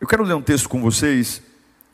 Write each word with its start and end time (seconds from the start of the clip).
Eu 0.00 0.06
quero 0.06 0.24
ler 0.24 0.32
um 0.32 0.40
texto 0.40 0.66
com 0.66 0.80
vocês, 0.80 1.42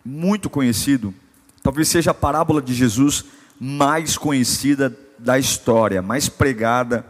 muito 0.05 0.48
conhecido, 0.48 1.12
talvez 1.60 1.88
seja 1.88 2.12
a 2.12 2.14
parábola 2.14 2.62
de 2.62 2.73
Jesus 2.73 3.24
mais 3.59 4.16
conhecida 4.16 4.97
da 5.19 5.41
história, 5.41 6.01
mais 6.01 6.28
pregada, 6.28 7.05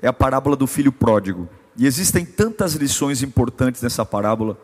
é 0.00 0.06
a 0.06 0.12
parábola 0.12 0.54
do 0.54 0.68
filho 0.68 0.92
pródigo. 0.92 1.48
E 1.76 1.86
existem 1.86 2.24
tantas 2.24 2.74
lições 2.74 3.20
importantes 3.20 3.82
nessa 3.82 4.06
parábola 4.06 4.56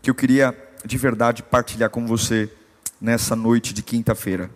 que 0.00 0.08
eu 0.08 0.14
queria 0.14 0.56
de 0.86 0.96
verdade 0.96 1.42
partilhar 1.42 1.90
com 1.90 2.06
você 2.06 2.50
nessa 2.98 3.36
noite 3.36 3.74
de 3.74 3.82
quinta-feira. 3.82 4.50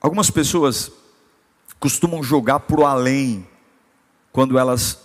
Algumas 0.00 0.30
pessoas 0.30 0.90
costumam 1.78 2.22
jogar 2.22 2.60
para 2.60 2.80
o 2.80 2.86
além 2.86 3.46
quando 4.32 4.58
elas 4.58 5.03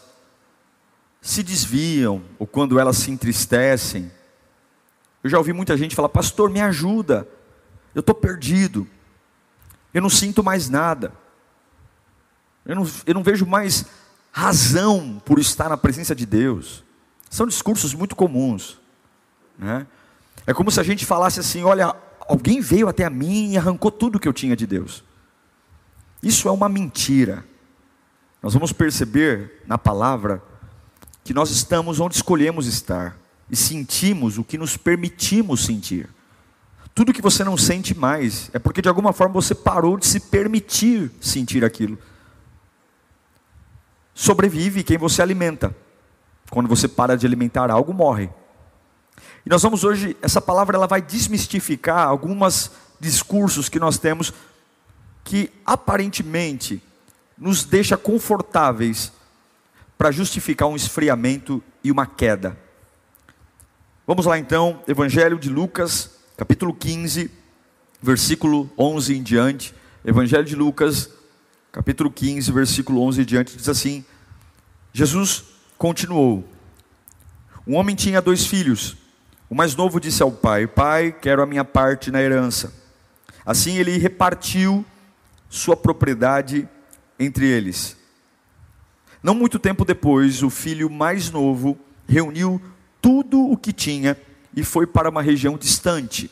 se 1.22 1.44
desviam 1.44 2.24
ou 2.38 2.48
quando 2.48 2.80
elas 2.80 2.98
se 2.98 3.12
entristecem. 3.12 4.12
Eu 5.24 5.30
já 5.30 5.38
ouvi 5.38 5.54
muita 5.54 5.78
gente 5.78 5.96
falar: 5.96 6.10
Pastor, 6.10 6.50
me 6.50 6.62
ajuda, 6.62 7.28
eu 7.94 8.00
estou 8.00 8.16
perdido, 8.16 8.88
eu 9.94 10.02
não 10.02 10.10
sinto 10.10 10.44
mais 10.44 10.70
nada, 10.70 11.14
eu 12.66 12.76
não, 12.76 12.90
eu 13.06 13.14
não 13.14 13.24
vejo 13.24 13.46
mais 13.46 13.86
razão 14.32 15.22
por 15.26 15.40
estar 15.40 15.70
na 15.70 15.78
presença 15.78 16.16
de 16.16 16.26
Deus. 16.26 16.84
São 17.30 17.46
discursos 17.46 17.94
muito 17.94 18.16
comuns. 18.16 18.80
Né? 19.58 19.86
É 20.48 20.54
como 20.54 20.72
se 20.72 20.80
a 20.80 20.84
gente 20.84 21.06
falasse 21.06 21.40
assim: 21.40 21.64
olha, 21.64 21.96
alguém 22.22 22.62
veio 22.62 22.88
até 22.88 23.06
a 23.06 23.10
mim 23.10 23.52
e 23.52 23.58
arrancou 23.58 23.92
tudo 23.92 24.20
que 24.20 24.28
eu 24.28 24.34
tinha 24.34 24.56
de 24.56 24.66
Deus. 24.66 25.04
Isso 26.24 26.48
é 26.48 26.52
uma 26.52 26.70
mentira. 26.70 27.46
Nós 28.42 28.54
vamos 28.54 28.72
perceber 28.72 29.64
na 29.68 29.78
palavra 29.78 30.42
que 31.30 31.34
nós 31.36 31.52
estamos 31.52 32.00
onde 32.00 32.16
escolhemos 32.16 32.66
estar 32.66 33.16
e 33.52 33.56
sentimos 33.56 34.40
o 34.40 34.44
que 34.44 34.58
nos 34.58 34.76
permitimos 34.76 35.64
sentir. 35.64 36.10
Tudo 36.96 37.14
que 37.14 37.22
você 37.22 37.44
não 37.44 37.56
sente 37.56 37.96
mais 37.96 38.50
é 38.52 38.58
porque 38.58 38.82
de 38.82 38.90
alguma 38.90 39.14
forma 39.14 39.36
você 39.36 39.54
parou 39.54 39.96
de 39.96 40.08
se 40.08 40.20
permitir 40.20 41.12
sentir 41.22 41.64
aquilo. 41.64 42.00
Sobrevive 44.12 44.82
quem 44.82 44.98
você 44.98 45.22
alimenta. 45.22 45.76
Quando 46.50 46.68
você 46.68 46.88
para 46.88 47.16
de 47.16 47.28
alimentar 47.28 47.70
algo, 47.70 47.94
morre. 47.94 48.28
E 49.46 49.50
nós 49.52 49.62
vamos 49.62 49.84
hoje, 49.84 50.18
essa 50.24 50.42
palavra 50.42 50.78
ela 50.78 50.88
vai 50.88 51.00
desmistificar 51.00 52.08
alguns 52.08 52.72
discursos 53.00 53.70
que 53.70 53.80
nós 53.80 54.00
temos 54.00 54.34
que 55.24 55.52
aparentemente 55.64 56.82
nos 57.38 57.64
deixa 57.64 57.96
confortáveis 57.96 59.14
para 60.00 60.12
justificar 60.12 60.70
um 60.70 60.78
esfriamento 60.78 61.62
e 61.84 61.92
uma 61.92 62.08
queda. 62.08 62.58
Vamos 64.08 64.26
lá 64.26 64.40
então, 64.40 64.82
Evangelho 64.88 65.38
de 65.38 65.50
Lucas, 65.50 66.12
capítulo 66.38 66.74
15, 66.74 67.30
versículo 68.02 68.72
11 68.80 69.18
em 69.18 69.22
diante. 69.22 69.76
Evangelho 70.06 70.46
de 70.46 70.56
Lucas, 70.56 71.10
capítulo 71.70 72.10
15, 72.10 72.50
versículo 72.50 73.02
11 73.02 73.22
em 73.22 73.26
diante, 73.26 73.58
diz 73.58 73.68
assim: 73.68 74.06
Jesus 74.94 75.44
continuou. 75.78 76.48
Um 77.68 77.76
homem 77.76 77.94
tinha 77.94 78.22
dois 78.22 78.46
filhos. 78.46 78.96
O 79.50 79.54
mais 79.54 79.76
novo 79.76 80.00
disse 80.00 80.24
ao 80.24 80.32
pai: 80.32 80.66
Pai, 80.66 81.12
quero 81.12 81.42
a 81.42 81.46
minha 81.46 81.66
parte 81.66 82.10
na 82.10 82.22
herança. 82.22 82.74
Assim 83.46 83.76
ele 83.76 83.98
repartiu 83.98 84.86
sua 85.50 85.76
propriedade 85.76 86.66
entre 87.20 87.46
eles. 87.46 87.99
Não 89.22 89.36
muito 89.36 89.60
tempo 89.60 89.84
depois, 89.84 90.42
o 90.44 90.50
filho 90.50 90.90
mais 90.90 91.30
novo 91.30 91.78
reuniu 92.08 92.62
tudo 93.02 93.40
o 93.40 93.58
que 93.58 93.74
tinha 93.74 94.18
e 94.56 94.64
foi 94.64 94.88
para 94.88 95.10
uma 95.10 95.22
região 95.22 95.58
distante. 95.58 96.32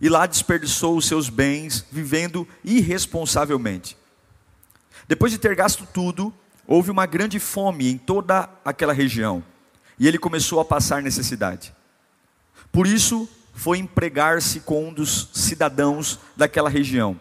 E 0.00 0.08
lá 0.08 0.26
desperdiçou 0.26 0.96
os 0.96 1.06
seus 1.06 1.28
bens, 1.28 1.84
vivendo 1.92 2.48
irresponsavelmente. 2.64 3.96
Depois 5.06 5.30
de 5.30 5.38
ter 5.38 5.54
gasto 5.54 5.86
tudo, 5.92 6.32
houve 6.66 6.90
uma 6.90 7.04
grande 7.04 7.38
fome 7.38 7.90
em 7.90 7.98
toda 7.98 8.48
aquela 8.64 8.92
região, 8.92 9.42
e 9.98 10.06
ele 10.06 10.18
começou 10.18 10.60
a 10.60 10.64
passar 10.64 11.02
necessidade. 11.02 11.74
Por 12.70 12.86
isso, 12.86 13.28
foi 13.52 13.78
empregar-se 13.78 14.60
com 14.60 14.88
um 14.88 14.92
dos 14.92 15.30
cidadãos 15.32 16.18
daquela 16.36 16.70
região, 16.70 17.18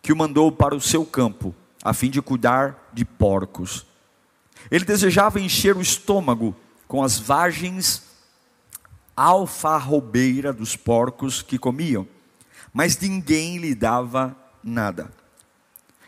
que 0.00 0.12
o 0.12 0.16
mandou 0.16 0.50
para 0.50 0.74
o 0.74 0.80
seu 0.80 1.04
campo 1.04 1.54
a 1.82 1.92
fim 1.92 2.10
de 2.10 2.20
cuidar 2.20 2.87
de 2.98 3.04
porcos. 3.04 3.86
Ele 4.68 4.84
desejava 4.84 5.40
encher 5.40 5.76
o 5.76 5.80
estômago 5.80 6.54
com 6.88 7.04
as 7.04 7.16
vagens 7.16 8.02
alfarrobeira 9.16 10.52
dos 10.52 10.74
porcos 10.74 11.40
que 11.40 11.58
comiam, 11.58 12.08
mas 12.72 12.98
ninguém 12.98 13.58
lhe 13.58 13.72
dava 13.72 14.36
nada. 14.64 15.12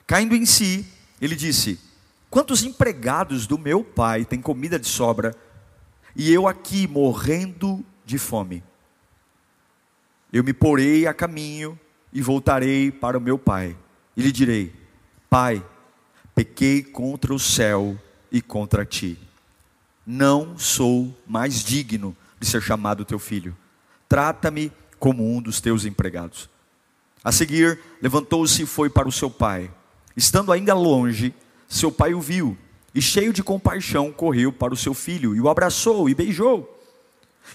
Caindo 0.04 0.34
em 0.34 0.44
si, 0.44 0.84
ele 1.20 1.36
disse: 1.36 1.78
Quantos 2.28 2.64
empregados 2.64 3.46
do 3.46 3.56
meu 3.56 3.84
pai 3.84 4.24
têm 4.24 4.40
comida 4.40 4.76
de 4.76 4.88
sobra 4.88 5.32
e 6.16 6.32
eu 6.32 6.48
aqui 6.48 6.88
morrendo 6.88 7.84
de 8.04 8.18
fome? 8.18 8.64
Eu 10.32 10.42
me 10.42 10.52
porei 10.52 11.06
a 11.06 11.14
caminho 11.14 11.78
e 12.12 12.20
voltarei 12.20 12.90
para 12.90 13.16
o 13.16 13.20
meu 13.20 13.38
pai 13.38 13.76
e 14.16 14.22
lhe 14.22 14.32
direi: 14.32 14.74
Pai, 15.28 15.64
pequei 16.40 16.82
contra 16.82 17.34
o 17.34 17.38
céu 17.38 17.98
e 18.32 18.40
contra 18.40 18.86
ti. 18.86 19.18
Não 20.06 20.56
sou 20.56 21.14
mais 21.26 21.62
digno 21.62 22.16
de 22.40 22.46
ser 22.46 22.62
chamado 22.62 23.04
teu 23.04 23.18
filho. 23.18 23.54
Trata-me 24.08 24.72
como 24.98 25.36
um 25.36 25.42
dos 25.42 25.60
teus 25.60 25.84
empregados. 25.84 26.48
A 27.22 27.30
seguir, 27.30 27.78
levantou-se 28.00 28.62
e 28.62 28.66
foi 28.66 28.88
para 28.88 29.06
o 29.06 29.12
seu 29.12 29.30
pai. 29.30 29.70
Estando 30.16 30.50
ainda 30.50 30.72
longe, 30.72 31.34
seu 31.68 31.92
pai 31.92 32.14
o 32.14 32.22
viu 32.22 32.56
e, 32.94 33.02
cheio 33.02 33.34
de 33.34 33.42
compaixão, 33.42 34.10
correu 34.10 34.50
para 34.50 34.72
o 34.72 34.78
seu 34.78 34.94
filho 34.94 35.36
e 35.36 35.42
o 35.42 35.48
abraçou 35.50 36.08
e 36.08 36.14
beijou. 36.14 36.82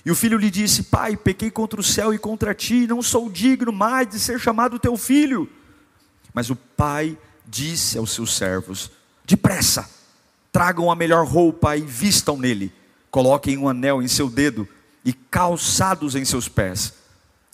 E 0.05 0.11
o 0.11 0.15
filho 0.15 0.37
lhe 0.37 0.51
disse: 0.51 0.83
Pai, 0.83 1.17
pequei 1.17 1.49
contra 1.49 1.79
o 1.79 1.83
céu 1.83 2.13
e 2.13 2.19
contra 2.19 2.53
ti, 2.53 2.85
não 2.85 3.01
sou 3.01 3.31
digno 3.31 3.71
mais 3.71 4.07
de 4.07 4.19
ser 4.19 4.39
chamado 4.39 4.77
teu 4.77 4.95
filho. 4.95 5.49
Mas 6.35 6.51
o 6.51 6.55
pai 6.55 7.17
disse 7.47 7.97
aos 7.97 8.11
seus 8.11 8.35
servos: 8.35 8.91
Depressa, 9.25 9.89
tragam 10.51 10.91
a 10.91 10.95
melhor 10.95 11.25
roupa 11.25 11.75
e 11.75 11.81
vistam 11.81 12.37
nele, 12.37 12.71
coloquem 13.11 13.57
um 13.57 13.67
anel 13.67 14.01
em 14.01 14.07
seu 14.07 14.29
dedo 14.29 14.67
e 15.03 15.13
calçados 15.13 16.15
em 16.15 16.25
seus 16.25 16.47
pés. 16.47 16.93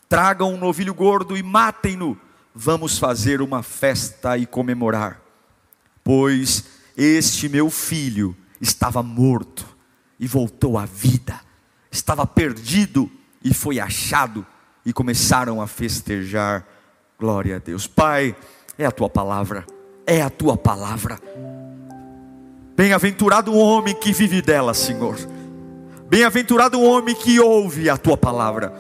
Tragam 0.07 0.53
um 0.53 0.57
novilho 0.57 0.93
gordo 0.93 1.37
e 1.37 1.43
matem-no. 1.43 2.19
Vamos 2.53 2.97
fazer 2.97 3.41
uma 3.41 3.63
festa 3.63 4.37
e 4.37 4.45
comemorar. 4.45 5.21
Pois 6.03 6.65
este 6.97 7.47
meu 7.47 7.69
filho 7.69 8.35
estava 8.59 9.01
morto 9.01 9.65
e 10.19 10.27
voltou 10.27 10.77
à 10.77 10.85
vida, 10.85 11.39
estava 11.89 12.27
perdido 12.27 13.09
e 13.43 13.53
foi 13.53 13.79
achado, 13.79 14.45
e 14.85 14.91
começaram 14.91 15.61
a 15.61 15.67
festejar. 15.67 16.67
Glória 17.17 17.55
a 17.55 17.59
Deus. 17.59 17.87
Pai, 17.87 18.35
é 18.77 18.85
a 18.85 18.91
tua 18.91 19.09
palavra 19.09 19.65
é 20.05 20.21
a 20.21 20.29
tua 20.29 20.57
palavra. 20.57 21.19
Bem-aventurado 22.75 23.51
o 23.51 23.57
homem 23.57 23.93
que 23.93 24.11
vive 24.11 24.41
dela, 24.41 24.73
Senhor. 24.73 25.15
Bem-aventurado 26.09 26.79
o 26.79 26.83
homem 26.83 27.15
que 27.15 27.39
ouve 27.39 27.89
a 27.89 27.97
tua 27.97 28.17
palavra. 28.17 28.73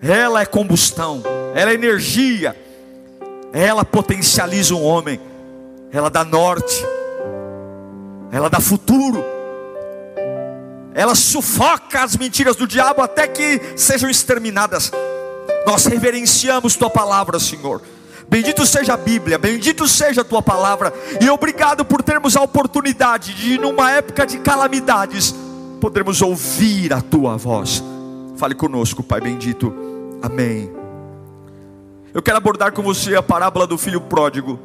Ela 0.00 0.42
é 0.42 0.46
combustão, 0.46 1.22
ela 1.54 1.70
é 1.70 1.74
energia, 1.74 2.56
ela 3.52 3.84
potencializa 3.84 4.74
um 4.74 4.82
homem, 4.82 5.20
ela 5.92 6.10
dá 6.10 6.24
norte, 6.24 6.84
ela 8.30 8.50
dá 8.50 8.60
futuro, 8.60 9.24
ela 10.94 11.14
sufoca 11.14 12.02
as 12.02 12.16
mentiras 12.16 12.56
do 12.56 12.66
diabo 12.66 13.00
até 13.00 13.26
que 13.26 13.60
sejam 13.76 14.10
exterminadas. 14.10 14.90
Nós 15.66 15.86
reverenciamos 15.86 16.76
tua 16.76 16.90
palavra, 16.90 17.38
Senhor. 17.38 17.80
Bendito 18.28 18.66
seja 18.66 18.94
a 18.94 18.96
Bíblia, 18.96 19.38
bendito 19.38 19.86
seja 19.86 20.22
a 20.22 20.24
tua 20.24 20.42
palavra, 20.42 20.92
e 21.20 21.28
obrigado 21.28 21.84
por 21.84 22.02
termos 22.02 22.36
a 22.36 22.42
oportunidade 22.42 23.34
de, 23.34 23.58
numa 23.58 23.90
época 23.90 24.26
de 24.26 24.38
calamidades, 24.38 25.34
podermos 25.80 26.22
ouvir 26.22 26.92
a 26.92 27.00
tua 27.00 27.36
voz. 27.36 27.82
Fale 28.36 28.54
conosco, 28.54 29.02
Pai 29.02 29.20
bendito. 29.20 29.72
Amém. 30.22 30.70
Eu 32.12 32.22
quero 32.22 32.36
abordar 32.36 32.72
com 32.72 32.82
você 32.82 33.14
a 33.14 33.22
parábola 33.22 33.66
do 33.66 33.76
filho 33.76 34.00
pródigo, 34.00 34.58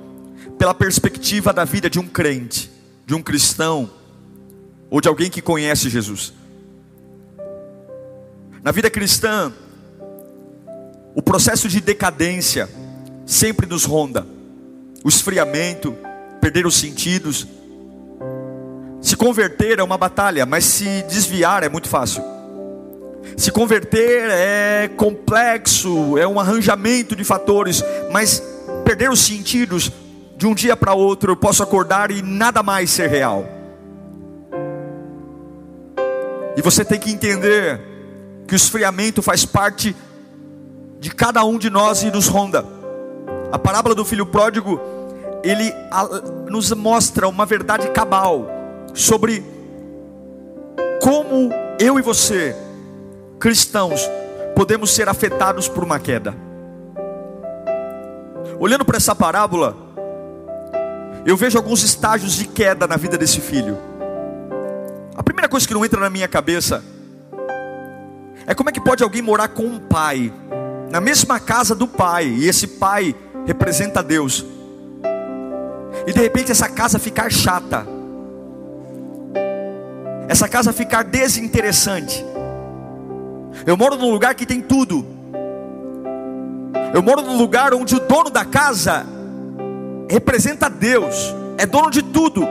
pela 0.57 0.73
perspectiva 0.73 1.51
da 1.51 1.65
vida 1.65 1.89
de 1.89 1.99
um 1.99 2.07
crente, 2.07 2.71
de 3.05 3.13
um 3.13 3.21
cristão, 3.21 3.89
ou 4.89 5.01
de 5.01 5.07
alguém 5.07 5.29
que 5.29 5.41
conhece 5.41 5.89
Jesus. 5.89 6.33
Na 8.63 8.71
vida 8.71 8.89
cristã, 8.89 9.51
o 11.15 11.21
processo 11.21 11.67
de 11.67 11.79
decadência 11.79 12.69
sempre 13.29 13.67
nos 13.67 13.85
ronda, 13.85 14.25
o 15.03 15.07
esfriamento, 15.07 15.95
perder 16.41 16.65
os 16.65 16.75
sentidos. 16.75 17.47
Se 18.99 19.15
converter 19.15 19.77
é 19.77 19.83
uma 19.83 19.99
batalha, 19.99 20.47
mas 20.47 20.65
se 20.65 21.03
desviar 21.03 21.61
é 21.61 21.69
muito 21.69 21.87
fácil. 21.87 22.23
Se 23.37 23.51
converter 23.51 24.31
é 24.31 24.89
complexo, 24.97 26.17
é 26.17 26.27
um 26.27 26.39
arranjamento 26.39 27.15
de 27.15 27.23
fatores, 27.23 27.83
mas 28.11 28.41
perder 28.83 29.11
os 29.11 29.19
sentidos 29.19 29.91
de 30.35 30.47
um 30.47 30.55
dia 30.55 30.75
para 30.75 30.95
outro, 30.95 31.33
eu 31.33 31.37
posso 31.37 31.61
acordar 31.61 32.09
e 32.09 32.23
nada 32.23 32.63
mais 32.63 32.89
ser 32.89 33.11
real. 33.11 33.47
E 36.57 36.63
você 36.63 36.83
tem 36.83 36.99
que 36.99 37.11
entender 37.11 37.79
que 38.47 38.55
o 38.55 38.57
esfriamento 38.57 39.21
faz 39.21 39.45
parte 39.45 39.95
de 40.99 41.11
cada 41.11 41.45
um 41.45 41.59
de 41.59 41.69
nós 41.69 42.01
e 42.01 42.09
nos 42.09 42.27
ronda. 42.27 42.78
A 43.51 43.57
parábola 43.57 43.95
do 43.95 44.05
filho 44.05 44.25
pródigo, 44.25 44.79
ele 45.43 45.73
nos 46.49 46.71
mostra 46.71 47.27
uma 47.27 47.45
verdade 47.45 47.89
cabal 47.89 48.47
sobre 48.93 49.43
como 51.01 51.51
eu 51.79 51.97
e 51.97 52.01
você, 52.01 52.55
cristãos, 53.39 54.01
podemos 54.55 54.93
ser 54.93 55.09
afetados 55.09 55.67
por 55.67 55.83
uma 55.83 55.99
queda. 55.99 56.35
Olhando 58.59 58.83
para 58.83 58.97
essa 58.97 59.15
parábola, 59.15 59.75
eu 61.25 61.37
vejo 61.37 61.57
alguns 61.57 61.81
estágios 61.83 62.33
de 62.33 62.45
queda 62.45 62.85
na 62.85 62.97
vida 62.97 63.17
desse 63.17 63.39
filho. 63.39 63.77
A 65.15 65.23
primeira 65.23 65.49
coisa 65.49 65.67
que 65.67 65.73
não 65.73 65.83
entra 65.83 65.99
na 65.99 66.09
minha 66.09 66.27
cabeça 66.27 66.83
é 68.45 68.53
como 68.53 68.69
é 68.69 68.73
que 68.73 68.81
pode 68.81 69.03
alguém 69.03 69.21
morar 69.21 69.47
com 69.47 69.63
um 69.63 69.79
pai, 69.79 70.33
na 70.91 70.99
mesma 70.99 71.39
casa 71.39 71.73
do 71.73 71.87
pai, 71.87 72.25
e 72.25 72.47
esse 72.47 72.67
pai 72.67 73.15
representa 73.45 74.03
Deus, 74.03 74.45
e 76.05 76.13
de 76.13 76.19
repente 76.19 76.51
essa 76.51 76.69
casa 76.69 76.97
ficar 76.99 77.31
chata, 77.31 77.85
essa 80.27 80.47
casa 80.47 80.71
ficar 80.71 81.03
desinteressante. 81.03 82.25
Eu 83.65 83.75
moro 83.75 83.95
num 83.95 84.11
lugar 84.11 84.35
que 84.35 84.45
tem 84.45 84.61
tudo, 84.61 85.05
eu 86.93 87.01
moro 87.03 87.21
num 87.21 87.37
lugar 87.37 87.73
onde 87.73 87.95
o 87.95 87.99
dono 87.99 88.29
da 88.29 88.45
casa 88.45 89.05
representa 90.09 90.69
Deus, 90.69 91.35
é 91.57 91.65
dono 91.65 91.91
de 91.91 92.01
tudo. 92.01 92.47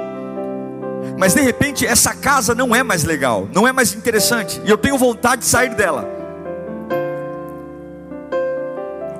Mas 1.16 1.34
de 1.34 1.40
repente 1.40 1.84
essa 1.84 2.14
casa 2.14 2.54
não 2.54 2.74
é 2.74 2.82
mais 2.82 3.02
legal, 3.02 3.48
não 3.52 3.66
é 3.66 3.72
mais 3.72 3.94
interessante, 3.94 4.60
e 4.64 4.70
eu 4.70 4.78
tenho 4.78 4.96
vontade 4.96 5.42
de 5.42 5.48
sair 5.48 5.74
dela. 5.74 6.06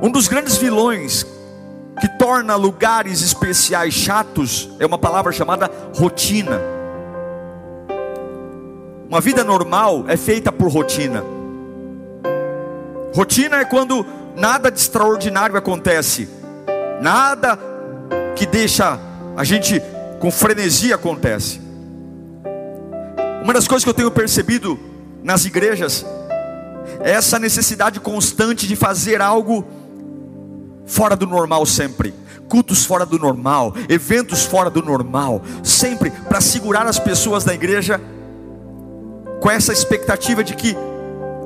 Um 0.00 0.10
dos 0.10 0.28
grandes 0.28 0.56
vilões 0.56 1.26
que 2.00 2.08
torna 2.08 2.54
lugares 2.54 3.22
especiais 3.22 3.94
chatos 3.94 4.68
é 4.78 4.86
uma 4.86 4.98
palavra 4.98 5.32
chamada 5.32 5.70
rotina. 5.94 6.60
Uma 9.08 9.20
vida 9.20 9.42
normal 9.42 10.04
é 10.06 10.16
feita 10.16 10.52
por 10.52 10.70
rotina. 10.70 11.24
Rotina 13.14 13.56
é 13.56 13.64
quando 13.64 14.04
nada 14.36 14.70
de 14.70 14.78
extraordinário 14.78 15.56
acontece, 15.56 16.28
nada 17.00 17.58
que 18.36 18.46
deixa 18.46 18.98
a 19.36 19.44
gente 19.44 19.82
com 20.20 20.30
frenesia 20.30 20.94
acontece. 20.94 21.60
Uma 23.42 23.54
das 23.54 23.66
coisas 23.66 23.82
que 23.82 23.90
eu 23.90 23.94
tenho 23.94 24.10
percebido 24.10 24.78
nas 25.22 25.44
igrejas 25.44 26.04
é 27.00 27.12
essa 27.12 27.38
necessidade 27.38 28.00
constante 28.00 28.66
de 28.66 28.76
fazer 28.76 29.22
algo 29.22 29.64
fora 30.88 31.14
do 31.14 31.26
normal 31.26 31.64
sempre. 31.64 32.12
Cultos 32.48 32.84
fora 32.84 33.04
do 33.04 33.18
normal, 33.18 33.74
eventos 33.88 34.44
fora 34.44 34.70
do 34.70 34.82
normal, 34.82 35.42
sempre 35.62 36.10
para 36.10 36.40
segurar 36.40 36.86
as 36.86 36.98
pessoas 36.98 37.44
da 37.44 37.54
igreja 37.54 38.00
com 39.40 39.50
essa 39.50 39.72
expectativa 39.72 40.42
de 40.42 40.54
que 40.54 40.74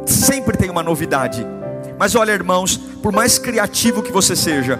sempre 0.07 0.57
tem 0.57 0.71
uma 0.71 0.83
novidade. 0.83 1.45
Mas 1.99 2.15
olha, 2.15 2.33
irmãos, 2.33 2.77
por 3.03 3.13
mais 3.13 3.39
criativo 3.39 4.03
que 4.03 4.13
você 4.13 4.37
seja, 4.37 4.79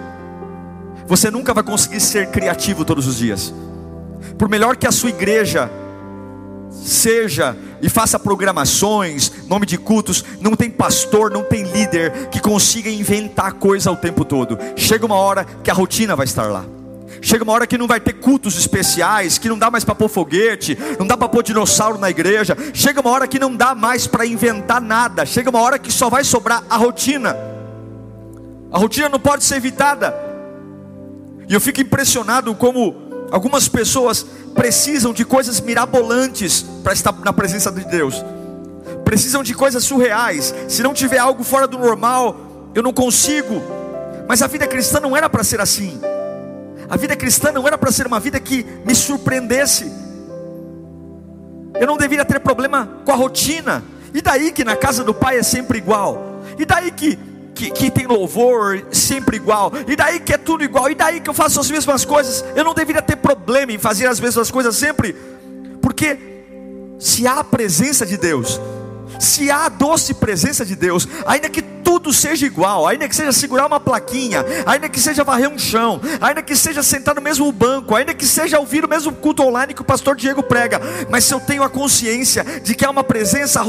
você 1.05 1.29
nunca 1.29 1.53
vai 1.53 1.63
conseguir 1.63 1.99
ser 1.99 2.27
criativo 2.27 2.85
todos 2.85 3.05
os 3.05 3.17
dias. 3.17 3.53
Por 4.37 4.49
melhor 4.49 4.77
que 4.77 4.87
a 4.87 4.91
sua 4.91 5.09
igreja 5.09 5.69
seja 6.71 7.55
e 7.83 7.89
faça 7.89 8.17
programações, 8.17 9.29
nome 9.45 9.65
de 9.65 9.77
cultos, 9.77 10.23
não 10.39 10.55
tem 10.55 10.69
pastor, 10.69 11.29
não 11.29 11.43
tem 11.43 11.63
líder 11.63 12.29
que 12.29 12.39
consiga 12.39 12.89
inventar 12.89 13.51
coisa 13.55 13.91
o 13.91 13.97
tempo 13.97 14.23
todo. 14.23 14.57
Chega 14.77 15.05
uma 15.05 15.17
hora 15.17 15.43
que 15.61 15.69
a 15.69 15.73
rotina 15.73 16.15
vai 16.15 16.23
estar 16.23 16.45
lá. 16.45 16.63
Chega 17.21 17.43
uma 17.43 17.51
hora 17.51 17.67
que 17.67 17.77
não 17.77 17.85
vai 17.85 17.99
ter 17.99 18.13
cultos 18.13 18.57
especiais, 18.57 19.37
que 19.37 19.49
não 19.49 19.59
dá 19.59 19.69
mais 19.69 19.83
para 19.83 19.95
pôr 19.95 20.07
foguete, 20.07 20.77
não 20.97 21.05
dá 21.05 21.17
para 21.17 21.27
pôr 21.27 21.43
dinossauro 21.43 21.97
na 21.97 22.09
igreja. 22.09 22.55
Chega 22.73 23.01
uma 23.01 23.09
hora 23.09 23.27
que 23.27 23.37
não 23.37 23.53
dá 23.53 23.75
mais 23.75 24.07
para 24.07 24.25
inventar 24.25 24.79
nada. 24.79 25.25
Chega 25.25 25.49
uma 25.49 25.59
hora 25.59 25.77
que 25.77 25.91
só 25.91 26.09
vai 26.09 26.23
sobrar 26.23 26.63
a 26.69 26.77
rotina. 26.77 27.35
A 28.71 28.77
rotina 28.77 29.09
não 29.09 29.19
pode 29.19 29.43
ser 29.43 29.55
evitada. 29.55 30.15
E 31.49 31.53
eu 31.53 31.59
fico 31.59 31.81
impressionado 31.81 32.55
como 32.55 33.02
algumas 33.33 33.67
pessoas 33.67 34.23
precisam 34.53 35.11
de 35.11 35.25
coisas 35.25 35.59
mirabolantes 35.59 36.63
para 36.83 36.93
estar 36.93 37.11
na 37.25 37.33
presença 37.33 37.71
de 37.71 37.83
Deus. 37.83 38.23
Precisam 39.03 39.41
de 39.41 39.55
coisas 39.55 39.83
surreais. 39.83 40.53
Se 40.67 40.83
não 40.83 40.93
tiver 40.93 41.17
algo 41.17 41.43
fora 41.43 41.67
do 41.67 41.79
normal, 41.79 42.69
eu 42.75 42.83
não 42.83 42.93
consigo. 42.93 43.59
Mas 44.27 44.43
a 44.43 44.47
vida 44.47 44.67
cristã 44.67 44.99
não 44.99 45.17
era 45.17 45.27
para 45.27 45.43
ser 45.43 45.59
assim. 45.59 45.99
A 46.87 46.95
vida 46.95 47.15
cristã 47.15 47.51
não 47.51 47.65
era 47.65 47.75
para 47.75 47.91
ser 47.91 48.05
uma 48.05 48.19
vida 48.19 48.39
que 48.39 48.63
me 48.85 48.93
surpreendesse. 48.93 49.91
Eu 51.79 51.87
não 51.87 51.97
deveria 51.97 52.23
ter 52.23 52.39
problema 52.39 52.87
com 53.03 53.11
a 53.11 53.15
rotina. 53.15 53.83
E 54.13 54.21
daí 54.21 54.51
que 54.51 54.63
na 54.63 54.75
casa 54.75 55.03
do 55.03 55.11
pai 55.11 55.39
é 55.39 55.43
sempre 55.43 55.79
igual? 55.79 56.43
E 56.59 56.65
daí 56.65 56.91
que 56.91 57.17
que, 57.55 57.69
que, 57.71 57.91
tem 57.91 58.07
louvor 58.07 58.87
sempre 58.91 59.37
igual, 59.37 59.71
e 59.87 59.95
daí 59.95 60.19
que 60.19 60.33
é 60.33 60.37
tudo 60.37 60.63
igual, 60.63 60.89
e 60.89 60.95
daí 60.95 61.19
que 61.19 61.29
eu 61.29 61.33
faço 61.33 61.59
as 61.59 61.69
mesmas 61.69 62.03
coisas, 62.03 62.43
eu 62.55 62.63
não 62.63 62.73
deveria 62.73 63.01
ter 63.01 63.15
problema 63.15 63.71
em 63.71 63.77
fazer 63.77 64.07
as 64.07 64.19
mesmas 64.19 64.49
coisas 64.49 64.75
sempre, 64.75 65.15
porque 65.81 66.17
se 66.99 67.27
há 67.27 67.39
a 67.39 67.43
presença 67.43 68.05
de 68.05 68.17
Deus, 68.17 68.59
se 69.19 69.51
há 69.51 69.65
a 69.65 69.69
doce 69.69 70.13
presença 70.13 70.65
de 70.65 70.75
Deus, 70.75 71.07
ainda 71.25 71.49
que 71.49 71.61
tudo 71.93 72.11
seja 72.11 72.47
igual, 72.47 72.87
ainda 72.87 73.07
que 73.07 73.15
seja 73.15 73.31
segurar 73.31 73.67
uma 73.67 73.79
plaquinha, 73.79 74.43
ainda 74.65 74.89
que 74.89 74.99
seja 74.99 75.23
varrer 75.23 75.47
um 75.47 75.59
chão, 75.59 76.01
ainda 76.19 76.41
que 76.41 76.55
seja 76.55 76.81
sentar 76.81 77.13
no 77.13 77.21
mesmo 77.21 77.51
banco, 77.51 77.95
ainda 77.95 78.15
que 78.15 78.25
seja 78.25 78.59
ouvir 78.59 78.83
o 78.83 78.89
mesmo 78.89 79.11
culto 79.11 79.43
online 79.43 79.75
que 79.75 79.81
o 79.81 79.85
pastor 79.85 80.15
Diego 80.15 80.41
prega, 80.41 80.81
mas 81.07 81.23
se 81.23 81.33
eu 81.35 81.39
tenho 81.39 81.61
a 81.61 81.69
consciência 81.69 82.43
de 82.43 82.73
que 82.73 82.83
há 82.83 82.89
uma 82.89 83.03
presença 83.03 83.61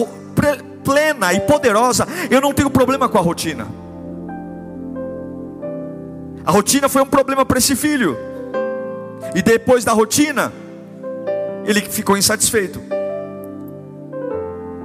plena 0.82 1.34
e 1.34 1.40
poderosa, 1.40 2.08
eu 2.30 2.40
não 2.40 2.54
tenho 2.54 2.70
problema 2.70 3.10
com 3.10 3.18
a 3.18 3.20
rotina. 3.20 3.68
A 6.46 6.50
rotina 6.50 6.88
foi 6.88 7.02
um 7.02 7.06
problema 7.06 7.44
para 7.44 7.58
esse 7.58 7.76
filho, 7.76 8.16
e 9.34 9.42
depois 9.42 9.84
da 9.84 9.92
rotina, 9.92 10.50
ele 11.66 11.82
ficou 11.82 12.16
insatisfeito. 12.16 12.93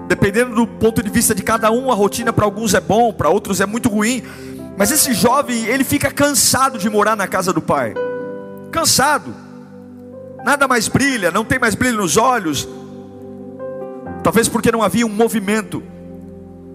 Dependendo 0.10 0.56
do 0.56 0.66
ponto 0.66 1.04
de 1.04 1.10
vista 1.12 1.36
de 1.36 1.44
cada 1.44 1.70
um, 1.70 1.92
a 1.92 1.94
rotina 1.94 2.34
para 2.34 2.44
alguns 2.44 2.74
é 2.74 2.82
bom, 2.82 3.14
para 3.14 3.30
outros 3.30 3.62
é 3.62 3.68
muito 3.68 3.88
ruim. 3.90 4.24
Mas 4.76 4.90
esse 4.90 5.14
jovem, 5.14 5.66
ele 5.66 5.84
fica 5.84 6.10
cansado 6.10 6.80
de 6.80 6.90
morar 6.90 7.16
na 7.16 7.28
casa 7.28 7.54
do 7.54 7.62
pai. 7.62 7.94
Cansado. 8.72 9.32
Nada 10.44 10.68
mais 10.68 10.88
brilha, 10.88 11.30
não 11.30 11.46
tem 11.46 11.60
mais 11.60 11.76
brilho 11.76 11.98
nos 11.98 12.18
olhos. 12.18 12.68
Talvez 14.24 14.50
porque 14.50 14.72
não 14.72 14.82
havia 14.82 15.06
um 15.06 15.10
movimento. 15.10 15.84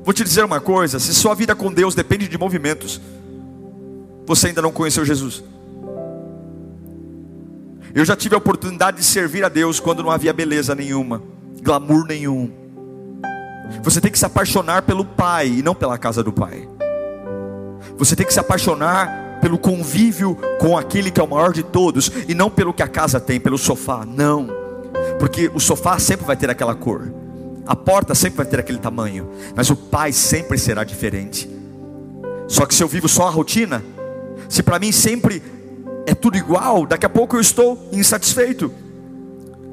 Vou 0.04 0.14
te 0.14 0.22
dizer 0.22 0.44
uma 0.44 0.60
coisa: 0.60 1.00
se 1.00 1.12
sua 1.12 1.34
vida 1.34 1.56
com 1.56 1.72
Deus 1.72 1.92
depende 1.92 2.28
de 2.28 2.38
movimentos, 2.38 3.00
você 4.24 4.46
ainda 4.46 4.62
não 4.62 4.70
conheceu 4.70 5.04
Jesus. 5.04 5.42
Eu 7.92 8.04
já 8.04 8.14
tive 8.14 8.36
a 8.36 8.38
oportunidade 8.38 8.98
de 8.98 9.04
servir 9.04 9.44
a 9.44 9.48
Deus 9.48 9.80
quando 9.80 10.04
não 10.04 10.10
havia 10.12 10.32
beleza 10.32 10.72
nenhuma, 10.72 11.20
glamour 11.60 12.06
nenhum. 12.06 12.63
Você 13.82 14.00
tem 14.00 14.10
que 14.10 14.18
se 14.18 14.26
apaixonar 14.26 14.82
pelo 14.82 15.04
Pai 15.04 15.48
e 15.48 15.62
não 15.62 15.74
pela 15.74 15.98
casa 15.98 16.22
do 16.22 16.32
Pai. 16.32 16.68
Você 17.96 18.16
tem 18.16 18.26
que 18.26 18.32
se 18.32 18.40
apaixonar 18.40 19.38
pelo 19.40 19.58
convívio 19.58 20.36
com 20.58 20.76
aquele 20.76 21.10
que 21.10 21.20
é 21.20 21.22
o 21.22 21.28
maior 21.28 21.52
de 21.52 21.62
todos 21.62 22.10
e 22.26 22.34
não 22.34 22.50
pelo 22.50 22.72
que 22.72 22.82
a 22.82 22.88
casa 22.88 23.20
tem, 23.20 23.38
pelo 23.38 23.58
sofá. 23.58 24.04
Não, 24.06 24.48
porque 25.18 25.50
o 25.54 25.60
sofá 25.60 25.98
sempre 25.98 26.26
vai 26.26 26.36
ter 26.36 26.48
aquela 26.50 26.74
cor. 26.74 27.12
A 27.66 27.74
porta 27.74 28.14
sempre 28.14 28.38
vai 28.38 28.46
ter 28.46 28.60
aquele 28.60 28.78
tamanho, 28.78 29.30
mas 29.54 29.70
o 29.70 29.76
pai 29.76 30.12
sempre 30.12 30.58
será 30.58 30.84
diferente. 30.84 31.48
Só 32.46 32.66
que 32.66 32.74
se 32.74 32.82
eu 32.82 32.88
vivo 32.88 33.08
só 33.08 33.26
a 33.26 33.30
rotina, 33.30 33.82
se 34.48 34.62
para 34.62 34.78
mim 34.78 34.92
sempre 34.92 35.42
é 36.06 36.14
tudo 36.14 36.36
igual, 36.36 36.86
daqui 36.86 37.06
a 37.06 37.08
pouco 37.08 37.36
eu 37.36 37.40
estou 37.40 37.88
insatisfeito 37.92 38.70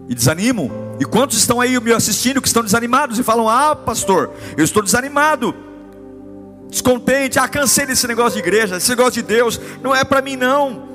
e 0.08 0.16
desanimo. 0.16 0.72
E 1.02 1.04
quantos 1.04 1.36
estão 1.36 1.60
aí 1.60 1.80
me 1.80 1.92
assistindo 1.92 2.40
que 2.40 2.48
estão 2.48 2.64
desanimados 2.64 3.18
e 3.18 3.24
falam: 3.24 3.50
Ah, 3.50 3.76
pastor, 3.76 4.30
eu 4.56 4.64
estou 4.64 4.84
desanimado, 4.84 5.52
descontente, 6.70 7.40
ah, 7.40 7.48
cansei 7.48 7.88
desse 7.88 8.08
negócio 8.08 8.34
de 8.34 8.48
igreja, 8.48 8.76
desse 8.76 8.92
negócio 8.92 9.14
de 9.14 9.24
Deus, 9.24 9.60
não 9.82 9.96
é 9.96 10.04
para 10.04 10.22
mim 10.22 10.36
não. 10.36 10.91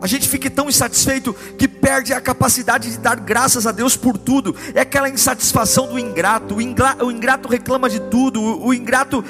A 0.00 0.06
gente 0.06 0.28
fica 0.28 0.50
tão 0.50 0.68
insatisfeito 0.68 1.34
que 1.56 1.66
perde 1.66 2.12
a 2.12 2.20
capacidade 2.20 2.90
de 2.90 2.98
dar 2.98 3.16
graças 3.16 3.66
a 3.66 3.72
Deus 3.72 3.96
por 3.96 4.18
tudo. 4.18 4.54
É 4.74 4.82
aquela 4.82 5.08
insatisfação 5.08 5.88
do 5.88 5.98
ingrato. 5.98 6.56
O, 6.56 6.60
ingrato, 6.60 7.06
o 7.06 7.10
ingrato 7.10 7.48
reclama 7.48 7.88
de 7.88 8.00
tudo. 8.00 8.40
O, 8.40 8.68
o, 8.68 8.74
ingrato 8.74 9.24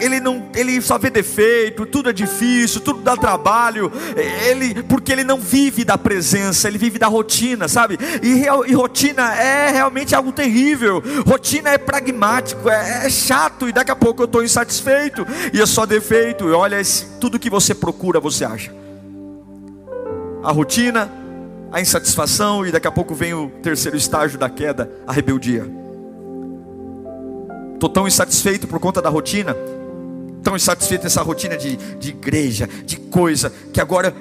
ele 0.00 0.20
não, 0.20 0.50
ele 0.54 0.80
só 0.82 0.98
vê 0.98 1.08
defeito. 1.08 1.86
Tudo 1.86 2.10
é 2.10 2.12
difícil, 2.12 2.80
tudo 2.80 3.00
dá 3.00 3.16
trabalho. 3.16 3.90
Ele, 4.16 4.82
porque 4.82 5.12
ele 5.12 5.24
não 5.24 5.40
vive 5.40 5.82
da 5.82 5.96
presença, 5.96 6.68
ele 6.68 6.78
vive 6.78 6.98
da 6.98 7.06
rotina, 7.06 7.66
sabe? 7.66 7.98
E, 8.22 8.44
e 8.70 8.74
rotina 8.74 9.34
é 9.34 9.70
realmente 9.70 10.14
algo 10.14 10.30
terrível. 10.30 11.02
Rotina 11.26 11.70
é 11.70 11.78
pragmático, 11.78 12.68
é, 12.68 13.06
é 13.06 13.10
chato 13.10 13.66
e 13.68 13.72
daqui 13.72 13.90
a 13.90 13.96
pouco 13.96 14.22
eu 14.22 14.26
estou 14.26 14.44
insatisfeito 14.44 15.26
e 15.54 15.60
é 15.60 15.66
só 15.66 15.86
defeito. 15.86 16.48
E 16.48 16.52
olha, 16.52 16.78
esse, 16.78 17.06
tudo 17.18 17.38
que 17.38 17.48
você 17.48 17.74
procura 17.74 18.20
você 18.20 18.44
acha 18.44 18.81
a 20.42 20.50
rotina, 20.50 21.10
a 21.70 21.80
insatisfação 21.80 22.66
e 22.66 22.72
daqui 22.72 22.88
a 22.88 22.90
pouco 22.90 23.14
vem 23.14 23.32
o 23.32 23.48
terceiro 23.62 23.96
estágio 23.96 24.38
da 24.38 24.50
queda, 24.50 24.90
a 25.06 25.12
rebeldia. 25.12 25.66
Estou 27.74 27.88
tão 27.88 28.06
insatisfeito 28.06 28.66
por 28.66 28.80
conta 28.80 29.00
da 29.00 29.08
rotina, 29.08 29.56
tão 30.42 30.56
insatisfeito 30.56 31.04
nessa 31.04 31.22
rotina 31.22 31.56
de, 31.56 31.76
de 31.76 32.10
igreja, 32.10 32.68
de 32.84 32.96
coisa, 32.96 33.52
que 33.72 33.80
agora 33.80 34.12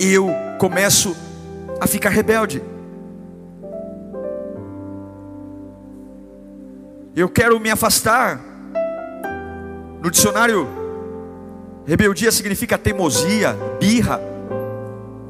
eu 0.00 0.30
começo 0.58 1.14
a 1.80 1.86
ficar 1.86 2.10
rebelde. 2.10 2.62
Eu 7.14 7.28
quero 7.28 7.60
me 7.60 7.70
afastar. 7.70 8.40
No 10.02 10.10
dicionário, 10.10 10.68
rebeldia 11.86 12.30
significa 12.30 12.76
teimosia, 12.76 13.56
birra 13.80 14.33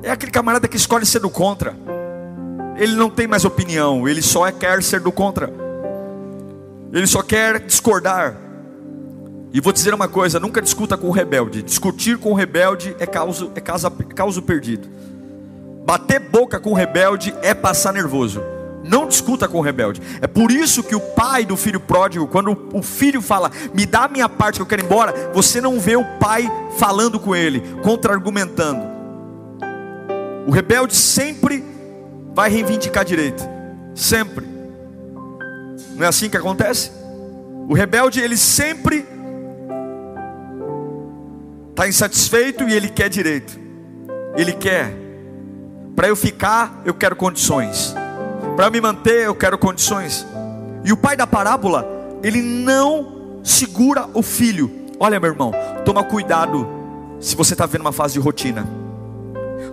é 0.05 0.11
aquele 0.11 0.31
camarada 0.31 0.69
que 0.69 0.77
escolhe 0.77 1.07
ser 1.07 1.19
do 1.19 1.31
contra. 1.31 1.75
Ele 2.77 2.95
não 2.95 3.09
tem 3.09 3.27
mais 3.27 3.45
opinião, 3.45 4.07
ele 4.09 4.21
só 4.21 4.51
quer 4.53 4.83
ser 4.83 5.01
do 5.01 5.11
contra. 5.11 5.51
Ele 6.93 7.07
só 7.07 7.23
quer 7.23 7.61
discordar. 7.61 8.37
E 9.53 9.61
vou 9.61 9.73
dizer 9.73 9.95
uma 9.95 10.09
coisa: 10.09 10.39
nunca 10.39 10.61
discuta 10.61 10.97
com 10.97 11.09
o 11.09 11.11
rebelde. 11.11 11.63
Discutir 11.63 12.19
com 12.19 12.33
o 12.33 12.35
rebelde 12.35 12.95
é 12.99 13.07
causa, 13.07 13.51
é 13.55 13.61
causa, 13.61 13.91
causa 13.91 14.43
perdido. 14.43 14.89
Bater 15.87 16.19
boca 16.19 16.61
com 16.61 16.71
o 16.71 16.75
rebelde 16.75 17.35
é 17.43 17.55
passar 17.55 17.93
nervoso. 17.93 18.43
Não 18.83 19.09
discuta 19.09 19.49
com 19.49 19.59
o 19.59 19.63
rebelde. 19.63 20.03
É 20.21 20.27
por 20.27 20.51
isso 20.51 20.83
que 20.83 20.95
o 20.95 21.01
pai 21.01 21.47
do 21.47 21.57
filho 21.57 21.81
pródigo, 21.81 22.27
quando 22.27 22.69
o 22.73 22.83
filho 22.83 23.23
fala, 23.23 23.51
me 23.73 23.87
dá 23.87 24.05
a 24.05 24.09
minha 24.09 24.29
parte 24.29 24.57
que 24.57 24.63
eu 24.63 24.67
quero 24.67 24.83
ir 24.83 24.85
embora, 24.85 25.31
você 25.33 25.61
não 25.61 25.81
vê 25.81 25.97
o 25.97 26.05
pai 26.19 26.51
falando 26.77 27.19
com 27.19 27.35
ele, 27.35 27.63
contra-argumentando. 27.83 28.94
O 30.47 30.51
rebelde 30.51 30.95
sempre 30.95 31.65
vai 32.35 32.51
reivindicar 32.51 33.05
direito, 33.05 33.43
sempre. 33.95 34.47
Não 35.97 36.05
é 36.05 36.09
assim 36.09 36.29
que 36.29 36.37
acontece? 36.37 36.91
O 37.69 37.75
rebelde 37.75 38.21
ele 38.21 38.37
sempre 38.37 39.07
está 41.71 41.89
insatisfeito 41.89 42.69
e 42.69 42.75
ele 42.75 42.89
quer 42.89 43.09
direito. 43.09 43.59
Ele 44.37 44.53
quer. 44.53 44.93
Para 45.97 46.09
eu 46.09 46.17
ficar, 46.17 46.83
eu 46.85 46.93
quero 46.93 47.17
condições. 47.17 47.95
Para 48.57 48.69
me 48.69 48.81
manter, 48.81 49.25
eu 49.25 49.35
quero 49.35 49.57
condições. 49.57 50.27
E 50.85 50.93
o 50.93 50.97
pai 50.97 51.17
da 51.17 51.27
parábola, 51.27 51.89
ele 52.23 52.43
não 52.43 53.41
segura 53.43 54.09
o 54.13 54.23
filho. 54.23 54.71
Olha, 55.01 55.19
meu 55.19 55.31
irmão, 55.31 55.53
toma 55.85 56.05
cuidado 56.05 56.69
se 57.21 57.35
você 57.35 57.55
está 57.55 57.65
vendo 57.65 57.83
uma 57.83 57.93
fase 57.93 58.15
de 58.15 58.21
rotina. 58.21 58.84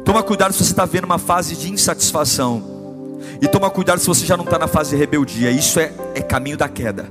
Toma 0.04 0.24
cuidado 0.24 0.54
se 0.54 0.64
você 0.64 0.72
está 0.72 0.86
vendo 0.86 1.06
uma 1.06 1.18
fase 1.18 1.56
de 1.56 1.72
insatisfação. 1.72 2.64
E 3.42 3.48
toma 3.48 3.70
cuidado 3.70 4.00
se 4.00 4.08
você 4.08 4.26
já 4.26 4.36
não 4.36 4.44
está 4.44 4.58
na 4.58 4.68
fase 4.68 4.92
de 4.92 4.96
rebeldia. 4.96 5.52
Isso 5.52 5.80
é, 5.80 5.92
é 6.16 6.22
caminho 6.22 6.58
da 6.58 6.68
queda. 6.68 7.08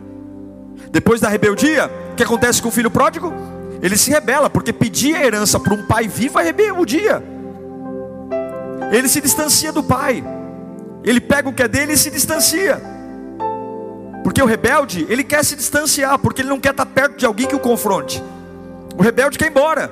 Depois 0.91 1.21
da 1.21 1.29
rebeldia, 1.29 1.91
o 2.13 2.17
que 2.17 2.23
acontece 2.23 2.61
com 2.61 2.69
o 2.69 2.73
filho 2.73 2.91
pródigo? 2.91 3.33
Ele 3.83 3.97
se 3.97 4.11
rebela, 4.11 4.51
porque 4.51 4.73
pedir 4.73 5.15
a 5.17 5.25
herança 5.25 5.59
para 5.59 5.73
um 5.73 5.87
pai 5.87 6.07
vivo 6.09 6.39
é 6.39 6.43
rebeldia. 6.43 7.23
Ele 8.93 9.09
se 9.09 9.21
distancia 9.21 9.73
do 9.73 9.83
pai. 9.83 10.23
Ele 11.05 11.21
pega 11.21 11.49
o 11.49 11.53
que 11.53 11.63
é 11.63 11.69
dele 11.69 11.93
e 11.93 11.97
se 11.97 12.11
distancia. 12.11 12.81
Porque 14.23 14.43
o 14.43 14.47
rebelde, 14.47 15.07
ele 15.09 15.25
quer 15.25 15.45
se 15.45 15.57
distanciar, 15.57 16.19
porque 16.19 16.43
ele 16.43 16.49
não 16.49 16.61
quer 16.61 16.73
estar 16.73 16.87
perto 16.87 17.17
de 17.17 17.25
alguém 17.25 17.47
que 17.47 17.55
o 17.55 17.61
confronte. 17.61 18.23
O 18.97 19.03
rebelde 19.03 19.39
quer 19.39 19.47
ir 19.47 19.51
embora. 19.51 19.91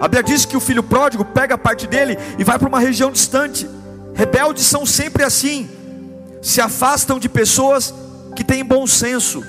A 0.00 0.08
Bíblia 0.08 0.22
diz 0.22 0.46
que 0.46 0.56
o 0.56 0.60
filho 0.60 0.82
pródigo 0.82 1.26
pega 1.26 1.56
a 1.56 1.58
parte 1.58 1.86
dele 1.86 2.18
e 2.38 2.42
vai 2.42 2.58
para 2.58 2.66
uma 2.66 2.80
região 2.80 3.10
distante. 3.10 3.68
Rebeldes 4.14 4.64
são 4.64 4.86
sempre 4.86 5.22
assim, 5.22 5.68
se 6.40 6.58
afastam 6.58 7.18
de 7.18 7.28
pessoas 7.28 7.92
que 8.34 8.42
têm 8.42 8.64
bom 8.64 8.86
senso. 8.86 9.44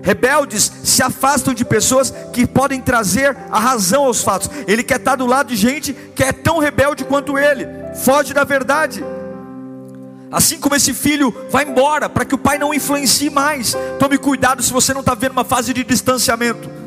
Rebeldes 0.00 0.70
se 0.84 1.02
afastam 1.02 1.52
de 1.52 1.64
pessoas 1.64 2.14
que 2.32 2.46
podem 2.46 2.80
trazer 2.80 3.36
a 3.50 3.58
razão 3.58 4.04
aos 4.04 4.22
fatos. 4.22 4.48
Ele 4.68 4.84
quer 4.84 5.00
estar 5.00 5.16
do 5.16 5.26
lado 5.26 5.48
de 5.48 5.56
gente 5.56 5.92
que 6.14 6.22
é 6.22 6.32
tão 6.32 6.60
rebelde 6.60 7.04
quanto 7.04 7.36
ele, 7.36 7.66
foge 7.96 8.32
da 8.32 8.44
verdade. 8.44 9.04
Assim 10.30 10.60
como 10.60 10.76
esse 10.76 10.94
filho 10.94 11.34
vai 11.50 11.64
embora, 11.64 12.08
para 12.08 12.24
que 12.24 12.34
o 12.34 12.38
pai 12.38 12.58
não 12.58 12.72
influencie 12.72 13.28
mais. 13.30 13.74
Tome 13.98 14.18
cuidado 14.18 14.62
se 14.62 14.72
você 14.72 14.94
não 14.94 15.00
está 15.00 15.16
vendo 15.16 15.32
uma 15.32 15.44
fase 15.44 15.74
de 15.74 15.82
distanciamento 15.82 16.77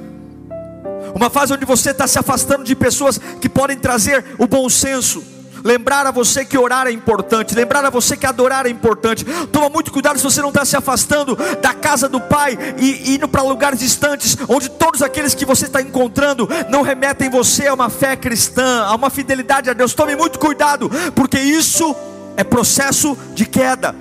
uma 1.13 1.30
fase 1.30 1.53
onde 1.53 1.65
você 1.65 1.91
está 1.91 2.08
se 2.08 2.20
afastando 2.20 2.63
de 2.63 2.75
pessoas 2.75 3.20
que 3.39 3.50
podem 3.50 3.77
trazer 3.77 4.25
o 4.38 4.48
bom 4.48 4.70
senso. 4.70 5.24
Lembrar 5.63 6.08
a 6.08 6.12
você 6.12 6.44
que 6.44 6.58
orar 6.58 6.88
é 6.88 6.91
importante, 6.91 7.53
lembrar 7.53 7.86
a 7.86 7.89
você 7.89 8.18
que 8.18 8.25
adorar 8.25 8.65
é 8.65 8.70
importante. 8.70 9.24
Toma 9.51 9.70
muito 9.70 9.91
cuidado 9.91 10.18
se 10.18 10.24
você 10.24 10.41
não 10.41 10.50
está 10.50 10.65
se 10.65 10.75
afastando 10.75 11.38
da 11.62 11.74
casa 11.74 12.10
do 12.10 12.20
Pai 12.20 12.58
e 12.77 13.13
indo 13.13 13.27
para 13.27 13.44
lugares 13.44 13.80
distantes, 13.80 14.36
onde 14.48 14.70
todos 14.70 15.01
aqueles 15.01 15.36
que 15.36 15.46
você 15.46 15.65
está 15.65 15.82
encontrando 15.82 16.50
não 16.70 16.82
remetem 16.82 17.30
você 17.30 17.68
a 17.68 17.74
uma 17.74 17.89
fé 17.89 18.15
cristã, 18.15 18.84
a 18.86 18.96
uma 18.96 19.10
fidelidade 19.10 19.70
a 19.70 19.74
Deus. 19.74 19.94
Tome 19.94 20.15
muito 20.15 20.39
cuidado, 20.39 20.89
porque 21.15 21.39
isso 21.39 21.96
é 22.36 22.44
processo 22.44 23.18
de 23.36 23.46
queda. 23.46 23.96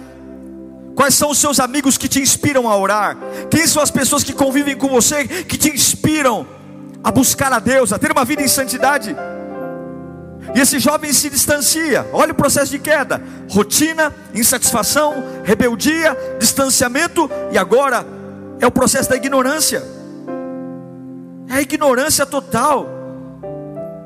Quais 0.95 1.14
são 1.14 1.31
os 1.31 1.38
seus 1.38 1.61
amigos 1.61 1.97
que 1.97 2.09
te 2.09 2.21
inspiram 2.21 2.69
a 2.69 2.76
orar? 2.76 3.17
Quem 3.50 3.67
são 3.67 3.83
as 3.83 3.90
pessoas 3.90 4.25
que 4.25 4.33
convivem 4.33 4.76
com 4.76 4.88
você 4.88 5.26
que 5.26 5.57
te 5.57 5.71
inspiram 5.71 6.47
a 7.02 7.11
buscar 7.11 7.52
a 7.52 7.59
Deus, 7.59 7.92
a 7.92 7.99
ter 7.99 8.12
uma 8.12 8.25
vida 8.25 8.42
em 8.42 8.49
santidade. 8.49 9.16
E 10.54 10.61
esse 10.61 10.78
jovem 10.78 11.12
se 11.12 11.30
distancia. 11.30 12.07
Olha 12.12 12.33
o 12.33 12.35
processo 12.35 12.71
de 12.71 12.78
queda: 12.78 13.23
rotina, 13.50 14.14
insatisfação, 14.35 15.23
rebeldia, 15.45 16.16
distanciamento, 16.38 17.30
e 17.52 17.59
agora 17.59 18.04
é 18.61 18.66
o 18.66 18.71
processo 18.71 19.09
da 19.09 19.16
ignorância. 19.16 19.83
É 21.49 21.54
a 21.54 21.61
ignorância 21.61 22.25
total. 22.26 22.87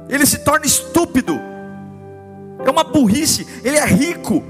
Ele 0.08 0.26
se 0.26 0.38
torna 0.38 0.66
estúpido. 0.66 1.38
É 2.64 2.70
uma 2.70 2.84
burrice. 2.84 3.46
Ele 3.62 3.76
é 3.76 3.84
rico. 3.84 4.42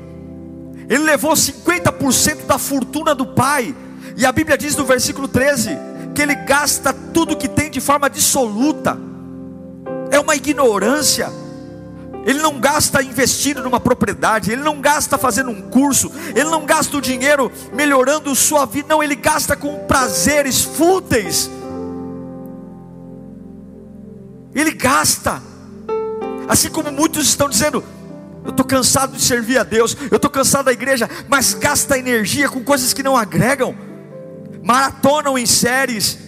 Ele 0.88 1.02
levou 1.02 1.32
50% 1.32 2.46
da 2.46 2.58
fortuna 2.58 3.14
do 3.14 3.26
pai. 3.26 3.74
E 4.16 4.24
a 4.26 4.30
Bíblia 4.30 4.56
diz 4.56 4.76
no 4.76 4.84
versículo 4.84 5.26
13: 5.26 5.76
que 6.14 6.22
ele 6.22 6.34
gasta 6.34 6.92
tudo 6.92 7.36
que 7.36 7.48
tem 7.48 7.70
de 7.70 7.80
forma 7.80 8.08
dissoluta, 8.08 8.96
é 10.10 10.18
uma 10.18 10.36
ignorância. 10.36 11.30
Ele 12.24 12.40
não 12.40 12.58
gasta 12.58 13.02
investindo 13.02 13.62
numa 13.62 13.78
propriedade, 13.78 14.50
ele 14.50 14.62
não 14.62 14.80
gasta 14.80 15.18
fazendo 15.18 15.50
um 15.50 15.60
curso, 15.62 16.10
ele 16.34 16.48
não 16.48 16.64
gasta 16.64 16.96
o 16.96 17.00
dinheiro 17.00 17.52
melhorando 17.74 18.34
sua 18.34 18.64
vida, 18.64 18.88
não, 18.88 19.02
ele 19.02 19.16
gasta 19.16 19.54
com 19.56 19.80
prazeres 19.80 20.62
fúteis. 20.62 21.50
Ele 24.54 24.70
gasta, 24.70 25.42
assim 26.48 26.70
como 26.70 26.90
muitos 26.92 27.26
estão 27.26 27.48
dizendo, 27.48 27.84
eu 28.44 28.50
estou 28.50 28.64
cansado 28.64 29.16
de 29.16 29.22
servir 29.22 29.58
a 29.58 29.64
Deus, 29.64 29.96
eu 30.10 30.16
estou 30.16 30.30
cansado 30.30 30.66
da 30.66 30.72
igreja, 30.72 31.10
mas 31.28 31.52
gasta 31.52 31.98
energia 31.98 32.48
com 32.48 32.62
coisas 32.62 32.92
que 32.92 33.02
não 33.02 33.16
agregam 33.16 33.74
maratonam 34.64 35.36
em 35.36 35.44
séries, 35.44 36.18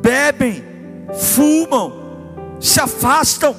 bebem, 0.00 0.64
fumam, 1.12 1.92
se 2.60 2.80
afastam. 2.80 3.56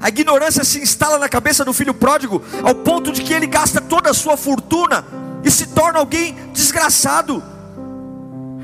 A 0.00 0.08
ignorância 0.08 0.64
se 0.64 0.80
instala 0.80 1.16
na 1.16 1.28
cabeça 1.28 1.64
do 1.64 1.72
filho 1.72 1.94
pródigo, 1.94 2.42
ao 2.64 2.74
ponto 2.74 3.12
de 3.12 3.22
que 3.22 3.32
ele 3.32 3.46
gasta 3.46 3.80
toda 3.80 4.10
a 4.10 4.14
sua 4.14 4.36
fortuna 4.36 5.04
e 5.44 5.50
se 5.50 5.68
torna 5.68 6.00
alguém 6.00 6.34
desgraçado. 6.52 7.40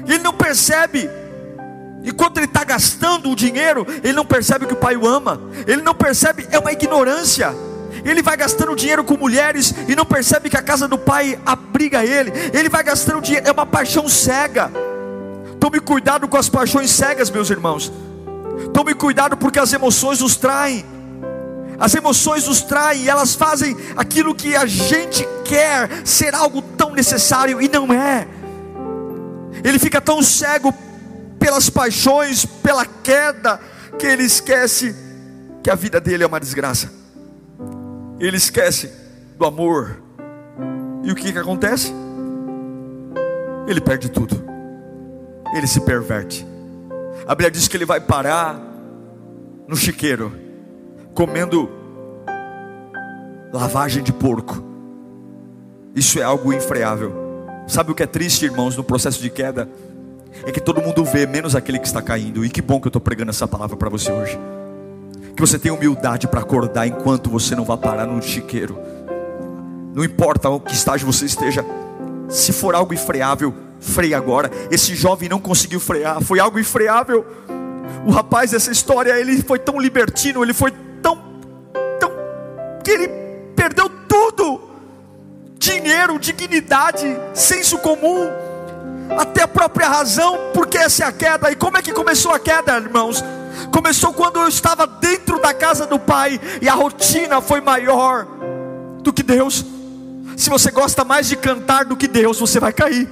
Ele 0.05 0.19
não 0.19 0.35
percebe, 0.35 1.09
enquanto 2.03 2.39
ele 2.39 2.47
está 2.47 2.65
gastando 2.65 3.31
o 3.31 3.37
dinheiro, 3.37 3.87
ele 4.03 4.15
não 4.15 4.27
percebe 4.27 4.67
que 4.67 4.73
o 4.73 4.77
pai 4.77 4.97
o 4.97 5.07
ama, 5.07 5.41
ele 5.65 5.83
não 5.83 5.95
percebe, 5.95 6.49
é 6.51 6.59
uma 6.59 6.73
ignorância. 6.73 7.55
Ele 8.11 8.23
vai 8.23 8.37
gastando 8.37 8.77
dinheiro 8.77 9.03
com 9.03 9.17
mulheres 9.17 9.75
e 9.89 9.97
não 9.97 10.07
percebe 10.07 10.49
que 10.49 10.57
a 10.57 10.63
casa 10.63 10.87
do 10.87 10.97
pai 10.97 11.39
abriga 11.45 12.05
ele. 12.05 12.33
Ele 12.53 12.69
vai 12.69 12.85
gastando 12.85 13.21
dinheiro, 13.21 13.49
é 13.49 13.51
uma 13.51 13.67
paixão 13.67 14.09
cega. 14.09 14.71
Tome 15.59 15.81
cuidado 15.81 16.29
com 16.29 16.37
as 16.37 16.49
paixões 16.49 16.93
cegas, 16.93 17.31
meus 17.31 17.51
irmãos. 17.51 17.93
Tome 18.73 18.95
cuidado 18.95 19.37
porque 19.37 19.59
as 19.59 19.73
emoções 19.73 20.21
nos 20.21 20.37
traem. 20.37 20.85
As 21.81 21.95
emoções 21.97 22.47
nos 22.47 22.63
traem 22.63 23.03
e 23.03 23.09
elas 23.09 23.35
fazem 23.35 23.77
aquilo 23.97 24.35
que 24.37 24.55
a 24.55 24.67
gente 24.67 25.27
quer 25.45 26.07
ser 26.07 26.33
algo 26.33 26.63
tão 26.63 26.93
necessário 26.93 27.61
e 27.61 27.69
não 27.69 27.93
é. 27.93 28.29
Ele 29.65 29.81
fica 29.81 30.01
tão 30.01 30.23
cego 30.23 30.73
pelas 31.41 31.69
paixões, 31.69 32.45
pela 32.45 32.87
queda, 32.87 33.61
que 33.99 34.07
ele 34.07 34.23
esquece 34.23 34.95
que 35.63 35.71
a 35.71 35.75
vida 35.75 36.01
dele 36.01 36.23
é 36.23 36.27
uma 36.27 36.39
desgraça. 36.39 37.06
Ele 38.19 38.37
esquece 38.37 38.91
do 39.39 39.45
amor. 39.45 40.03
E 41.05 41.11
o 41.11 41.15
que, 41.15 41.33
que 41.33 41.39
acontece? 41.39 41.93
Ele 43.67 43.81
perde 43.81 44.09
tudo. 44.09 44.43
Ele 45.55 45.67
se 45.67 45.81
perverte. 45.81 46.47
A 47.27 47.35
Bíblia 47.35 47.51
diz 47.51 47.69
que 47.69 47.77
ele 47.77 47.85
vai 47.85 48.01
parar 48.01 48.61
no 49.67 49.77
chiqueiro, 49.77 50.33
comendo 51.15 51.69
lavagem 53.53 54.03
de 54.03 54.13
porco. 54.13 54.65
Isso 55.95 56.19
é 56.19 56.23
algo 56.23 56.53
infreável. 56.53 57.13
Sabe 57.67 57.91
o 57.91 57.95
que 57.95 58.03
é 58.03 58.07
triste, 58.07 58.45
irmãos, 58.45 58.77
no 58.77 58.85
processo 58.85 59.21
de 59.21 59.31
queda? 59.31 59.69
É 60.45 60.53
que 60.53 60.61
todo 60.61 60.81
mundo 60.81 61.05
vê, 61.05 61.27
menos 61.27 61.57
aquele 61.57 61.79
que 61.79 61.87
está 61.87 62.03
caindo. 62.03 62.45
E 62.45 62.51
que 62.51 62.63
bom 62.63 62.81
que 62.81 62.87
eu 62.87 62.91
estou 62.91 63.01
pregando 63.01 63.31
essa 63.31 63.49
palavra 63.49 63.77
para 63.77 63.89
você 63.89 64.13
hoje. 64.13 64.39
Que 65.37 65.41
você 65.41 65.59
tenha 65.59 65.75
humildade 65.75 66.27
para 66.27 66.41
acordar 66.41 66.87
enquanto 66.87 67.29
você 67.29 67.55
não 67.55 67.65
vai 67.65 67.77
parar 67.77 68.07
no 68.07 68.23
chiqueiro. 68.23 68.79
Não 69.95 70.03
importa 70.03 70.49
o 70.49 70.59
que 70.59 70.75
estágio 70.75 71.07
você 71.07 71.27
esteja, 71.27 71.65
se 72.29 72.53
for 72.53 72.75
algo 72.75 72.93
infreável, 72.93 73.55
freie 73.81 74.15
agora. 74.15 74.51
Esse 74.71 74.95
jovem 74.95 75.29
não 75.29 75.39
conseguiu 75.39 75.81
frear, 75.81 76.21
foi 76.23 76.39
algo 76.39 76.59
infreável. 76.59 77.25
O 78.05 78.11
rapaz 78.11 78.51
dessa 78.51 78.71
história, 78.71 79.19
ele 79.19 79.43
foi 79.43 79.59
tão 79.59 79.81
libertino, 79.81 80.43
ele 80.43 80.53
foi 80.53 80.73
tão, 81.03 81.19
tão, 81.99 82.11
que 82.83 82.91
ele 82.91 83.09
perdeu 83.55 83.89
tudo: 84.09 84.61
dinheiro, 85.59 86.19
dignidade, 86.19 87.07
senso 87.35 87.79
comum, 87.79 88.29
até 89.19 89.43
a 89.43 89.49
própria 89.49 89.89
razão, 89.89 90.39
porque 90.53 90.79
essa 90.79 91.05
é 91.05 91.07
a 91.07 91.13
queda. 91.13 91.51
E 91.51 91.57
como 91.57 91.79
é 91.79 91.83
que 91.83 91.93
começou 91.93 92.33
a 92.33 92.39
queda, 92.39 92.77
irmãos? 92.77 93.23
Começou 93.73 94.13
quando 94.13 94.41
eu 94.41 94.49
estava 94.49 94.87
dentro 94.87 95.41
da 95.41 95.53
casa 95.53 95.87
do 95.87 95.99
Pai 95.99 96.41
e 96.61 96.69
a 96.69 96.75
rotina 96.75 97.41
foi 97.41 97.61
maior 97.61 98.27
do 99.03 99.13
que 99.13 99.23
Deus. 99.23 99.65
Se 100.37 100.51
você 100.51 100.71
gosta 100.71 101.05
mais 101.05 101.29
de 101.29 101.37
cantar 101.37 101.85
do 101.85 101.97
que 101.97 102.07
Deus, 102.07 102.39
você 102.39 102.61
vai 102.61 102.73
cair. 102.73 103.09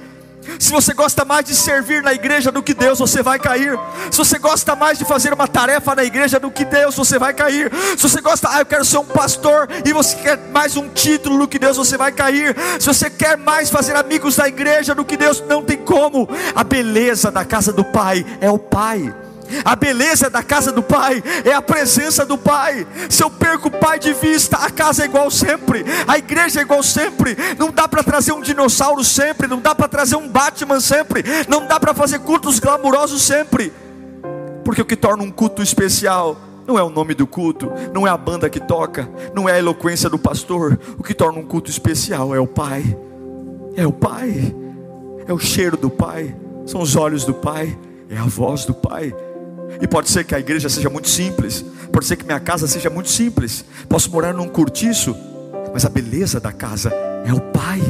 Se 0.59 0.71
você 0.71 0.93
gosta 0.93 1.25
mais 1.25 1.45
de 1.45 1.55
servir 1.55 2.03
na 2.03 2.13
igreja 2.13 2.51
do 2.51 2.61
que 2.61 2.73
Deus, 2.73 2.99
você 2.99 3.21
vai 3.23 3.39
cair. 3.39 3.77
Se 4.11 4.17
você 4.17 4.37
gosta 4.37 4.75
mais 4.75 4.97
de 4.97 5.05
fazer 5.05 5.33
uma 5.33 5.47
tarefa 5.47 5.95
na 5.95 6.03
igreja 6.03 6.39
do 6.39 6.51
que 6.51 6.63
Deus, 6.63 6.95
você 6.95 7.17
vai 7.17 7.33
cair. 7.33 7.71
Se 7.97 8.03
você 8.03 8.21
gosta, 8.21 8.49
ah, 8.51 8.59
eu 8.59 8.65
quero 8.65 8.85
ser 8.85 8.97
um 8.97 9.05
pastor, 9.05 9.67
e 9.83 9.91
você 9.91 10.15
quer 10.17 10.37
mais 10.51 10.77
um 10.77 10.87
título 10.89 11.39
do 11.39 11.47
que 11.47 11.59
Deus, 11.59 11.77
você 11.77 11.97
vai 11.97 12.11
cair. 12.11 12.55
Se 12.79 12.85
você 12.85 13.09
quer 13.09 13.37
mais 13.37 13.69
fazer 13.69 13.95
amigos 13.95 14.35
da 14.35 14.47
igreja 14.47 14.93
do 14.93 15.03
que 15.03 15.17
Deus, 15.17 15.43
não 15.47 15.63
tem 15.63 15.77
como. 15.77 16.29
A 16.53 16.63
beleza 16.63 17.31
da 17.31 17.43
casa 17.43 17.73
do 17.73 17.83
Pai 17.83 18.25
é 18.39 18.49
o 18.49 18.59
Pai. 18.59 19.13
A 19.63 19.75
beleza 19.75 20.29
da 20.29 20.43
casa 20.43 20.71
do 20.71 20.83
Pai 20.83 21.23
é 21.43 21.53
a 21.53 21.61
presença 21.61 22.25
do 22.25 22.37
Pai. 22.37 22.85
Se 23.09 23.23
eu 23.23 23.29
perco 23.29 23.67
o 23.67 23.71
Pai 23.71 23.99
de 23.99 24.13
vista, 24.13 24.57
a 24.57 24.69
casa 24.69 25.03
é 25.03 25.05
igual 25.05 25.29
sempre, 25.31 25.85
a 26.07 26.17
igreja 26.17 26.59
é 26.59 26.63
igual 26.63 26.83
sempre. 26.83 27.37
Não 27.57 27.71
dá 27.71 27.87
para 27.87 28.03
trazer 28.03 28.31
um 28.31 28.41
dinossauro 28.41 29.03
sempre, 29.03 29.47
não 29.47 29.59
dá 29.59 29.73
para 29.73 29.87
trazer 29.87 30.15
um 30.15 30.27
Batman 30.27 30.79
sempre, 30.79 31.23
não 31.47 31.67
dá 31.67 31.79
para 31.79 31.93
fazer 31.93 32.19
cultos 32.19 32.59
glamurosos 32.59 33.21
sempre. 33.21 33.71
Porque 34.63 34.81
o 34.81 34.85
que 34.85 34.95
torna 34.95 35.23
um 35.23 35.31
culto 35.31 35.61
especial 35.61 36.37
não 36.67 36.79
é 36.79 36.83
o 36.83 36.89
nome 36.89 37.13
do 37.13 37.27
culto, 37.27 37.71
não 37.93 38.07
é 38.07 38.09
a 38.09 38.17
banda 38.17 38.49
que 38.49 38.59
toca, 38.59 39.07
não 39.33 39.47
é 39.47 39.53
a 39.53 39.59
eloquência 39.59 40.09
do 40.09 40.17
pastor. 40.17 40.79
O 40.97 41.03
que 41.03 41.13
torna 41.13 41.39
um 41.39 41.45
culto 41.45 41.69
especial 41.69 42.33
é 42.33 42.39
o 42.39 42.47
Pai, 42.47 42.97
é 43.75 43.85
o 43.85 43.91
Pai, 43.91 44.55
é 45.27 45.33
o 45.33 45.37
cheiro 45.37 45.77
do 45.77 45.89
Pai, 45.89 46.35
são 46.65 46.81
os 46.81 46.95
olhos 46.95 47.23
do 47.23 47.33
Pai, 47.33 47.77
é 48.09 48.17
a 48.17 48.23
voz 48.23 48.65
do 48.65 48.73
Pai. 48.73 49.13
E 49.81 49.87
pode 49.87 50.09
ser 50.09 50.23
que 50.23 50.35
a 50.35 50.39
igreja 50.39 50.69
seja 50.69 50.89
muito 50.89 51.09
simples, 51.09 51.63
pode 51.91 52.05
ser 52.05 52.15
que 52.15 52.25
minha 52.25 52.39
casa 52.39 52.67
seja 52.67 52.89
muito 52.89 53.09
simples, 53.09 53.65
posso 53.89 54.11
morar 54.11 54.33
num 54.33 54.47
cortiço, 54.47 55.15
mas 55.73 55.85
a 55.85 55.89
beleza 55.89 56.39
da 56.39 56.51
casa 56.51 56.91
é 57.25 57.33
o 57.33 57.41
pai. 57.41 57.81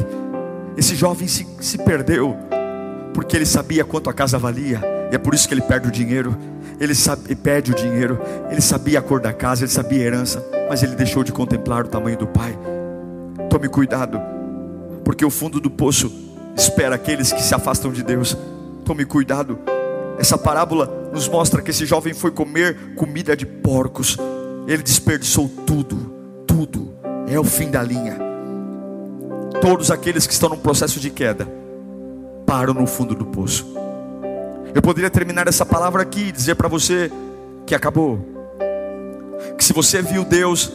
Esse 0.76 0.94
jovem 0.94 1.28
se, 1.28 1.46
se 1.60 1.78
perdeu, 1.78 2.36
porque 3.14 3.36
ele 3.36 3.46
sabia 3.46 3.84
quanto 3.84 4.10
a 4.10 4.12
casa 4.12 4.38
valia, 4.38 4.80
e 5.10 5.14
é 5.14 5.18
por 5.18 5.34
isso 5.34 5.48
que 5.48 5.54
ele 5.54 5.62
perde 5.62 5.88
o 5.88 5.90
dinheiro. 5.90 6.36
Ele, 6.78 6.94
sabe, 6.94 7.34
perde 7.34 7.72
o 7.72 7.74
dinheiro, 7.74 8.20
ele 8.50 8.60
sabia 8.60 8.98
a 8.98 9.02
cor 9.02 9.18
da 9.18 9.32
casa, 9.32 9.64
ele 9.64 9.72
sabia 9.72 10.02
a 10.02 10.06
herança, 10.06 10.44
mas 10.68 10.82
ele 10.82 10.94
deixou 10.94 11.24
de 11.24 11.32
contemplar 11.32 11.86
o 11.86 11.88
tamanho 11.88 12.18
do 12.18 12.26
pai. 12.26 12.54
Tome 13.48 13.66
cuidado, 13.66 14.20
porque 15.02 15.24
o 15.24 15.30
fundo 15.30 15.58
do 15.58 15.70
poço 15.70 16.12
espera 16.54 16.96
aqueles 16.96 17.32
que 17.32 17.42
se 17.42 17.54
afastam 17.54 17.90
de 17.90 18.02
Deus. 18.02 18.36
Tome 18.84 19.06
cuidado 19.06 19.58
essa 20.18 20.36
parábola 20.36 21.05
nos 21.16 21.28
mostra 21.28 21.62
que 21.62 21.70
esse 21.70 21.86
jovem 21.86 22.12
foi 22.12 22.30
comer 22.30 22.94
comida 22.94 23.34
de 23.34 23.46
porcos. 23.46 24.18
Ele 24.68 24.82
desperdiçou 24.82 25.48
tudo, 25.66 25.96
tudo. 26.46 26.94
É 27.26 27.40
o 27.40 27.44
fim 27.44 27.70
da 27.70 27.82
linha. 27.82 28.18
Todos 29.62 29.90
aqueles 29.90 30.26
que 30.26 30.34
estão 30.34 30.50
num 30.50 30.58
processo 30.58 31.00
de 31.00 31.08
queda 31.08 31.48
param 32.44 32.74
no 32.74 32.86
fundo 32.86 33.14
do 33.14 33.24
poço. 33.24 33.66
Eu 34.74 34.82
poderia 34.82 35.08
terminar 35.08 35.48
essa 35.48 35.64
palavra 35.64 36.02
aqui 36.02 36.28
e 36.28 36.32
dizer 36.32 36.54
para 36.54 36.68
você 36.68 37.10
que 37.64 37.74
acabou. 37.74 38.18
Que 39.56 39.64
se 39.64 39.72
você 39.72 40.02
viu 40.02 40.22
Deus 40.22 40.70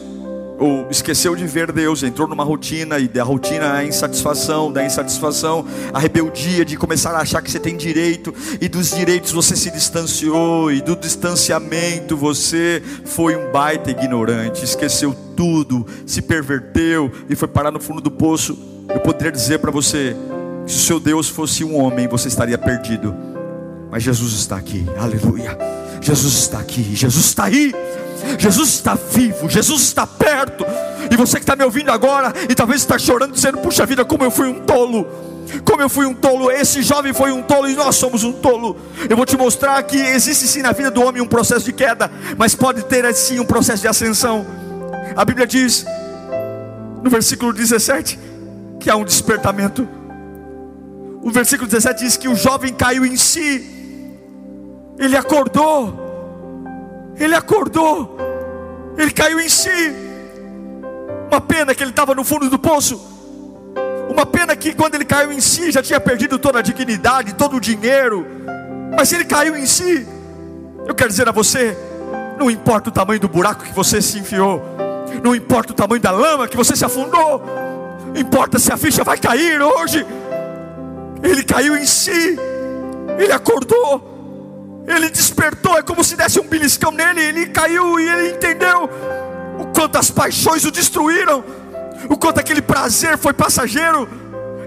ou 0.62 0.86
esqueceu 0.88 1.34
de 1.34 1.44
ver 1.44 1.72
Deus, 1.72 2.04
entrou 2.04 2.28
numa 2.28 2.44
rotina 2.44 3.00
e 3.00 3.08
da 3.08 3.24
rotina 3.24 3.74
a 3.74 3.84
insatisfação, 3.84 4.72
da 4.72 4.84
insatisfação 4.84 5.66
a 5.92 5.98
rebeldia 5.98 6.64
de 6.64 6.76
começar 6.76 7.10
a 7.10 7.18
achar 7.18 7.42
que 7.42 7.50
você 7.50 7.58
tem 7.58 7.76
direito 7.76 8.32
e 8.60 8.68
dos 8.68 8.90
direitos 8.90 9.32
você 9.32 9.56
se 9.56 9.72
distanciou 9.72 10.70
e 10.70 10.80
do 10.80 10.94
distanciamento 10.94 12.16
você 12.16 12.80
foi 13.04 13.34
um 13.34 13.50
baita 13.50 13.90
ignorante, 13.90 14.64
esqueceu 14.64 15.12
tudo, 15.36 15.84
se 16.06 16.22
perverteu 16.22 17.10
e 17.28 17.34
foi 17.34 17.48
parar 17.48 17.72
no 17.72 17.80
fundo 17.80 18.00
do 18.00 18.10
poço. 18.10 18.56
Eu 18.88 19.00
poderia 19.00 19.32
dizer 19.32 19.58
para 19.58 19.72
você 19.72 20.14
que 20.64 20.70
se 20.70 20.78
o 20.78 20.82
seu 20.82 21.00
Deus 21.00 21.28
fosse 21.28 21.64
um 21.64 21.76
homem, 21.76 22.06
você 22.06 22.28
estaria 22.28 22.56
perdido. 22.56 23.12
Mas 23.90 24.04
Jesus 24.04 24.32
está 24.34 24.56
aqui. 24.56 24.86
Aleluia. 24.96 25.58
Jesus 26.00 26.34
está 26.34 26.60
aqui. 26.60 26.94
Jesus 26.94 27.24
está 27.26 27.44
aí. 27.44 27.72
Jesus 28.38 28.68
está 28.70 28.94
vivo, 28.94 29.48
Jesus 29.48 29.82
está 29.82 30.06
perto. 30.06 30.64
E 31.10 31.16
você 31.16 31.36
que 31.36 31.42
está 31.42 31.56
me 31.56 31.64
ouvindo 31.64 31.90
agora 31.90 32.32
e 32.48 32.54
talvez 32.54 32.80
está 32.80 32.98
chorando, 32.98 33.32
dizendo: 33.32 33.58
Puxa 33.58 33.84
vida, 33.84 34.04
como 34.04 34.24
eu 34.24 34.30
fui 34.30 34.48
um 34.48 34.60
tolo. 34.60 35.06
Como 35.64 35.82
eu 35.82 35.88
fui 35.88 36.06
um 36.06 36.14
tolo, 36.14 36.50
esse 36.50 36.82
jovem 36.82 37.12
foi 37.12 37.30
um 37.30 37.42
tolo 37.42 37.68
e 37.68 37.74
nós 37.74 37.96
somos 37.96 38.24
um 38.24 38.32
tolo. 38.32 38.76
Eu 39.08 39.16
vou 39.16 39.26
te 39.26 39.36
mostrar 39.36 39.82
que 39.82 39.96
existe 39.96 40.46
sim 40.46 40.62
na 40.62 40.72
vida 40.72 40.90
do 40.90 41.02
homem 41.02 41.20
um 41.20 41.26
processo 41.26 41.64
de 41.64 41.72
queda, 41.72 42.10
mas 42.38 42.54
pode 42.54 42.84
ter 42.84 43.12
sim 43.14 43.38
um 43.38 43.44
processo 43.44 43.82
de 43.82 43.88
ascensão. 43.88 44.46
A 45.14 45.24
Bíblia 45.24 45.46
diz, 45.46 45.84
no 47.02 47.10
versículo 47.10 47.52
17, 47.52 48.18
que 48.80 48.88
há 48.88 48.96
um 48.96 49.04
despertamento. 49.04 49.86
O 51.22 51.30
versículo 51.30 51.68
17 51.68 52.04
diz 52.04 52.16
que 52.16 52.28
o 52.28 52.34
jovem 52.34 52.72
caiu 52.72 53.04
em 53.04 53.16
si, 53.16 53.70
ele 54.98 55.16
acordou, 55.16 56.01
ele 57.16 57.34
acordou, 57.34 58.16
ele 58.96 59.10
caiu 59.10 59.40
em 59.40 59.48
si. 59.48 59.70
Uma 61.30 61.40
pena 61.40 61.74
que 61.74 61.82
ele 61.82 61.90
estava 61.90 62.14
no 62.14 62.24
fundo 62.24 62.50
do 62.50 62.58
poço. 62.58 63.00
Uma 64.10 64.26
pena 64.26 64.54
que 64.54 64.74
quando 64.74 64.94
ele 64.94 65.04
caiu 65.04 65.32
em 65.32 65.40
si 65.40 65.70
já 65.70 65.82
tinha 65.82 65.98
perdido 65.98 66.38
toda 66.38 66.58
a 66.58 66.62
dignidade, 66.62 67.34
todo 67.34 67.56
o 67.56 67.60
dinheiro. 67.60 68.26
Mas 68.94 69.12
ele 69.12 69.24
caiu 69.24 69.56
em 69.56 69.64
si. 69.64 70.06
Eu 70.86 70.94
quero 70.94 71.08
dizer 71.08 71.28
a 71.28 71.32
você: 71.32 71.76
não 72.38 72.50
importa 72.50 72.90
o 72.90 72.92
tamanho 72.92 73.20
do 73.20 73.28
buraco 73.28 73.64
que 73.64 73.72
você 73.72 74.02
se 74.02 74.18
enfiou, 74.18 74.62
não 75.22 75.34
importa 75.34 75.72
o 75.72 75.74
tamanho 75.74 76.02
da 76.02 76.10
lama 76.10 76.48
que 76.48 76.56
você 76.56 76.76
se 76.76 76.84
afundou, 76.84 77.42
importa 78.14 78.58
se 78.58 78.72
a 78.72 78.76
ficha 78.76 79.02
vai 79.02 79.16
cair 79.16 79.60
hoje. 79.62 80.04
Ele 81.22 81.44
caiu 81.44 81.76
em 81.76 81.86
si, 81.86 82.36
ele 83.18 83.32
acordou. 83.32 84.11
Ele 84.86 85.08
despertou, 85.08 85.78
é 85.78 85.82
como 85.82 86.02
se 86.02 86.16
desse 86.16 86.40
um 86.40 86.46
beliscão 86.46 86.90
nele, 86.90 87.20
ele 87.20 87.46
caiu 87.46 87.98
e 88.00 88.08
ele 88.08 88.30
entendeu 88.32 88.90
o 89.58 89.66
quanto 89.66 89.96
as 89.96 90.10
paixões 90.10 90.64
o 90.64 90.70
destruíram, 90.70 91.44
o 92.08 92.16
quanto 92.16 92.40
aquele 92.40 92.60
prazer 92.60 93.16
foi 93.16 93.32
passageiro 93.32 94.08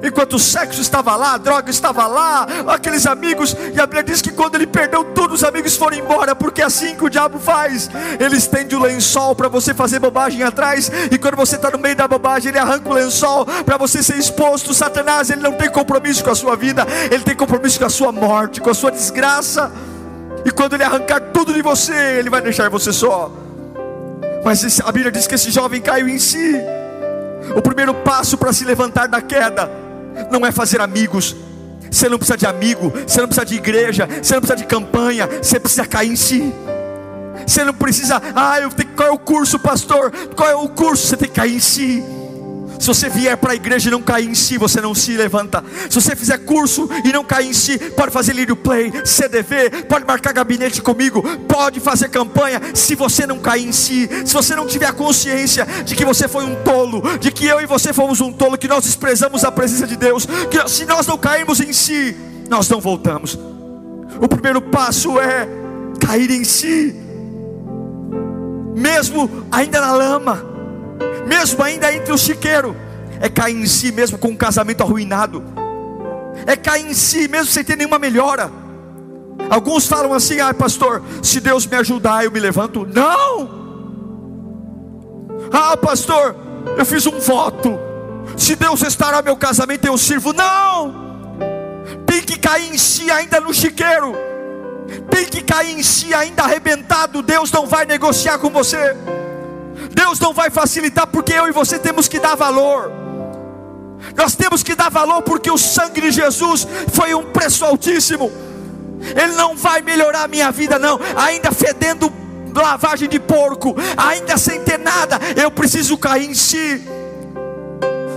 enquanto 0.08 0.34
o 0.34 0.40
sexo 0.40 0.82
estava 0.82 1.16
lá, 1.16 1.34
a 1.34 1.38
droga 1.38 1.70
estava 1.70 2.08
lá, 2.08 2.48
aqueles 2.68 3.06
amigos, 3.06 3.56
e 3.74 3.80
a 3.80 3.86
Bíblia 3.86 4.04
diz 4.04 4.22
que 4.22 4.32
quando 4.32 4.56
ele 4.56 4.68
perdeu 4.68 5.04
tudo, 5.04 5.34
os 5.34 5.44
amigos 5.44 5.76
foram 5.76 5.98
embora, 5.98 6.36
porque 6.36 6.62
é 6.62 6.66
assim 6.66 6.96
que 6.96 7.04
o 7.04 7.10
diabo 7.10 7.40
faz. 7.40 7.90
Ele 8.20 8.36
estende 8.36 8.76
o 8.76 8.80
lençol 8.80 9.36
para 9.36 9.48
você 9.48 9.74
fazer 9.74 10.00
bobagem 10.00 10.44
atrás, 10.44 10.92
e 11.12 11.18
quando 11.18 11.36
você 11.36 11.56
está 11.56 11.72
no 11.72 11.80
meio 11.80 11.96
da 11.96 12.08
bobagem, 12.08 12.50
ele 12.50 12.60
arranca 12.60 12.90
o 12.90 12.94
lençol 12.94 13.46
para 13.66 13.78
você 13.78 14.04
ser 14.04 14.18
exposto. 14.18 14.74
Satanás, 14.74 15.30
ele 15.30 15.42
não 15.42 15.54
tem 15.54 15.70
compromisso 15.70 16.24
com 16.24 16.30
a 16.30 16.36
sua 16.36 16.56
vida, 16.56 16.86
ele 17.12 17.24
tem 17.24 17.36
compromisso 17.36 17.80
com 17.80 17.86
a 17.86 17.90
sua 17.90 18.12
morte, 18.12 18.62
com 18.62 18.70
a 18.70 18.74
sua 18.74 18.92
desgraça. 18.92 19.72
E 20.46 20.52
quando 20.52 20.74
ele 20.74 20.84
arrancar 20.84 21.20
tudo 21.20 21.52
de 21.52 21.62
você, 21.62 21.94
ele 22.20 22.30
vai 22.30 22.42
deixar 22.42 22.70
você 22.70 22.94
só. 22.94 23.32
Mas 24.44 24.80
a 24.80 24.92
Bíblia 24.92 25.12
diz 25.12 25.26
que 25.26 25.34
esse 25.34 25.50
jovem 25.50 25.82
caiu 25.82 26.08
em 26.08 26.20
si. 26.20 26.56
O 27.56 27.62
primeiro 27.64 27.96
passo 27.96 28.38
para 28.38 28.54
se 28.54 28.64
levantar 28.64 29.08
da 29.08 29.22
queda 29.22 29.70
não 30.32 30.46
é 30.46 30.52
fazer 30.52 30.80
amigos. 30.80 31.36
Você 31.90 32.08
não 32.08 32.18
precisa 32.18 32.38
de 32.38 32.46
amigo, 32.46 32.94
você 33.08 33.22
não 33.22 33.28
precisa 33.28 33.46
de 33.46 33.56
igreja, 33.56 34.08
você 34.22 34.34
não 34.34 34.42
precisa 34.42 34.58
de 34.58 34.66
campanha, 34.66 35.28
você 35.42 35.60
precisa 35.60 35.86
cair 35.86 36.12
em 36.12 36.16
si. 36.16 36.54
Você 37.46 37.64
não 37.64 37.74
precisa, 37.74 38.22
ah, 38.36 38.60
eu 38.60 38.70
tenho, 38.70 38.90
qual 38.90 39.08
é 39.08 39.12
o 39.12 39.18
curso, 39.18 39.58
pastor? 39.58 40.12
Qual 40.36 40.50
é 40.50 40.56
o 40.56 40.70
curso? 40.70 41.08
Você 41.08 41.18
tem 41.18 41.28
que 41.28 41.36
cair 41.36 41.56
em 41.56 41.60
si. 41.60 42.04
Se 42.80 42.88
você 42.88 43.10
vier 43.10 43.36
para 43.38 43.54
a 43.54 43.56
igreja 43.56 43.88
e 43.88 43.92
não 43.92 44.02
cair 44.02 44.30
em 44.30 44.36
si, 44.36 44.58
você 44.58 44.82
não 44.82 44.94
se 44.94 45.16
levanta. 45.16 45.64
Se 45.90 45.96
você 45.96 46.16
fizer 46.16 46.38
curso 46.40 46.90
e 47.04 47.12
não 47.12 47.24
cair 47.24 47.48
em 47.48 47.54
si, 47.54 47.78
pode 47.78 48.12
fazer 48.12 48.34
lírio 48.34 48.56
play, 48.56 48.92
CDV, 49.06 49.84
pode 49.88 50.06
marcar 50.06 50.34
gabinete 50.34 50.82
comigo, 50.82 51.24
pode 51.48 51.80
fazer 51.80 52.10
campanha. 52.10 52.62
Se 52.74 52.96
você 52.96 53.26
não 53.26 53.40
cair 53.40 53.68
em 53.68 53.72
si, 53.72 54.10
se 54.26 54.34
você 54.34 54.56
não 54.56 54.68
tiver 54.68 54.88
a 54.88 54.94
consciência 54.94 55.66
de 55.86 55.96
que 55.96 56.06
você 56.06 56.28
foi 56.28 56.44
um 56.44 56.56
tolo, 56.64 57.02
de 57.20 57.32
que 57.32 57.46
eu 57.46 57.62
e 57.62 57.66
você 57.66 57.94
fomos 57.94 58.22
um 58.22 58.32
tolo, 58.32 58.58
que 58.58 58.68
nós 58.68 58.84
desprezamos 58.84 59.44
a 59.44 59.52
presença 59.52 59.88
de 59.88 59.96
Deus, 59.96 60.26
que 60.26 60.70
se 60.70 60.86
nós 60.86 61.08
não 61.08 61.18
cairmos 61.18 61.60
em 61.60 61.74
si, 61.74 62.16
nós 62.50 62.70
não 62.70 62.80
voltamos. 62.80 63.38
O 64.20 64.28
primeiro 64.28 64.62
passo 64.62 65.20
é 65.20 65.48
cair 66.00 66.30
em 66.30 66.44
si, 66.44 66.96
mesmo 68.76 69.46
ainda 69.52 69.82
na 69.82 69.94
lama 69.94 70.55
mesmo 71.28 71.64
ainda 71.64 71.94
entre 71.94 72.12
o 72.12 72.18
chiqueiro, 72.18 72.76
é 73.20 73.30
cair 73.30 73.56
em 73.56 73.66
si 73.66 73.92
mesmo 73.92 74.18
com 74.18 74.30
um 74.30 74.36
casamento 74.36 74.82
arruinado, 74.82 75.44
é 76.46 76.56
cair 76.56 76.86
em 76.86 76.94
si 76.94 77.28
mesmo 77.28 77.48
sem 77.48 77.64
ter 77.64 77.76
nenhuma 77.76 78.00
melhora. 78.00 78.52
Alguns 79.50 79.88
falam 79.88 80.14
assim: 80.14 80.40
ah, 80.40 80.54
pastor, 80.54 81.02
se 81.22 81.40
Deus 81.40 81.66
me 81.66 81.78
ajudar, 81.78 82.24
eu 82.26 82.32
me 82.32 82.40
levanto. 82.40 82.86
Não! 82.86 83.66
Ah, 85.52 85.78
pastor, 85.78 86.36
eu 86.78 86.86
fiz 86.86 87.06
um 87.06 87.20
voto. 87.20 87.80
Se 88.38 88.56
Deus 88.56 88.82
restaurar 88.82 89.24
meu 89.24 89.36
casamento, 89.36 89.86
eu 89.86 89.98
sirvo. 89.98 90.34
Não! 90.34 91.06
Tem 92.06 92.22
que 92.22 92.38
cair 92.38 92.74
em 92.74 92.78
si 92.78 93.10
ainda 93.12 93.40
no 93.40 93.54
chiqueiro. 93.54 94.16
Tem 95.10 95.26
que 95.26 95.42
cair 95.42 95.78
em 95.78 95.84
si 95.84 96.14
ainda 96.14 96.44
arrebentado. 96.44 97.22
Deus 97.22 97.52
não 97.52 97.66
vai 97.66 97.86
negociar 97.86 98.38
com 98.40 98.50
você. 98.50 98.96
Deus 99.96 100.20
não 100.20 100.34
vai 100.34 100.50
facilitar 100.50 101.08
porque 101.08 101.34
eu 101.34 101.48
e 101.48 101.52
você 101.52 101.80
temos 101.80 102.08
que 102.10 102.20
dar 102.20 102.36
valor. 102.36 102.92
Nós 104.16 104.36
temos 104.36 104.62
que 104.62 104.76
dar 104.76 104.92
valor 104.92 105.22
porque 105.22 105.50
o 105.50 105.58
sangue 105.58 106.02
de 106.02 106.12
Jesus 106.12 106.68
foi 106.94 107.16
um 107.16 107.24
preço 107.24 107.64
altíssimo. 107.64 108.30
Ele 109.02 109.34
não 109.34 109.56
vai 109.56 109.82
melhorar 109.82 110.24
a 110.24 110.28
minha 110.28 110.52
vida, 110.52 110.78
não. 110.78 111.00
Ainda 111.16 111.52
fedendo 111.52 112.12
lavagem 112.54 113.08
de 113.08 113.20
porco, 113.20 113.76
ainda 113.98 114.38
sem 114.38 114.62
ter 114.62 114.78
nada, 114.78 115.20
eu 115.36 115.50
preciso 115.52 115.98
cair 115.98 116.30
em 116.30 116.34
si. 116.34 116.82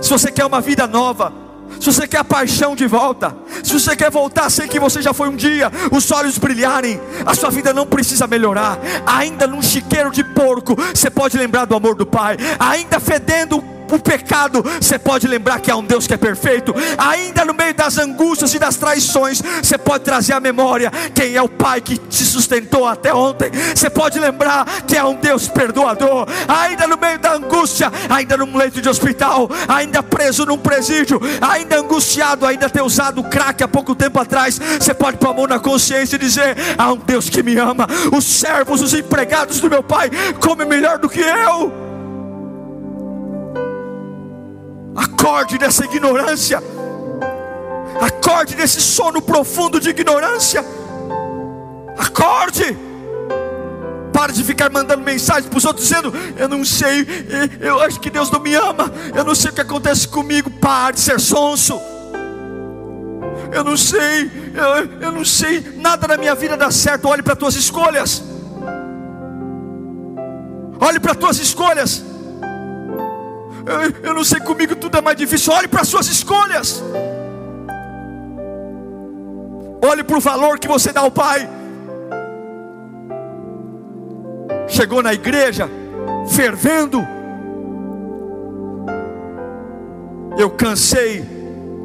Se 0.01 0.09
você 0.09 0.31
quer 0.31 0.45
uma 0.45 0.61
vida 0.61 0.85
nova, 0.85 1.33
se 1.79 1.85
você 1.85 2.07
quer 2.07 2.19
a 2.19 2.23
paixão 2.23 2.75
de 2.75 2.87
volta, 2.87 3.35
se 3.63 3.73
você 3.73 3.95
quer 3.95 4.11
voltar 4.11 4.49
sem 4.49 4.67
que 4.67 4.79
você 4.79 5.01
já 5.01 5.13
foi 5.13 5.29
um 5.29 5.35
dia, 5.35 5.71
os 5.91 6.11
olhos 6.11 6.37
brilharem, 6.37 6.99
a 7.25 7.33
sua 7.33 7.49
vida 7.49 7.73
não 7.73 7.85
precisa 7.85 8.27
melhorar. 8.27 8.77
Ainda 9.05 9.47
num 9.47 9.61
chiqueiro 9.61 10.11
de 10.11 10.23
porco, 10.23 10.75
você 10.93 11.09
pode 11.09 11.37
lembrar 11.37 11.65
do 11.65 11.75
amor 11.75 11.95
do 11.95 12.05
Pai, 12.05 12.37
ainda 12.59 12.99
fedendo 12.99 13.78
o 13.95 13.99
pecado, 13.99 14.63
você 14.79 14.97
pode 14.97 15.27
lembrar 15.27 15.59
que 15.59 15.71
há 15.71 15.75
um 15.75 15.83
Deus 15.83 16.07
que 16.07 16.13
é 16.13 16.17
perfeito. 16.17 16.73
Ainda 16.97 17.45
no 17.45 17.53
meio 17.53 17.73
das 17.73 17.97
angústias 17.97 18.53
e 18.53 18.59
das 18.59 18.75
traições, 18.75 19.41
você 19.61 19.77
pode 19.77 20.03
trazer 20.03 20.33
à 20.33 20.39
memória 20.39 20.91
quem 21.13 21.35
é 21.35 21.41
o 21.41 21.49
Pai 21.49 21.81
que 21.81 21.97
te 21.97 22.23
sustentou 22.23 22.87
até 22.87 23.13
ontem. 23.13 23.51
Você 23.75 23.89
pode 23.89 24.19
lembrar 24.19 24.65
que 24.87 24.95
é 24.95 25.03
um 25.03 25.15
Deus 25.15 25.47
perdoador. 25.47 26.27
Ainda 26.47 26.87
no 26.87 26.97
meio 26.97 27.19
da 27.19 27.33
angústia, 27.33 27.91
ainda 28.09 28.37
num 28.37 28.55
leito 28.55 28.81
de 28.81 28.89
hospital, 28.89 29.49
ainda 29.67 30.01
preso 30.01 30.45
num 30.45 30.57
presídio, 30.57 31.19
ainda 31.41 31.79
angustiado, 31.79 32.45
ainda 32.45 32.69
ter 32.69 32.81
usado 32.81 33.23
crack 33.23 33.63
há 33.63 33.67
pouco 33.67 33.95
tempo 33.95 34.19
atrás, 34.19 34.59
você 34.79 34.93
pode 34.93 35.17
pôr 35.17 35.29
a 35.29 35.33
mão 35.33 35.47
na 35.47 35.59
consciência 35.59 36.15
e 36.15 36.19
dizer: 36.19 36.55
há 36.77 36.91
um 36.91 36.97
Deus 36.97 37.29
que 37.29 37.43
me 37.43 37.57
ama. 37.57 37.87
Os 38.15 38.25
servos, 38.25 38.81
os 38.81 38.93
empregados 38.93 39.59
do 39.59 39.69
meu 39.69 39.83
Pai 39.83 40.09
comem 40.39 40.67
melhor 40.67 40.97
do 40.97 41.09
que 41.09 41.19
eu. 41.19 41.88
Acorde 44.95 45.57
dessa 45.57 45.85
ignorância. 45.85 46.61
Acorde 47.99 48.55
desse 48.55 48.81
sono 48.81 49.21
profundo 49.21 49.79
de 49.79 49.89
ignorância. 49.89 50.63
Acorde. 51.97 52.77
Pare 54.13 54.33
de 54.33 54.43
ficar 54.43 54.69
mandando 54.69 55.03
mensagens 55.03 55.47
para 55.47 55.57
os 55.57 55.65
outros 55.65 55.87
dizendo: 55.87 56.13
Eu 56.37 56.49
não 56.49 56.65
sei, 56.65 57.05
eu 57.59 57.79
acho 57.81 57.99
que 57.99 58.09
Deus 58.09 58.29
não 58.31 58.39
me 58.39 58.53
ama, 58.55 58.91
eu 59.15 59.23
não 59.23 59.35
sei 59.35 59.51
o 59.51 59.53
que 59.53 59.61
acontece 59.61 60.07
comigo. 60.07 60.49
Pare 60.49 60.95
de 60.95 61.01
ser 61.01 61.19
sonso. 61.19 61.79
Eu 63.51 63.63
não 63.63 63.75
sei, 63.75 64.29
eu, 64.53 65.01
eu 65.01 65.11
não 65.11 65.25
sei, 65.25 65.61
nada 65.77 66.07
na 66.07 66.17
minha 66.17 66.35
vida 66.35 66.55
dá 66.55 66.69
certo. 66.71 67.07
Olhe 67.07 67.23
para 67.23 67.33
as 67.33 67.39
tuas 67.39 67.55
escolhas. 67.55 68.23
Olhe 70.79 70.99
para 70.99 71.11
as 71.11 71.17
tuas 71.17 71.39
escolhas 71.39 72.08
eu 74.03 74.13
não 74.13 74.23
sei, 74.23 74.39
comigo 74.39 74.75
tudo 74.75 74.97
é 74.97 75.01
mais 75.01 75.17
difícil. 75.17 75.53
Olhe 75.53 75.67
para 75.67 75.81
as 75.81 75.87
suas 75.87 76.07
escolhas. 76.07 76.83
Olhe 79.81 80.03
para 80.03 80.17
o 80.17 80.19
valor 80.19 80.59
que 80.59 80.67
você 80.67 80.91
dá 80.91 81.01
ao 81.01 81.11
Pai. 81.11 81.49
Chegou 84.67 85.01
na 85.01 85.13
igreja, 85.13 85.69
fervendo. 86.29 87.05
Eu 90.37 90.49
cansei 90.51 91.25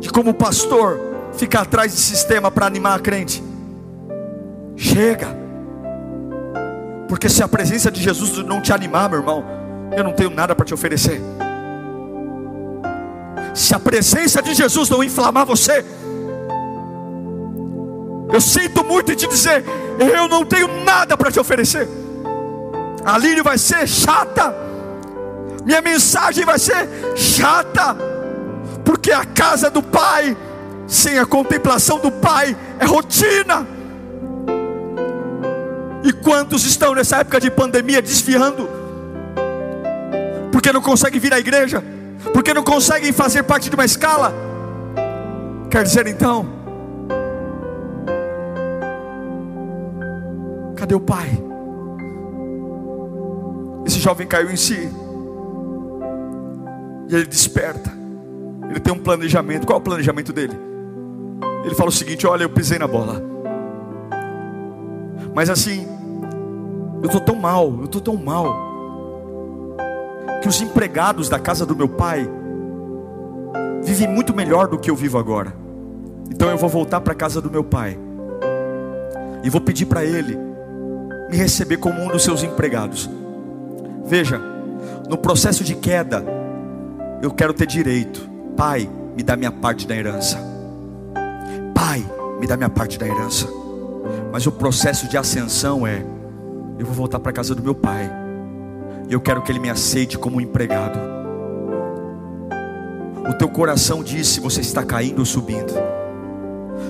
de, 0.01 0.11
como 0.11 0.35
pastor, 0.35 1.01
ficar 1.33 1.63
atrás 1.63 1.93
de 1.93 1.99
sistema 1.99 2.51
para 2.51 2.67
animar 2.67 2.97
a 2.97 3.01
crente. 3.01 3.43
Chega. 4.77 5.29
Porque 7.09 7.29
se 7.29 7.43
a 7.43 7.49
presença 7.49 7.91
de 7.91 8.03
Jesus 8.03 8.39
não 8.45 8.61
te 8.61 8.73
animar, 8.73 9.09
meu 9.09 9.21
irmão, 9.21 9.45
eu 9.97 10.05
não 10.05 10.13
tenho 10.13 10.31
nada 10.31 10.55
para 10.55 10.65
te 10.65 10.75
oferecer. 10.75 11.21
Se 13.55 13.73
a 13.73 13.79
presença 13.79 14.43
de 14.43 14.53
Jesus 14.53 14.91
não 14.91 15.03
inflamar 15.03 15.47
você, 15.47 15.85
eu 18.33 18.41
sinto 18.41 18.83
muito 18.83 19.13
em 19.13 19.15
te 19.15 19.29
dizer, 19.29 19.65
eu 19.97 20.27
não 20.27 20.45
tenho 20.45 20.67
nada 20.83 21.17
para 21.17 21.31
te 21.31 21.39
oferecer. 21.39 21.89
A 23.05 23.17
Lírio 23.17 23.45
vai 23.45 23.57
ser 23.57 23.87
chata, 23.87 24.53
minha 25.65 25.81
mensagem 25.81 26.45
vai 26.45 26.59
ser 26.59 26.89
chata, 27.15 27.97
porque 28.85 29.13
a 29.13 29.25
casa 29.25 29.71
do 29.71 29.81
Pai, 29.81 30.37
sem 30.89 31.17
a 31.17 31.25
contemplação 31.25 32.01
do 32.01 32.11
Pai, 32.11 32.57
é 32.81 32.85
rotina. 32.85 33.65
E 36.03 36.13
quantos 36.13 36.67
estão 36.67 36.93
nessa 36.93 37.19
época 37.19 37.41
de 37.41 37.53
pandemia 37.53 38.03
desviando, 38.03 38.69
porque 40.51 40.73
não 40.73 40.83
conseguem 40.83 41.21
vir 41.21 41.33
à 41.33 41.39
igreja? 41.39 41.94
Porque 42.33 42.55
não 42.55 42.63
conseguem 42.63 43.13
fazer 43.13 43.43
parte 43.43 43.69
de 43.69 43.75
uma 43.75 43.85
escala. 43.85 44.33
Quer 45.71 45.83
dizer 45.83 46.07
então, 46.07 46.47
cadê 50.77 50.95
o 50.95 51.01
pai? 51.01 51.43
Esse 53.87 53.99
jovem 53.99 54.27
caiu 54.27 54.51
em 54.51 54.57
si, 54.57 54.89
e 57.09 57.15
ele 57.15 57.27
desperta. 57.27 57.93
Ele 58.71 58.81
tem 58.81 58.93
um 58.93 58.99
planejamento. 58.99 59.67
Qual 59.67 59.79
é 59.79 59.81
o 59.81 59.85
planejamento 59.85 60.33
dele? 60.33 60.59
Ele 61.65 61.75
fala 61.75 61.91
o 61.91 61.93
seguinte: 61.93 62.27
Olha, 62.27 62.45
eu 62.45 62.51
pisei 62.51 62.79
na 62.79 62.87
bola, 62.87 63.23
mas 65.35 65.51
assim, 65.51 65.87
eu 67.03 67.07
estou 67.07 67.21
tão 67.21 67.37
mal, 67.37 67.75
eu 67.79 67.85
estou 67.85 68.01
tão 68.01 68.17
mal 68.17 68.74
que 70.45 70.49
os 70.49 70.61
empregados 70.61 71.31
da 71.31 71.39
casa 71.39 71.65
do 71.65 71.75
meu 71.75 71.89
pai 71.89 72.29
vivem 73.83 74.07
muito 74.07 74.37
melhor 74.37 74.69
do 74.69 74.79
que 74.79 74.91
eu 74.91 74.95
vivo 74.95 75.17
agora. 75.17 75.55
Então 76.31 76.51
eu 76.51 76.59
vou 76.59 76.69
voltar 76.69 77.01
para 77.01 77.15
a 77.15 77.17
casa 77.17 77.41
do 77.41 77.51
meu 77.51 77.65
pai 77.65 77.99
e 79.43 79.49
vou 79.49 79.59
pedir 79.59 79.87
para 79.87 80.05
ele 80.05 80.37
me 81.31 81.37
receber 81.39 81.79
como 81.79 81.99
um 81.99 82.09
dos 82.09 82.23
seus 82.23 82.43
empregados. 82.43 83.09
Veja, 84.05 84.39
no 85.09 85.17
processo 85.17 85.65
de 85.65 85.75
queda, 85.75 86.23
eu 87.23 87.31
quero 87.31 87.55
ter 87.55 87.67
direito. 87.67 88.29
Pai, 88.55 88.87
me 89.17 89.23
dá 89.23 89.39
minha 89.39 89.51
parte 89.51 89.89
da 89.89 89.97
herança. 89.97 90.39
Pai, 91.75 92.05
me 92.39 92.47
dá 92.47 92.55
minha 92.55 92.69
parte 92.69 92.99
da 92.99 93.07
herança. 93.07 93.49
Mas 94.31 94.47
o 94.47 94.53
processo 94.53 95.09
de 95.09 95.17
ascensão 95.17 95.87
é: 95.87 96.05
eu 96.79 96.85
vou 96.85 96.95
voltar 96.95 97.19
para 97.19 97.31
a 97.31 97.35
casa 97.35 97.55
do 97.55 97.63
meu 97.63 97.75
pai. 97.75 98.24
E 99.09 99.13
eu 99.13 99.21
quero 99.21 99.43
que 99.43 99.53
ele 99.53 99.59
me 99.59 99.71
aceite 99.71 100.19
como 100.19 100.37
um 100.37 100.41
empregado. 100.41 100.99
O 103.29 103.35
teu 103.35 103.49
coração 103.49 104.03
diz 104.03 104.29
se 104.29 104.41
você 104.41 104.61
está 104.61 104.85
caindo 104.85 105.21
ou 105.21 105.25
subindo. 105.25 105.73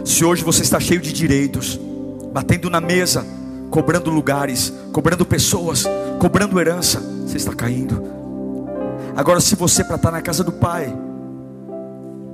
Se 0.05 0.25
hoje 0.25 0.43
você 0.43 0.63
está 0.63 0.81
cheio 0.81 1.01
de 1.01 1.13
direitos, 1.13 1.79
batendo 2.33 2.69
na 2.69 2.81
mesa, 2.81 3.25
cobrando 3.71 4.11
lugares, 4.11 4.73
cobrando 4.93 5.25
pessoas, 5.25 5.85
cobrando 6.19 6.61
herança, 6.61 7.01
você 7.01 7.37
está 7.37 7.55
caindo. 7.55 8.03
Agora, 9.17 9.41
se 9.41 9.55
você 9.55 9.85
para 9.85 9.97
estar 9.97 10.11
na 10.11 10.21
casa 10.21 10.43
do 10.43 10.53
Pai, 10.53 10.95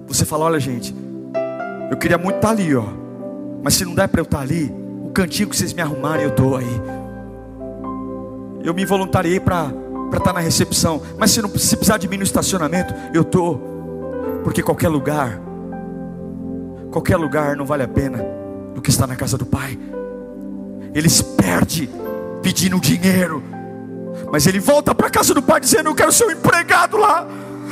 você 0.06 0.24
fala: 0.24 0.46
Olha, 0.46 0.58
gente, 0.58 0.94
eu 1.90 1.96
queria 1.96 2.18
muito 2.18 2.36
estar 2.36 2.50
ali, 2.50 2.74
ó, 2.74 2.84
mas 3.62 3.74
se 3.74 3.84
não 3.84 3.94
der 3.94 4.08
para 4.08 4.20
eu 4.20 4.24
estar 4.24 4.40
ali, 4.40 4.74
o 5.04 5.10
cantinho 5.10 5.48
que 5.48 5.56
vocês 5.56 5.72
me 5.72 5.82
arrumarem, 5.82 6.24
eu 6.24 6.30
estou 6.30 6.56
aí. 6.56 6.80
Eu 8.62 8.74
me 8.74 8.84
voluntariei 8.84 9.40
para 9.40 9.72
estar 10.12 10.32
na 10.32 10.40
recepção, 10.40 11.02
mas 11.18 11.30
se 11.30 11.40
não 11.40 11.48
se 11.50 11.76
precisar 11.76 11.98
de 11.98 12.08
mim 12.08 12.18
no 12.18 12.22
estacionamento, 12.22 12.94
eu 13.14 13.22
estou, 13.22 13.58
porque 14.44 14.62
qualquer 14.62 14.88
lugar, 14.88 15.40
qualquer 16.90 17.16
lugar 17.16 17.56
não 17.56 17.64
vale 17.64 17.82
a 17.82 17.88
pena 17.88 18.24
do 18.74 18.82
que 18.82 18.90
estar 18.90 19.06
na 19.06 19.16
casa 19.16 19.38
do 19.38 19.46
Pai. 19.46 19.78
Ele 20.94 21.08
se 21.08 21.24
perde 21.24 21.88
pedindo 22.42 22.78
dinheiro, 22.80 23.42
mas 24.30 24.46
ele 24.46 24.60
volta 24.60 24.94
para 24.94 25.06
a 25.06 25.10
casa 25.10 25.32
do 25.32 25.42
Pai 25.42 25.60
dizendo: 25.60 25.90
Eu 25.90 25.94
quero 25.94 26.12
ser 26.12 26.26
um 26.26 26.30
empregado 26.30 26.96
lá 26.96 27.26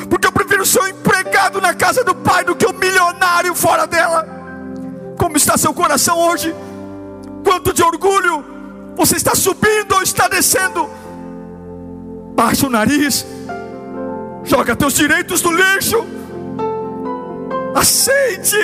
porque 0.08 0.26
eu 0.26 0.32
prefiro 0.32 0.64
ser 0.64 0.80
um 0.80 0.88
empregado 0.88 1.60
na 1.60 1.74
casa 1.74 2.04
do 2.04 2.14
Pai 2.14 2.44
do 2.44 2.54
que 2.54 2.66
um 2.66 2.72
milionário 2.72 3.54
fora 3.54 3.86
dela. 3.86 4.26
Como 5.18 5.36
está 5.36 5.56
seu 5.56 5.74
coração 5.74 6.18
hoje? 6.18 6.54
Quanto 7.44 7.72
de 7.72 7.82
orgulho 7.82 8.57
você 8.98 9.16
está 9.16 9.34
subindo 9.34 9.94
ou 9.94 10.02
está 10.02 10.28
descendo? 10.28 10.90
Baixa 12.34 12.66
o 12.66 12.70
nariz, 12.70 13.24
joga 14.44 14.76
teus 14.76 14.92
direitos 14.92 15.40
no 15.40 15.52
lixo, 15.52 16.04
aceite, 17.74 18.58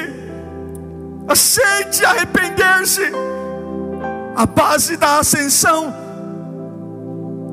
aceite 1.26 2.04
arrepender-se. 2.04 3.10
A 4.36 4.44
base 4.44 4.96
da 4.96 5.20
ascensão 5.20 5.94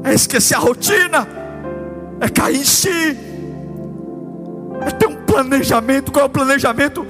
é 0.03 0.13
esquecer 0.13 0.55
a 0.55 0.59
rotina, 0.59 1.27
é 2.19 2.27
cair 2.27 2.57
em 2.57 2.65
si 2.65 3.31
é 4.81 4.91
ter 4.91 5.07
um 5.07 5.15
planejamento. 5.15 6.11
Qual 6.11 6.23
é 6.23 6.27
o 6.27 6.29
planejamento? 6.29 7.05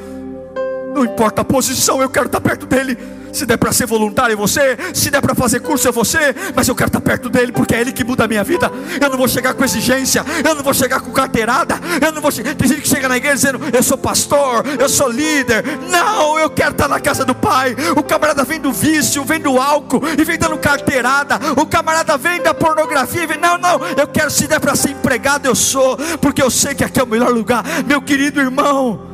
Não 0.94 1.06
importa 1.06 1.42
a 1.42 1.46
posição, 1.46 2.02
eu 2.02 2.10
quero 2.10 2.26
estar 2.26 2.42
perto 2.42 2.66
dele. 2.66 2.98
Se 3.34 3.46
der 3.46 3.58
para 3.58 3.72
ser 3.72 3.86
voluntário, 3.86 4.34
é 4.34 4.36
você. 4.36 4.78
Se 4.94 5.10
der 5.10 5.22
para 5.22 5.36
fazer 5.36 5.60
curso, 5.60 5.88
é 5.88 5.92
você. 5.92 6.36
Mas 6.56 6.68
eu 6.68 6.76
quero 6.76 6.88
estar 6.88 7.02
perto 7.02 7.30
dele, 7.30 7.52
porque 7.52 7.76
é 7.76 7.82
ele 7.82 7.92
que 7.92 8.04
muda 8.04 8.26
a 8.26 8.28
minha 8.28 8.44
vida. 8.44 8.72
Eu 9.00 9.10
não 9.10 9.18
vou 9.18 9.28
chegar 9.28 9.54
com 9.54 9.64
exigência. 9.64 10.24
Eu 10.44 10.56
não 10.56 10.64
vou 10.64 10.74
chegar 10.74 11.00
com 11.02 11.12
carteirada. 11.12 11.76
Eu 12.02 12.12
não 12.12 12.22
vou 12.22 12.32
chegar. 12.32 12.56
Tem 12.56 12.68
gente 12.68 12.82
que 12.82 12.90
chega 12.90 13.08
na 13.08 13.18
igreja 13.18 13.36
dizendo: 13.36 13.60
Eu 13.74 13.84
sou 13.84 13.98
pastor, 13.98 14.64
eu 14.80 14.90
sou 14.90 15.10
líder. 15.10 15.64
Não, 15.90 16.38
eu 16.40 16.50
quero 16.50 16.72
estar 16.72 16.88
na 16.88 17.00
casa 17.00 17.26
do 17.26 17.36
Pai. 17.36 17.76
O 17.96 18.04
camarada 18.04 18.44
vem 18.44 18.60
do 18.60 18.72
vício, 18.72 19.24
vem 19.24 19.40
do 19.40 19.60
álcool 19.60 20.02
e 20.18 20.24
vem 20.24 20.38
dando 20.38 20.58
carteirada. 20.58 21.40
O 21.58 21.66
camarada 21.66 22.18
vem 22.18 22.42
da 22.42 22.54
pornografia 22.54 23.28
vem: 23.28 23.38
Não, 23.38 23.58
não, 23.58 23.80
eu 23.98 24.08
quero. 24.08 24.30
Se 24.32 24.48
der 24.48 24.60
para 24.60 24.76
ser 24.76 24.92
empregado, 24.92 25.46
eu 25.46 25.56
sou. 25.56 25.98
Porque 26.20 26.42
eu 26.42 26.50
sei 26.50 26.76
que 26.76 26.84
aqui 26.84 27.00
é 27.00 27.04
o 27.04 27.08
melhor 27.08 27.32
lugar. 27.32 27.64
Meu 27.86 28.02
querido 28.02 28.40
irmão. 28.40 29.12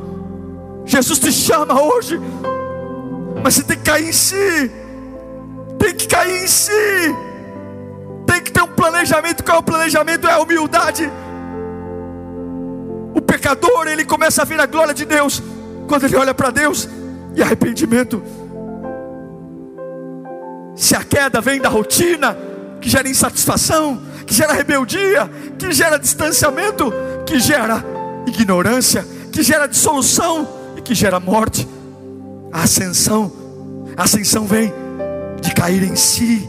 Jesus 0.88 1.18
te 1.18 1.30
chama 1.30 1.80
hoje, 1.80 2.18
mas 3.42 3.54
você 3.54 3.62
tem 3.62 3.76
que 3.76 3.84
cair 3.84 4.08
em 4.08 4.12
si, 4.12 4.70
tem 5.78 5.94
que 5.94 6.06
cair 6.06 6.42
em 6.42 6.46
si, 6.46 6.70
tem 8.26 8.42
que 8.42 8.52
ter 8.52 8.62
um 8.62 8.68
planejamento. 8.68 9.44
Qual 9.44 9.56
é 9.56 9.60
o 9.60 9.62
planejamento? 9.62 10.26
É 10.26 10.32
a 10.32 10.40
humildade. 10.40 11.10
O 13.14 13.20
pecador, 13.20 13.86
ele 13.86 14.04
começa 14.04 14.42
a 14.42 14.44
ver 14.44 14.60
a 14.60 14.66
glória 14.66 14.94
de 14.94 15.04
Deus 15.04 15.42
quando 15.86 16.04
ele 16.04 16.16
olha 16.16 16.34
para 16.34 16.50
Deus 16.50 16.88
e 17.34 17.42
arrependimento. 17.42 18.22
Se 20.76 20.94
a 20.94 21.02
queda 21.02 21.40
vem 21.40 21.60
da 21.60 21.68
rotina, 21.68 22.36
que 22.80 22.88
gera 22.88 23.08
insatisfação, 23.08 24.00
que 24.26 24.34
gera 24.34 24.52
rebeldia, 24.52 25.28
que 25.58 25.72
gera 25.72 25.98
distanciamento, 25.98 26.92
que 27.26 27.40
gera 27.40 27.84
ignorância, 28.26 29.04
que 29.32 29.42
gera 29.42 29.66
dissolução, 29.66 30.46
que 30.84 30.94
gera 30.94 31.18
morte. 31.18 31.66
A 32.52 32.62
ascensão, 32.62 33.32
a 33.96 34.04
ascensão 34.04 34.46
vem 34.46 34.72
de 35.40 35.52
cair 35.54 35.82
em 35.82 35.96
si, 35.96 36.48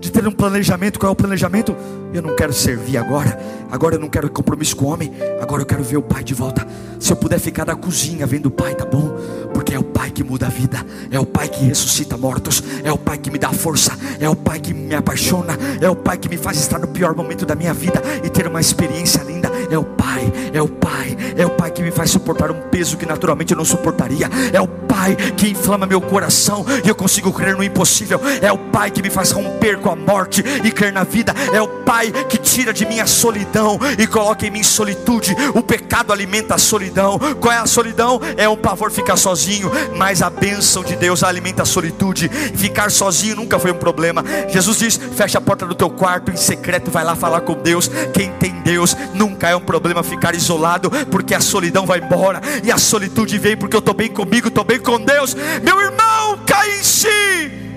de 0.00 0.10
ter 0.10 0.26
um 0.26 0.32
planejamento. 0.32 0.98
Qual 0.98 1.10
é 1.10 1.12
o 1.12 1.16
planejamento? 1.16 1.76
Eu 2.12 2.22
não 2.22 2.34
quero 2.34 2.52
servir 2.52 2.96
agora. 2.96 3.38
Agora 3.70 3.96
eu 3.96 4.00
não 4.00 4.08
quero 4.08 4.30
compromisso 4.30 4.76
com 4.76 4.86
o 4.86 4.88
homem. 4.88 5.12
Agora 5.40 5.62
eu 5.62 5.66
quero 5.66 5.82
ver 5.82 5.96
o 5.96 6.02
pai 6.02 6.24
de 6.24 6.34
volta. 6.34 6.66
Se 6.98 7.12
eu 7.12 7.16
puder 7.16 7.38
ficar 7.38 7.66
na 7.66 7.76
cozinha 7.76 8.26
vendo 8.26 8.46
o 8.46 8.50
pai, 8.50 8.74
tá 8.74 8.84
bom? 8.84 9.16
Porque 9.52 9.74
é 9.74 9.78
o 9.78 9.84
pai 9.84 10.10
que 10.10 10.24
muda 10.24 10.46
a 10.46 10.50
vida. 10.50 10.84
É 11.10 11.20
o 11.20 11.26
pai 11.26 11.48
que 11.48 11.64
ressuscita 11.64 12.16
mortos. 12.16 12.62
É 12.82 12.90
o 12.90 12.98
pai 12.98 13.18
que 13.18 13.30
me 13.30 13.38
dá 13.38 13.50
força. 13.50 13.92
É 14.18 14.28
o 14.28 14.36
pai 14.36 14.58
que 14.58 14.72
me 14.72 14.94
apaixona. 14.94 15.56
É 15.80 15.88
o 15.88 15.96
pai 15.96 16.16
que 16.16 16.28
me 16.28 16.36
faz 16.36 16.58
estar 16.58 16.78
no 16.78 16.88
pior 16.88 17.14
momento 17.14 17.44
da 17.44 17.54
minha 17.54 17.74
vida 17.74 18.02
e 18.24 18.28
ter 18.28 18.46
uma 18.46 18.60
experiência 18.60 19.22
linda. 19.22 19.50
É 19.70 19.76
o 19.76 19.84
pai, 19.84 20.32
é 20.52 20.62
o 20.62 20.68
pai, 20.68 21.16
é 21.36 21.44
o 21.44 21.50
pai 21.50 21.70
que 21.70 21.82
me 21.82 21.90
faz 21.90 22.10
suportar 22.10 22.50
um 22.50 22.60
peso 22.70 22.96
que 22.96 23.04
naturalmente 23.04 23.52
eu 23.52 23.56
não 23.56 23.64
suportaria. 23.64 24.30
É 24.52 24.60
o 24.60 24.66
pai 24.66 25.14
que 25.36 25.48
inflama 25.48 25.86
meu 25.86 26.00
coração 26.00 26.64
e 26.82 26.88
eu 26.88 26.94
consigo 26.94 27.32
crer 27.32 27.54
no 27.54 27.62
impossível. 27.62 28.20
É 28.40 28.50
o 28.50 28.58
pai 28.58 28.90
que 28.90 29.02
me 29.02 29.10
faz 29.10 29.30
romper 29.30 29.78
com 29.78 29.87
a 29.90 29.96
morte 29.96 30.42
e 30.64 30.70
crer 30.70 30.92
na 30.92 31.04
vida. 31.04 31.34
É 31.52 31.60
o 31.60 31.68
pai 31.68 32.12
que 32.28 32.38
tira 32.38 32.72
de 32.72 32.86
mim 32.86 33.00
a 33.00 33.06
solidão 33.06 33.78
e 33.98 34.06
coloca 34.06 34.46
em 34.46 34.50
mim 34.50 34.62
solitude. 34.62 35.34
O 35.54 35.62
pecado 35.62 36.12
alimenta 36.12 36.54
a 36.54 36.58
solidão. 36.58 37.18
Qual 37.40 37.52
é 37.52 37.58
a 37.58 37.66
solidão? 37.66 38.20
É 38.36 38.48
o 38.48 38.56
pavor 38.56 38.90
ficar 38.90 39.16
sozinho, 39.16 39.70
mas 39.96 40.22
a 40.22 40.30
bênção 40.30 40.82
de 40.82 40.96
Deus 40.96 41.22
alimenta 41.22 41.62
a 41.62 41.66
solitude. 41.66 42.28
Ficar 42.28 42.90
sozinho 42.90 43.36
nunca 43.36 43.58
foi 43.58 43.72
um 43.72 43.78
problema. 43.78 44.24
Jesus 44.48 44.78
diz: 44.78 45.00
fecha 45.16 45.38
a 45.38 45.40
porta 45.40 45.66
do 45.66 45.74
teu 45.74 45.90
quarto 45.90 46.30
em 46.30 46.36
secreto, 46.36 46.90
vai 46.90 47.04
lá 47.04 47.14
falar 47.14 47.40
com 47.42 47.54
Deus. 47.54 47.90
Quem 48.12 48.30
tem 48.32 48.52
Deus 48.62 48.96
nunca 49.14 49.48
é 49.48 49.56
um 49.56 49.60
problema 49.60 50.02
ficar 50.02 50.34
isolado, 50.34 50.90
porque 51.10 51.34
a 51.34 51.40
solidão 51.40 51.86
vai 51.86 51.98
embora 51.98 52.40
e 52.62 52.70
a 52.70 52.78
solitude 52.78 53.38
vem 53.38 53.56
porque 53.56 53.76
eu 53.76 53.80
estou 53.80 53.94
bem 53.94 54.08
comigo, 54.08 54.48
estou 54.48 54.64
bem 54.64 54.78
com 54.78 55.00
Deus. 55.00 55.34
Meu 55.62 55.80
irmão, 55.80 56.38
cai 56.46 56.78
em 56.78 56.82
si, 56.82 57.67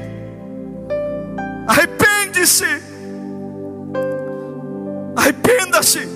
arrepende-se, 1.67 2.65
arrependa-se, 5.15 6.07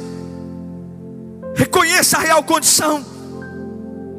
reconheça 1.56 2.18
a 2.18 2.22
real 2.22 2.44
condição, 2.44 3.04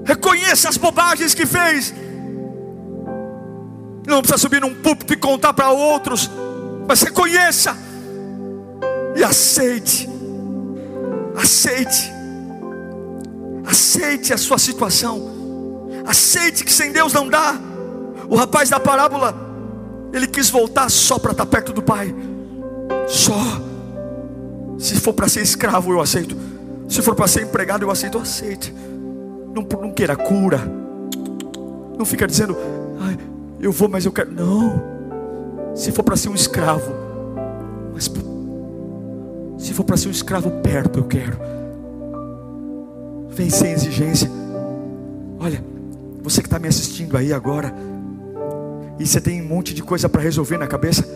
reconheça 0.04 0.68
as 0.68 0.76
bobagens 0.76 1.34
que 1.34 1.46
fez. 1.46 1.94
Não 4.06 4.20
precisa 4.20 4.38
subir 4.38 4.60
num 4.60 4.74
púlpito 4.74 5.12
e 5.12 5.16
contar 5.16 5.52
para 5.52 5.70
outros, 5.70 6.30
mas 6.86 7.02
reconheça 7.02 7.76
e 9.16 9.24
aceite 9.24 10.16
Aceite. 11.36 12.10
Aceite 13.66 14.32
a 14.32 14.38
sua 14.38 14.58
situação. 14.58 15.86
Aceite 16.06 16.64
que 16.64 16.72
sem 16.72 16.92
Deus 16.92 17.12
não 17.12 17.28
dá. 17.28 17.54
O 18.28 18.36
rapaz 18.36 18.70
da 18.70 18.80
parábola, 18.80 19.34
ele 20.12 20.26
quis 20.26 20.50
voltar 20.50 20.90
só 20.90 21.18
para 21.18 21.32
estar 21.32 21.46
perto 21.46 21.72
do 21.72 21.82
pai. 21.82 22.14
Só. 23.08 23.34
Se 24.78 24.96
for 24.96 25.12
para 25.12 25.28
ser 25.28 25.42
escravo, 25.42 25.92
eu 25.92 26.00
aceito. 26.00 26.36
Se 26.88 27.02
for 27.02 27.14
para 27.14 27.26
ser 27.26 27.42
empregado, 27.42 27.82
eu 27.82 27.90
aceito. 27.90 28.18
Aceite. 28.18 28.74
Não, 29.54 29.66
não 29.80 29.92
queira 29.92 30.16
cura. 30.16 30.60
Não 31.98 32.04
fica 32.04 32.26
dizendo, 32.26 32.56
ah, 33.00 33.16
eu 33.60 33.72
vou, 33.72 33.88
mas 33.88 34.04
eu 34.04 34.12
quero. 34.12 34.32
Não. 34.32 34.96
Se 35.74 35.92
for 35.92 36.02
para 36.02 36.16
ser 36.16 36.28
um 36.28 36.34
escravo, 36.34 36.94
mas 37.92 38.10
se 39.58 39.74
for 39.74 39.84
para 39.84 39.96
ser 39.96 40.08
um 40.08 40.12
escravo 40.12 40.50
perto, 40.62 40.98
eu 40.98 41.04
quero. 41.04 41.38
Vem 43.30 43.50
sem 43.50 43.72
exigência. 43.72 44.30
Olha, 45.38 45.62
você 46.22 46.40
que 46.40 46.46
está 46.46 46.58
me 46.58 46.68
assistindo 46.68 47.16
aí 47.16 47.32
agora, 47.32 47.74
e 48.98 49.06
você 49.06 49.20
tem 49.20 49.42
um 49.42 49.46
monte 49.46 49.74
de 49.74 49.82
coisa 49.82 50.08
para 50.08 50.22
resolver 50.22 50.56
na 50.56 50.66
cabeça, 50.66 51.06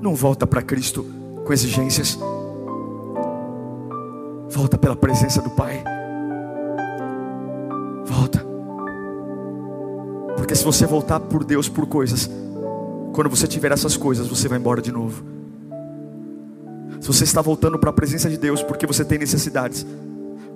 não 0.00 0.14
volta 0.14 0.46
para 0.46 0.62
Cristo 0.62 1.04
com 1.44 1.52
exigências. 1.52 2.18
Volta 4.50 4.78
pela 4.78 4.96
presença 4.96 5.40
do 5.40 5.50
Pai. 5.50 5.82
Volta. 8.04 8.44
Porque 10.36 10.54
se 10.54 10.64
você 10.64 10.86
voltar 10.86 11.20
por 11.20 11.44
Deus 11.44 11.68
por 11.68 11.86
coisas, 11.86 12.30
quando 13.12 13.28
você 13.28 13.46
tiver 13.46 13.72
essas 13.72 13.96
coisas, 13.96 14.26
você 14.26 14.46
vai 14.46 14.58
embora 14.58 14.80
de 14.80 14.92
novo. 14.92 15.24
Se 17.00 17.06
você 17.06 17.24
está 17.24 17.40
voltando 17.40 17.78
para 17.78 17.90
a 17.90 17.92
presença 17.92 18.28
de 18.28 18.36
Deus 18.36 18.62
porque 18.62 18.86
você 18.86 19.04
tem 19.04 19.18
necessidades, 19.18 19.86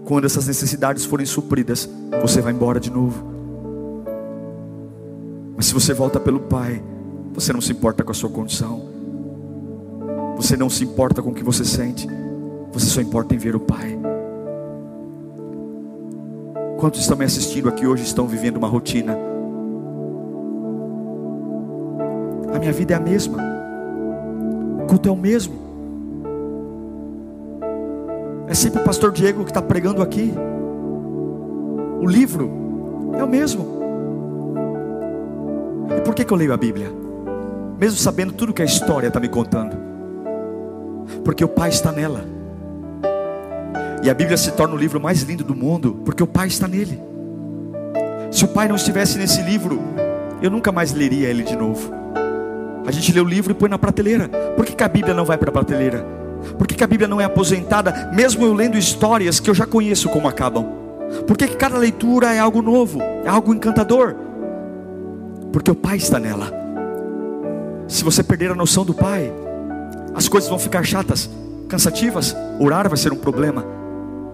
quando 0.04 0.24
essas 0.24 0.46
necessidades 0.46 1.04
forem 1.04 1.26
supridas, 1.26 1.88
você 2.20 2.40
vai 2.40 2.52
embora 2.52 2.78
de 2.78 2.90
novo. 2.90 3.31
Mas 5.56 5.66
se 5.66 5.74
você 5.74 5.92
volta 5.92 6.18
pelo 6.18 6.40
Pai, 6.40 6.82
você 7.32 7.52
não 7.52 7.60
se 7.60 7.72
importa 7.72 8.02
com 8.04 8.10
a 8.10 8.14
sua 8.14 8.30
condição, 8.30 8.82
você 10.36 10.56
não 10.56 10.68
se 10.68 10.84
importa 10.84 11.22
com 11.22 11.30
o 11.30 11.34
que 11.34 11.44
você 11.44 11.64
sente, 11.64 12.06
você 12.72 12.86
só 12.86 13.00
importa 13.00 13.34
em 13.34 13.38
ver 13.38 13.54
o 13.54 13.60
Pai. 13.60 13.98
Quantos 16.78 17.00
estão 17.00 17.16
me 17.16 17.24
assistindo 17.24 17.68
aqui 17.68 17.86
hoje 17.86 18.02
estão 18.02 18.26
vivendo 18.26 18.56
uma 18.56 18.68
rotina? 18.68 19.16
A 22.52 22.58
minha 22.58 22.72
vida 22.72 22.94
é 22.94 22.96
a 22.96 23.00
mesma, 23.00 23.38
o 24.82 24.86
culto 24.86 25.08
é 25.08 25.12
o 25.12 25.16
mesmo. 25.16 25.54
É 28.48 28.54
sempre 28.54 28.82
o 28.82 28.84
pastor 28.84 29.12
Diego 29.12 29.44
que 29.44 29.50
está 29.50 29.62
pregando 29.62 30.02
aqui. 30.02 30.34
O 32.00 32.06
livro 32.06 32.50
é 33.18 33.24
o 33.24 33.28
mesmo. 33.28 33.71
Por 36.04 36.14
que, 36.14 36.24
que 36.24 36.32
eu 36.32 36.36
leio 36.36 36.52
a 36.52 36.56
Bíblia? 36.56 36.90
Mesmo 37.78 37.98
sabendo 37.98 38.32
tudo 38.32 38.52
que 38.52 38.62
a 38.62 38.64
história 38.64 39.08
está 39.08 39.20
me 39.20 39.28
contando. 39.28 39.76
Porque 41.24 41.44
o 41.44 41.48
Pai 41.48 41.68
está 41.68 41.92
nela. 41.92 42.24
E 44.02 44.10
a 44.10 44.14
Bíblia 44.14 44.36
se 44.36 44.50
torna 44.52 44.74
o 44.74 44.78
livro 44.78 45.00
mais 45.00 45.22
lindo 45.22 45.44
do 45.44 45.54
mundo, 45.54 46.00
porque 46.04 46.22
o 46.22 46.26
Pai 46.26 46.48
está 46.48 46.66
nele. 46.66 47.00
Se 48.30 48.44
o 48.44 48.48
Pai 48.48 48.66
não 48.66 48.76
estivesse 48.76 49.16
nesse 49.18 49.42
livro, 49.42 49.80
eu 50.42 50.50
nunca 50.50 50.72
mais 50.72 50.92
leria 50.92 51.28
ele 51.28 51.44
de 51.44 51.54
novo. 51.54 51.92
A 52.84 52.90
gente 52.90 53.12
lê 53.12 53.20
o 53.20 53.24
livro 53.24 53.52
e 53.52 53.54
põe 53.54 53.68
na 53.68 53.78
prateleira. 53.78 54.28
Por 54.56 54.66
que, 54.66 54.74
que 54.74 54.82
a 54.82 54.88
Bíblia 54.88 55.14
não 55.14 55.24
vai 55.24 55.38
para 55.38 55.50
a 55.50 55.52
prateleira? 55.52 56.04
Por 56.58 56.66
que, 56.66 56.74
que, 56.74 56.82
a 56.82 56.86
Bíblia 56.88 57.06
não 57.06 57.20
é 57.20 57.24
aposentada, 57.24 58.10
mesmo 58.12 58.44
eu 58.44 58.52
lendo 58.52 58.76
histórias 58.76 59.38
que 59.38 59.48
eu 59.48 59.54
já 59.54 59.64
conheço 59.64 60.08
como 60.08 60.26
acabam? 60.26 60.66
Por 61.26 61.36
que, 61.36 61.46
que 61.46 61.56
cada 61.56 61.78
leitura 61.78 62.34
é 62.34 62.40
algo 62.40 62.60
novo, 62.60 63.00
é 63.00 63.28
algo 63.28 63.54
encantador? 63.54 64.16
Porque 65.52 65.70
o 65.70 65.74
Pai 65.74 65.96
está 65.96 66.18
nela. 66.18 66.50
Se 67.86 68.02
você 68.02 68.22
perder 68.22 68.50
a 68.50 68.54
noção 68.54 68.84
do 68.84 68.94
Pai, 68.94 69.30
as 70.14 70.28
coisas 70.28 70.48
vão 70.48 70.58
ficar 70.58 70.82
chatas, 70.82 71.28
cansativas, 71.68 72.34
orar 72.58 72.88
vai 72.88 72.96
ser 72.96 73.12
um 73.12 73.16
problema. 73.16 73.64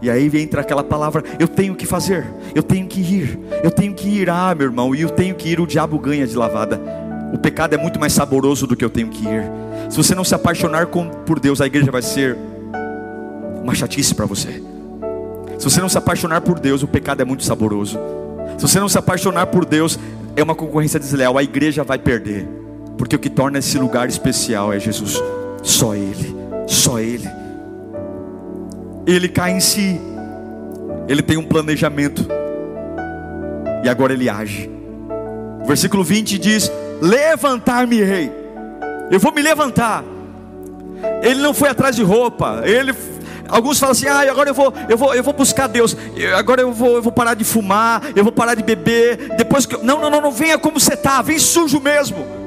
E 0.00 0.08
aí 0.08 0.30
entra 0.40 0.60
aquela 0.60 0.84
palavra: 0.84 1.24
eu 1.38 1.48
tenho 1.48 1.74
que 1.74 1.86
fazer, 1.86 2.24
eu 2.54 2.62
tenho 2.62 2.86
que 2.86 3.00
ir, 3.00 3.38
eu 3.62 3.70
tenho 3.70 3.94
que 3.94 4.08
ir, 4.08 4.30
ah, 4.30 4.54
meu 4.54 4.66
irmão, 4.66 4.94
e 4.94 5.02
eu 5.02 5.10
tenho 5.10 5.34
que 5.34 5.48
ir, 5.48 5.60
o 5.60 5.66
diabo 5.66 5.98
ganha 5.98 6.26
de 6.26 6.36
lavada. 6.36 6.80
O 7.32 7.38
pecado 7.38 7.74
é 7.74 7.76
muito 7.76 8.00
mais 8.00 8.12
saboroso 8.12 8.66
do 8.66 8.76
que 8.76 8.84
eu 8.84 8.90
tenho 8.90 9.08
que 9.08 9.24
ir. 9.24 9.42
Se 9.90 9.96
você 9.96 10.14
não 10.14 10.24
se 10.24 10.34
apaixonar 10.34 10.86
por 10.86 11.38
Deus, 11.40 11.60
a 11.60 11.66
igreja 11.66 11.90
vai 11.90 12.02
ser 12.02 12.36
uma 13.62 13.74
chatice 13.74 14.14
para 14.14 14.24
você. 14.24 14.62
Se 15.58 15.64
você 15.64 15.80
não 15.80 15.88
se 15.88 15.98
apaixonar 15.98 16.40
por 16.40 16.58
Deus, 16.58 16.82
o 16.82 16.88
pecado 16.88 17.20
é 17.20 17.24
muito 17.24 17.44
saboroso. 17.44 17.98
Se 18.56 18.62
você 18.62 18.80
não 18.80 18.88
se 18.88 18.96
apaixonar 18.96 19.46
por 19.46 19.64
Deus, 19.64 19.98
é 20.38 20.42
uma 20.42 20.54
concorrência 20.54 21.00
desleal, 21.00 21.36
a 21.36 21.42
igreja 21.42 21.84
vai 21.84 21.98
perder. 21.98 22.46
Porque 22.96 23.16
o 23.16 23.18
que 23.18 23.30
torna 23.30 23.58
esse 23.58 23.78
lugar 23.78 24.08
especial 24.08 24.72
é 24.72 24.78
Jesus, 24.78 25.22
só 25.62 25.94
Ele, 25.94 26.34
só 26.66 26.98
Ele 26.98 27.28
ele 29.14 29.28
cai 29.28 29.52
em 29.52 29.60
si, 29.60 29.98
ele 31.08 31.22
tem 31.22 31.38
um 31.38 31.44
planejamento, 31.44 32.26
e 33.82 33.88
agora 33.88 34.12
ele 34.12 34.28
age. 34.28 34.70
O 35.62 35.66
versículo 35.66 36.04
20 36.04 36.38
diz: 36.38 36.70
Levantar-me, 37.00 38.02
rei, 38.02 38.30
eu 39.10 39.18
vou 39.18 39.32
me 39.32 39.40
levantar. 39.40 40.04
Ele 41.22 41.40
não 41.40 41.54
foi 41.54 41.70
atrás 41.70 41.96
de 41.96 42.02
roupa, 42.02 42.62
ele 42.64 42.92
Alguns 43.48 43.78
falam 43.78 43.92
assim: 43.92 44.06
ah, 44.06 44.20
agora 44.30 44.50
eu 44.50 44.54
vou, 44.54 44.72
eu 44.88 44.96
vou, 44.96 45.14
eu 45.14 45.22
vou 45.22 45.32
buscar 45.32 45.66
Deus. 45.66 45.96
Agora 46.36 46.60
eu 46.60 46.72
vou, 46.72 46.96
eu 46.96 47.02
vou 47.02 47.12
parar 47.12 47.34
de 47.34 47.44
fumar, 47.44 48.02
eu 48.14 48.22
vou 48.22 48.32
parar 48.32 48.54
de 48.54 48.62
beber. 48.62 49.34
Depois 49.36 49.66
que 49.66 49.74
eu... 49.74 49.82
não, 49.82 50.00
não, 50.00 50.10
não, 50.10 50.20
não 50.20 50.30
venha 50.30 50.58
como 50.58 50.78
você 50.78 50.94
está, 50.94 51.22
vem 51.22 51.38
sujo 51.38 51.80
mesmo 51.80 52.37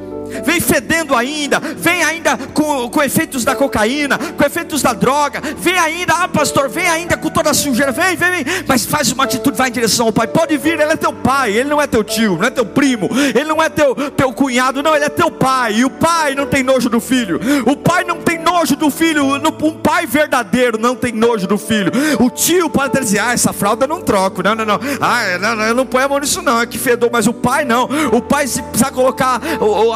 vem 0.43 0.59
fedendo 0.59 1.15
ainda, 1.15 1.59
vem 1.59 2.03
ainda 2.03 2.37
com, 2.53 2.89
com 2.89 3.03
efeitos 3.03 3.43
da 3.43 3.55
cocaína, 3.55 4.17
com 4.17 4.43
efeitos 4.43 4.81
da 4.81 4.93
droga, 4.93 5.41
vem 5.57 5.77
ainda, 5.77 6.13
ah 6.13 6.27
pastor, 6.27 6.69
vem 6.69 6.87
ainda 6.87 7.17
com 7.17 7.29
toda 7.29 7.49
a 7.49 7.53
sujeira, 7.53 7.91
vem, 7.91 8.15
vem, 8.15 8.43
vem, 8.43 8.45
mas 8.67 8.85
faz 8.85 9.11
uma 9.11 9.23
atitude, 9.23 9.57
vai 9.57 9.69
em 9.69 9.71
direção 9.71 10.07
ao 10.07 10.13
pai, 10.13 10.27
pode 10.27 10.57
vir, 10.57 10.79
ele 10.79 10.93
é 10.93 10.95
teu 10.95 11.13
pai, 11.13 11.51
ele 11.51 11.69
não 11.69 11.81
é 11.81 11.87
teu 11.87 12.03
tio, 12.03 12.37
não 12.37 12.45
é 12.45 12.49
teu 12.49 12.65
primo, 12.65 13.09
ele 13.35 13.45
não 13.45 13.61
é 13.61 13.69
teu, 13.69 13.95
teu 14.11 14.31
cunhado, 14.33 14.81
não, 14.81 14.95
ele 14.95 15.05
é 15.05 15.09
teu 15.09 15.29
pai, 15.29 15.75
e 15.75 15.85
o 15.85 15.89
pai 15.89 16.35
não 16.35 16.45
tem 16.45 16.63
nojo 16.63 16.89
do 16.89 16.99
filho, 16.99 17.39
o 17.65 17.75
pai 17.75 18.03
não 18.03 18.17
tem 18.21 18.37
nojo 18.37 18.75
do 18.75 18.89
filho, 18.89 19.25
um 19.25 19.77
pai 19.77 20.05
verdadeiro 20.05 20.77
não 20.77 20.95
tem 20.95 21.11
nojo 21.11 21.47
do 21.47 21.57
filho, 21.57 21.91
o 22.19 22.29
tio 22.29 22.69
pode 22.69 22.99
dizer, 22.99 23.19
ah, 23.19 23.33
essa 23.33 23.51
fralda 23.51 23.85
eu 23.85 23.89
não 23.89 24.01
troco, 24.01 24.41
não, 24.41 24.55
não, 24.55 24.65
não, 24.65 24.79
ah, 24.99 25.37
não, 25.39 25.55
não, 25.55 25.65
eu 25.65 25.75
não 25.75 25.85
ponho 25.85 26.05
a 26.05 26.09
mão 26.09 26.19
nisso 26.19 26.41
não, 26.41 26.61
é 26.61 26.65
que 26.65 26.77
fedor, 26.77 27.09
mas 27.11 27.27
o 27.27 27.33
pai 27.33 27.65
não, 27.65 27.89
o 28.11 28.21
pai 28.21 28.47
se 28.47 28.61
precisar 28.61 28.91
colocar 28.91 29.41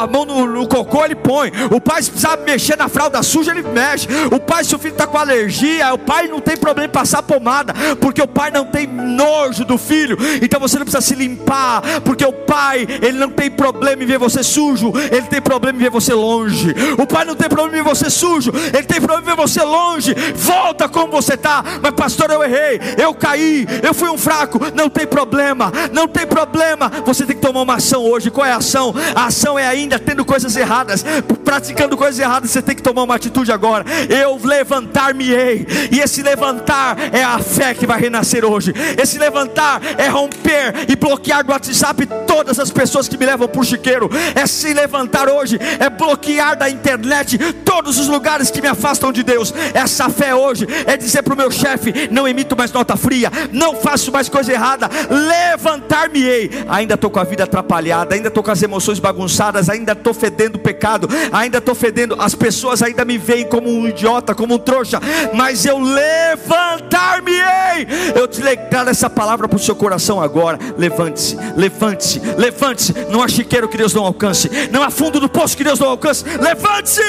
a 0.00 0.06
mão 0.06 0.25
no, 0.26 0.46
no 0.46 0.68
cocô, 0.68 1.04
ele 1.04 1.14
põe. 1.14 1.52
O 1.70 1.80
pai, 1.80 2.02
precisar 2.02 2.36
mexer 2.38 2.76
na 2.76 2.88
fralda 2.88 3.22
suja, 3.22 3.52
ele 3.52 3.62
mexe. 3.62 4.06
O 4.30 4.38
pai, 4.38 4.64
se 4.64 4.74
o 4.74 4.78
filho 4.78 4.92
está 4.92 5.06
com 5.06 5.18
alergia, 5.18 5.92
o 5.94 5.98
pai 5.98 6.28
não 6.28 6.40
tem 6.40 6.56
problema 6.56 6.88
em 6.88 6.92
passar 6.92 7.22
pomada, 7.22 7.74
porque 8.00 8.20
o 8.20 8.28
pai 8.28 8.50
não 8.50 8.66
tem 8.66 8.86
nojo 8.86 9.64
do 9.64 9.78
filho. 9.78 10.16
Então 10.42 10.60
você 10.60 10.78
não 10.78 10.84
precisa 10.84 11.00
se 11.00 11.14
limpar, 11.14 11.82
porque 12.04 12.24
o 12.24 12.32
pai, 12.32 12.86
ele 13.02 13.18
não 13.18 13.30
tem 13.30 13.50
problema 13.50 14.02
em 14.02 14.06
ver 14.06 14.18
você 14.18 14.42
sujo, 14.42 14.92
ele 15.10 15.26
tem 15.26 15.40
problema 15.40 15.78
em 15.78 15.82
ver 15.82 15.90
você 15.90 16.12
longe. 16.12 16.74
O 16.98 17.06
pai 17.06 17.24
não 17.24 17.34
tem 17.34 17.48
problema 17.48 17.78
em 17.78 17.82
ver 17.82 17.88
você 17.88 18.10
sujo, 18.10 18.52
ele 18.72 18.84
tem 18.84 19.00
problema 19.00 19.22
em 19.22 19.36
ver 19.36 19.36
você 19.36 19.62
longe. 19.62 20.14
Volta 20.34 20.88
como 20.88 21.12
você 21.12 21.34
está, 21.34 21.62
mas 21.82 21.92
pastor, 21.92 22.30
eu 22.30 22.42
errei, 22.42 22.80
eu 22.98 23.14
caí, 23.14 23.66
eu 23.82 23.94
fui 23.94 24.08
um 24.08 24.18
fraco. 24.18 24.60
Não 24.74 24.88
tem 24.88 25.06
problema, 25.06 25.72
não 25.92 26.08
tem 26.08 26.26
problema. 26.26 26.90
Você 27.04 27.24
tem 27.24 27.36
que 27.36 27.42
tomar 27.42 27.62
uma 27.62 27.74
ação 27.74 28.04
hoje. 28.04 28.30
Qual 28.30 28.46
é 28.46 28.52
a 28.52 28.56
ação? 28.56 28.94
A 29.14 29.26
ação 29.26 29.58
é 29.58 29.66
ainda 29.66 29.98
tendo 30.16 30.24
coisas 30.24 30.56
erradas, 30.56 31.04
praticando 31.44 31.94
coisas 31.94 32.18
erradas, 32.18 32.50
você 32.50 32.62
tem 32.62 32.74
que 32.74 32.82
tomar 32.82 33.02
uma 33.02 33.14
atitude 33.14 33.52
agora. 33.52 33.84
Eu 34.08 34.40
levantar-me-ei, 34.42 35.66
e 35.92 36.00
esse 36.00 36.22
levantar 36.22 36.96
é 37.12 37.22
a 37.22 37.38
fé 37.38 37.74
que 37.74 37.86
vai 37.86 38.00
renascer 38.00 38.42
hoje. 38.42 38.72
Esse 39.00 39.18
levantar 39.18 39.82
é 39.98 40.08
romper 40.08 40.86
e 40.88 40.96
bloquear 40.96 41.44
do 41.44 41.52
WhatsApp 41.52 42.06
todas 42.26 42.58
as 42.58 42.70
pessoas 42.70 43.08
que 43.08 43.18
me 43.18 43.26
levam 43.26 43.50
o 43.54 43.64
chiqueiro. 43.64 44.08
Esse 44.34 44.72
levantar 44.72 45.28
hoje 45.28 45.58
é 45.78 45.90
bloquear 45.90 46.56
da 46.56 46.70
internet 46.70 47.38
todos 47.64 47.98
os 47.98 48.08
lugares 48.08 48.50
que 48.50 48.62
me 48.62 48.68
afastam 48.68 49.12
de 49.12 49.22
Deus. 49.22 49.52
Essa 49.74 50.08
fé 50.08 50.34
hoje 50.34 50.66
é 50.86 50.96
dizer 50.96 51.22
para 51.22 51.34
o 51.34 51.36
meu 51.36 51.50
chefe: 51.50 52.08
não 52.10 52.26
emito 52.26 52.56
mais 52.56 52.72
nota 52.72 52.96
fria, 52.96 53.30
não 53.52 53.76
faço 53.76 54.10
mais 54.10 54.28
coisa 54.28 54.52
errada. 54.52 54.88
Levantar-me-ei. 55.10 56.64
Ainda 56.68 56.94
estou 56.94 57.10
com 57.10 57.20
a 57.20 57.24
vida 57.24 57.44
atrapalhada, 57.44 58.14
ainda 58.14 58.28
estou 58.28 58.42
com 58.42 58.50
as 58.50 58.62
emoções 58.62 58.98
bagunçadas, 58.98 59.68
ainda 59.68 59.94
estou 60.06 60.14
fedendo 60.14 60.58
pecado, 60.58 61.08
ainda 61.32 61.58
estou 61.58 61.74
fedendo, 61.74 62.16
as 62.18 62.34
pessoas 62.34 62.82
ainda 62.82 63.04
me 63.04 63.18
veem 63.18 63.44
como 63.44 63.68
um 63.68 63.86
idiota, 63.88 64.34
como 64.34 64.54
um 64.54 64.58
trouxa, 64.58 65.00
mas 65.34 65.66
eu 65.66 65.78
levantar-me-ei. 65.80 67.86
Eu 68.14 68.28
te 68.28 68.40
declaro 68.40 68.88
essa 68.88 69.10
palavra 69.10 69.48
para 69.48 69.56
o 69.56 69.58
seu 69.58 69.74
coração 69.74 70.22
agora. 70.22 70.58
Levante-se, 70.78 71.36
levante-se, 71.56 72.20
levante-se. 72.20 72.92
Não 73.10 73.20
há 73.20 73.26
chiqueiro 73.28 73.68
que 73.68 73.76
Deus 73.76 73.92
não 73.92 74.04
alcance, 74.04 74.48
não 74.70 74.80
há 74.82 74.90
fundo 74.90 75.18
do 75.18 75.28
poço 75.28 75.56
que 75.56 75.64
Deus 75.64 75.80
não 75.80 75.88
alcance. 75.88 76.24
Levante-se. 76.24 77.02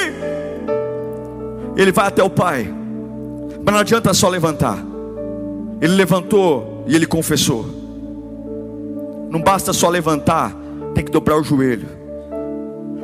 Ele 1.76 1.92
vai 1.92 2.08
até 2.08 2.22
o 2.22 2.30
Pai, 2.30 2.68
mas 3.64 3.72
não 3.72 3.80
adianta 3.80 4.12
só 4.12 4.28
levantar. 4.28 4.78
Ele 5.80 5.94
levantou 5.94 6.84
e 6.88 6.96
ele 6.96 7.06
confessou. 7.06 7.64
Não 9.30 9.40
basta 9.40 9.72
só 9.72 9.88
levantar, 9.88 10.52
tem 10.94 11.04
que 11.04 11.12
dobrar 11.12 11.38
o 11.38 11.44
joelho. 11.44 11.97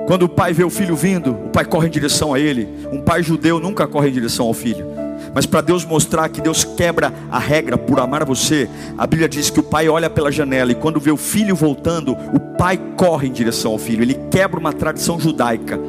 Quando 0.06 0.24
o 0.24 0.28
pai 0.28 0.52
vê 0.52 0.62
o 0.62 0.70
filho 0.70 0.94
vindo, 0.94 1.30
o 1.32 1.48
pai 1.48 1.64
corre 1.64 1.88
em 1.88 1.90
direção 1.90 2.34
a 2.34 2.38
ele. 2.38 2.68
Um 2.92 3.00
pai 3.00 3.22
judeu 3.22 3.58
nunca 3.58 3.86
corre 3.86 4.08
em 4.08 4.12
direção 4.12 4.46
ao 4.46 4.54
filho. 4.54 4.86
Mas 5.34 5.46
para 5.46 5.62
Deus 5.62 5.84
mostrar 5.84 6.28
que 6.28 6.40
Deus 6.40 6.62
quebra 6.62 7.12
a 7.30 7.38
regra 7.38 7.76
por 7.76 7.98
amar 7.98 8.24
você, 8.24 8.68
a 8.96 9.06
Bíblia 9.06 9.28
diz 9.28 9.50
que 9.50 9.58
o 9.58 9.62
pai 9.64 9.88
olha 9.88 10.10
pela 10.10 10.30
janela 10.30 10.70
e 10.70 10.74
quando 10.74 11.00
vê 11.00 11.10
o 11.10 11.16
filho 11.16 11.56
voltando, 11.56 12.12
o 12.12 12.38
pai 12.56 12.78
corre 12.96 13.28
em 13.28 13.32
direção 13.32 13.72
ao 13.72 13.78
filho. 13.78 14.02
Ele 14.02 14.14
quebra 14.30 14.60
uma 14.60 14.72
tradição 14.72 15.18
judaica. 15.18 15.80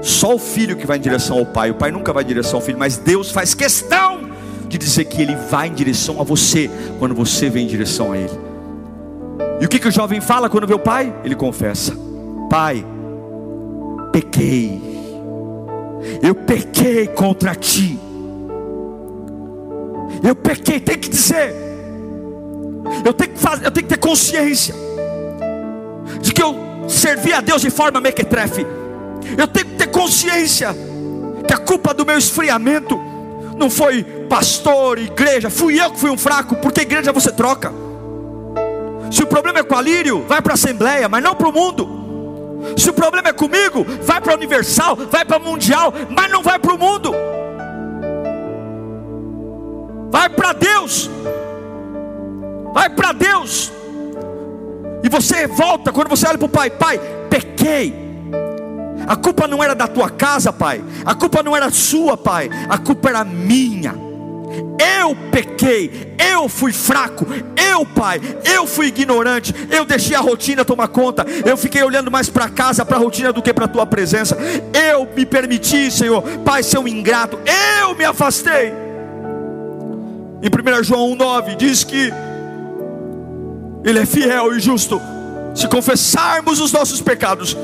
Só 0.00 0.36
o 0.36 0.38
filho 0.38 0.76
que 0.76 0.86
vai 0.86 0.96
em 0.96 1.00
direção 1.00 1.38
ao 1.38 1.46
pai, 1.46 1.70
o 1.70 1.74
pai 1.74 1.90
nunca 1.90 2.12
vai 2.12 2.22
em 2.22 2.26
direção 2.26 2.60
ao 2.60 2.64
filho, 2.64 2.78
mas 2.78 2.96
Deus 2.96 3.30
faz 3.32 3.52
questão 3.52 4.30
de 4.68 4.78
dizer 4.78 5.06
que 5.06 5.20
ele 5.20 5.34
vai 5.34 5.68
em 5.68 5.72
direção 5.72 6.20
a 6.20 6.24
você 6.24 6.70
quando 6.98 7.14
você 7.14 7.50
vem 7.50 7.64
em 7.64 7.68
direção 7.68 8.12
a 8.12 8.18
ele. 8.18 8.38
E 9.60 9.64
o 9.64 9.68
que, 9.68 9.78
que 9.78 9.88
o 9.88 9.92
jovem 9.92 10.20
fala 10.20 10.48
quando 10.48 10.66
vê 10.66 10.74
o 10.74 10.78
pai? 10.78 11.12
Ele 11.24 11.34
confessa: 11.34 11.92
Pai, 12.48 12.84
pequei, 14.20 14.80
eu 16.20 16.34
pequei 16.34 17.06
contra 17.06 17.54
ti, 17.54 17.98
eu 20.24 20.34
pequei, 20.34 20.80
tem 20.80 20.98
que 20.98 21.08
dizer, 21.08 21.54
eu 23.04 23.14
tenho 23.14 23.32
que, 23.32 23.38
fazer, 23.38 23.66
eu 23.66 23.70
tenho 23.70 23.86
que 23.86 23.94
ter 23.94 24.00
consciência 24.00 24.74
de 26.20 26.32
que 26.32 26.42
eu 26.42 26.56
servi 26.88 27.32
a 27.32 27.40
Deus 27.40 27.62
de 27.62 27.70
forma 27.70 28.00
mequetrefe, 28.00 28.66
eu 29.36 29.46
tenho 29.46 29.66
que 29.66 29.76
ter 29.76 29.86
consciência 29.86 30.74
que 31.46 31.54
a 31.54 31.58
culpa 31.58 31.94
do 31.94 32.04
meu 32.04 32.18
esfriamento 32.18 33.00
não 33.56 33.70
foi 33.70 34.02
pastor, 34.28 34.98
igreja, 34.98 35.48
fui 35.48 35.80
eu 35.80 35.92
que 35.92 36.00
fui 36.00 36.10
um 36.10 36.18
fraco, 36.18 36.56
porque 36.56 36.80
igreja 36.80 37.12
você 37.12 37.30
troca. 37.30 37.72
Se 39.12 39.22
o 39.22 39.26
problema 39.26 39.60
é 39.60 39.62
com 39.62 39.76
a 39.76 39.80
Lírio, 39.80 40.24
vai 40.26 40.42
para 40.42 40.52
a 40.52 40.54
Assembleia, 40.54 41.08
mas 41.08 41.22
não 41.22 41.36
para 41.36 41.48
o 41.48 41.52
mundo. 41.52 42.07
Se 42.76 42.90
o 42.90 42.92
problema 42.92 43.28
é 43.28 43.32
comigo, 43.32 43.84
vai 44.02 44.20
para 44.20 44.32
a 44.32 44.36
Universal, 44.36 44.96
vai 44.96 45.24
para 45.24 45.38
Mundial, 45.38 45.92
mas 46.10 46.30
não 46.30 46.42
vai 46.42 46.58
para 46.58 46.74
o 46.74 46.78
mundo. 46.78 47.14
Vai 50.10 50.28
para 50.28 50.52
Deus. 50.52 51.10
Vai 52.72 52.90
para 52.90 53.12
Deus. 53.12 53.72
E 55.02 55.08
você 55.08 55.46
volta 55.46 55.92
quando 55.92 56.08
você 56.08 56.26
olha 56.26 56.38
para 56.38 56.46
o 56.46 56.50
pai, 56.50 56.70
pai, 56.70 57.00
pequei. 57.30 57.94
A 59.06 59.16
culpa 59.16 59.46
não 59.46 59.62
era 59.62 59.74
da 59.74 59.86
tua 59.86 60.10
casa, 60.10 60.52
pai. 60.52 60.84
A 61.04 61.14
culpa 61.14 61.42
não 61.42 61.56
era 61.56 61.70
sua, 61.70 62.16
pai. 62.16 62.50
A 62.68 62.78
culpa 62.78 63.08
era 63.08 63.24
minha. 63.24 64.07
Eu 64.98 65.16
pequei, 65.30 66.14
eu 66.18 66.48
fui 66.48 66.72
fraco, 66.72 67.26
eu, 67.56 67.84
pai, 67.84 68.20
eu 68.44 68.66
fui 68.66 68.86
ignorante, 68.86 69.54
eu 69.70 69.84
deixei 69.84 70.16
a 70.16 70.20
rotina 70.20 70.64
tomar 70.64 70.88
conta, 70.88 71.26
eu 71.44 71.56
fiquei 71.56 71.82
olhando 71.82 72.10
mais 72.10 72.28
para 72.28 72.48
casa, 72.48 72.84
para 72.84 72.96
a 72.96 73.00
rotina 73.00 73.32
do 73.32 73.42
que 73.42 73.52
para 73.52 73.64
a 73.64 73.68
tua 73.68 73.86
presença. 73.86 74.36
Eu 74.90 75.08
me 75.16 75.26
permiti, 75.26 75.90
Senhor, 75.90 76.22
pai, 76.44 76.62
ser 76.62 76.78
um 76.78 76.88
ingrato, 76.88 77.38
eu 77.80 77.94
me 77.94 78.04
afastei. 78.04 78.72
Em 80.40 80.48
1 80.48 80.84
João 80.84 81.16
1,9 81.16 81.56
diz 81.56 81.82
que 81.82 82.12
Ele 83.84 83.98
é 83.98 84.06
fiel 84.06 84.54
e 84.54 84.60
justo. 84.60 85.00
Se 85.54 85.66
confessarmos 85.66 86.60
os 86.60 86.72
nossos 86.72 87.00
pecados, 87.00 87.56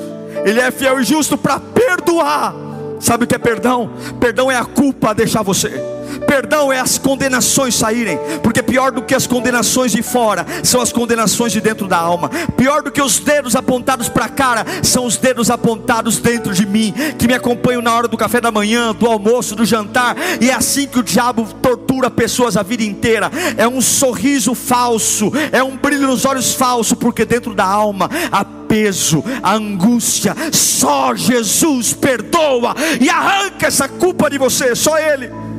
Ele 0.44 0.60
é 0.60 0.70
fiel 0.70 1.00
e 1.00 1.04
justo 1.04 1.38
para 1.38 1.60
perdoar. 1.60 2.54
Sabe 2.98 3.24
o 3.24 3.26
que 3.26 3.34
é 3.34 3.38
perdão? 3.38 3.90
Perdão 4.18 4.50
é 4.50 4.56
a 4.56 4.64
culpa 4.64 5.10
a 5.10 5.12
deixar 5.12 5.42
você. 5.42 5.93
Perdão 6.26 6.72
é 6.72 6.80
as 6.80 6.98
condenações 6.98 7.74
saírem, 7.74 8.18
porque 8.42 8.62
pior 8.62 8.90
do 8.90 9.02
que 9.02 9.14
as 9.14 9.26
condenações 9.26 9.92
de 9.92 10.02
fora 10.02 10.46
são 10.62 10.80
as 10.80 10.92
condenações 10.92 11.52
de 11.52 11.60
dentro 11.60 11.86
da 11.86 11.98
alma. 11.98 12.30
Pior 12.56 12.82
do 12.82 12.90
que 12.90 13.02
os 13.02 13.18
dedos 13.18 13.54
apontados 13.54 14.08
para 14.08 14.26
a 14.26 14.28
cara 14.28 14.64
são 14.82 15.04
os 15.06 15.16
dedos 15.16 15.50
apontados 15.50 16.18
dentro 16.18 16.52
de 16.52 16.66
mim, 16.66 16.94
que 17.18 17.26
me 17.26 17.34
acompanham 17.34 17.82
na 17.82 17.94
hora 17.94 18.08
do 18.08 18.16
café 18.16 18.40
da 18.40 18.50
manhã, 18.50 18.94
do 18.94 19.06
almoço, 19.06 19.54
do 19.54 19.64
jantar. 19.64 20.16
E 20.40 20.50
é 20.50 20.54
assim 20.54 20.86
que 20.86 20.98
o 20.98 21.02
diabo 21.02 21.46
tortura 21.62 22.10
pessoas 22.10 22.56
a 22.56 22.62
vida 22.62 22.82
inteira. 22.82 23.30
É 23.56 23.66
um 23.66 23.80
sorriso 23.80 24.54
falso, 24.54 25.32
é 25.52 25.62
um 25.62 25.76
brilho 25.76 26.06
nos 26.06 26.24
olhos 26.24 26.54
falso, 26.54 26.96
porque 26.96 27.24
dentro 27.24 27.54
da 27.54 27.64
alma 27.64 28.10
há 28.30 28.44
peso, 28.44 29.22
a 29.42 29.54
angústia. 29.54 30.34
Só 30.52 31.14
Jesus 31.14 31.92
perdoa 31.92 32.74
e 33.00 33.08
arranca 33.08 33.66
essa 33.66 33.88
culpa 33.88 34.28
de 34.28 34.38
você, 34.38 34.74
só 34.74 34.98
Ele 34.98 35.53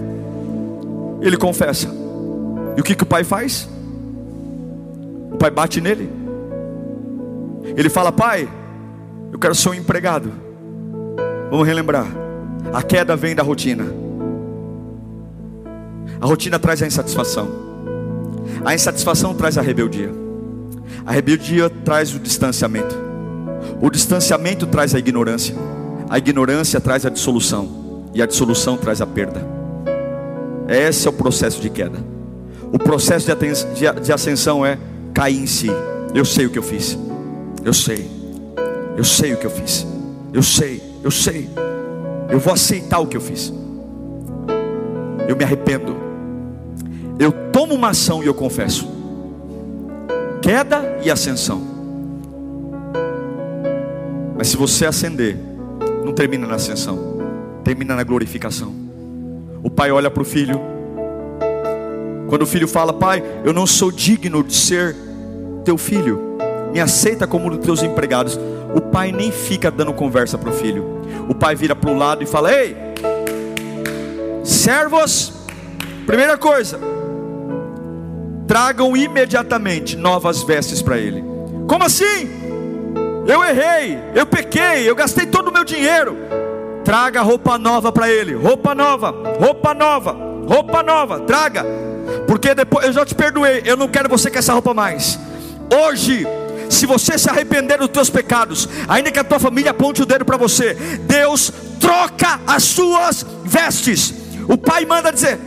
ele 1.27 1.37
confessa. 1.37 1.87
E 2.77 2.81
o 2.81 2.83
que, 2.83 2.95
que 2.95 3.03
o 3.03 3.05
pai 3.05 3.23
faz? 3.23 3.67
O 5.31 5.37
pai 5.37 5.49
bate 5.49 5.81
nele. 5.81 6.09
Ele 7.75 7.89
fala: 7.89 8.11
Pai, 8.11 8.47
eu 9.31 9.39
quero 9.39 9.55
ser 9.55 9.69
um 9.69 9.73
empregado. 9.73 10.31
Vamos 11.49 11.65
relembrar. 11.65 12.07
A 12.73 12.81
queda 12.83 13.15
vem 13.15 13.35
da 13.35 13.43
rotina. 13.43 13.85
A 16.21 16.25
rotina 16.25 16.59
traz 16.59 16.81
a 16.81 16.87
insatisfação. 16.87 17.47
A 18.63 18.73
insatisfação 18.73 19.33
traz 19.33 19.57
a 19.57 19.61
rebeldia. 19.61 20.11
A 21.05 21.11
rebeldia 21.11 21.69
traz 21.69 22.13
o 22.13 22.19
distanciamento. 22.19 22.95
O 23.81 23.89
distanciamento 23.89 24.65
traz 24.67 24.93
a 24.95 24.99
ignorância. 24.99 25.55
A 26.09 26.17
ignorância 26.17 26.79
traz 26.79 27.05
a 27.05 27.09
dissolução. 27.09 28.05
E 28.13 28.21
a 28.21 28.25
dissolução 28.25 28.77
traz 28.77 29.01
a 29.01 29.07
perda. 29.07 29.54
Esse 30.67 31.07
é 31.07 31.09
o 31.09 31.13
processo 31.13 31.61
de 31.61 31.69
queda. 31.69 31.99
O 32.71 32.79
processo 32.79 33.27
de 34.03 34.11
ascensão 34.11 34.65
é 34.65 34.77
cair 35.13 35.39
em 35.39 35.45
si. 35.45 35.69
Eu 36.13 36.25
sei 36.25 36.45
o 36.45 36.49
que 36.49 36.59
eu 36.59 36.63
fiz. 36.63 36.97
Eu 37.63 37.73
sei. 37.73 38.09
Eu 38.97 39.03
sei 39.03 39.33
o 39.33 39.37
que 39.37 39.45
eu 39.45 39.49
fiz. 39.49 39.85
Eu 40.33 40.43
sei. 40.43 40.81
Eu 41.03 41.11
sei. 41.11 41.49
Eu 42.29 42.39
vou 42.39 42.53
aceitar 42.53 42.99
o 42.99 43.07
que 43.07 43.15
eu 43.15 43.21
fiz. 43.21 43.53
Eu 45.27 45.35
me 45.35 45.43
arrependo. 45.43 45.95
Eu 47.17 47.31
tomo 47.51 47.73
uma 47.73 47.89
ação 47.89 48.23
e 48.23 48.27
eu 48.27 48.33
confesso. 48.33 48.89
Queda 50.41 50.99
e 51.03 51.09
ascensão. 51.09 51.61
Mas 54.37 54.47
se 54.47 54.57
você 54.57 54.85
ascender, 54.85 55.37
não 56.03 56.13
termina 56.13 56.45
na 56.45 56.55
ascensão, 56.55 56.99
termina 57.63 57.95
na 57.95 58.03
glorificação. 58.03 58.84
O 59.65 59.69
pai 59.71 59.91
olha 59.91 60.11
para 60.11 60.21
o 60.21 60.25
filho. 60.25 60.61
Quando 62.29 62.43
o 62.43 62.45
filho 62.45 62.67
fala, 62.67 62.93
pai, 62.93 63.23
eu 63.43 63.51
não 63.51 63.65
sou 63.65 63.91
digno 63.91 64.43
de 64.43 64.53
ser 64.53 64.95
teu 65.63 65.75
filho, 65.75 66.37
me 66.71 66.79
aceita 66.79 67.25
como 67.25 67.47
um 67.47 67.49
dos 67.49 67.65
teus 67.65 67.81
empregados. 67.81 68.39
O 68.75 68.79
pai 68.79 69.11
nem 69.11 69.31
fica 69.31 69.71
dando 69.71 69.91
conversa 69.91 70.37
para 70.37 70.51
o 70.51 70.53
filho. 70.53 71.01
O 71.27 71.33
pai 71.33 71.55
vira 71.55 71.75
para 71.75 71.89
o 71.89 71.97
lado 71.97 72.23
e 72.23 72.27
fala: 72.27 72.53
Ei, 72.53 72.77
servos, 74.43 75.33
primeira 76.05 76.37
coisa, 76.37 76.79
tragam 78.47 78.95
imediatamente 78.95 79.97
novas 79.97 80.43
vestes 80.43 80.79
para 80.79 80.99
ele. 80.99 81.23
Como 81.67 81.83
assim? 81.83 82.29
Eu 83.27 83.43
errei, 83.43 83.97
eu 84.13 84.27
pequei, 84.27 84.87
eu 84.87 84.93
gastei 84.93 85.25
todo 85.25 85.47
o 85.47 85.51
meu 85.51 85.63
dinheiro. 85.63 86.44
Traga 86.85 87.23
roupa 87.23 87.57
nova 87.57 87.91
para 87.91 88.07
ele. 88.09 88.35
Roupa 88.35 88.75
nova, 88.75 89.09
roupa 89.39 89.73
nova, 89.73 90.15
roupa 90.47 90.83
nova. 90.83 91.19
Traga. 91.21 91.65
Porque 92.27 92.53
depois 92.53 92.85
eu 92.85 92.93
já 92.93 93.03
te 93.03 93.15
perdoei. 93.15 93.63
Eu 93.65 93.75
não 93.75 93.87
quero 93.87 94.07
você 94.07 94.29
com 94.29 94.37
essa 94.37 94.53
roupa 94.53 94.71
mais. 94.71 95.19
Hoje, 95.73 96.27
se 96.69 96.85
você 96.85 97.17
se 97.17 97.27
arrepender 97.27 97.79
dos 97.79 97.89
teus 97.89 98.09
pecados, 98.09 98.69
ainda 98.87 99.11
que 99.11 99.17
a 99.17 99.23
tua 99.23 99.39
família 99.39 99.71
aponte 99.71 100.03
o 100.03 100.05
dedo 100.05 100.23
para 100.23 100.37
você, 100.37 100.75
Deus 101.01 101.51
troca 101.79 102.39
as 102.45 102.63
suas 102.63 103.25
vestes. 103.43 104.13
O 104.47 104.55
pai 104.55 104.85
manda 104.85 105.11
dizer: 105.11 105.39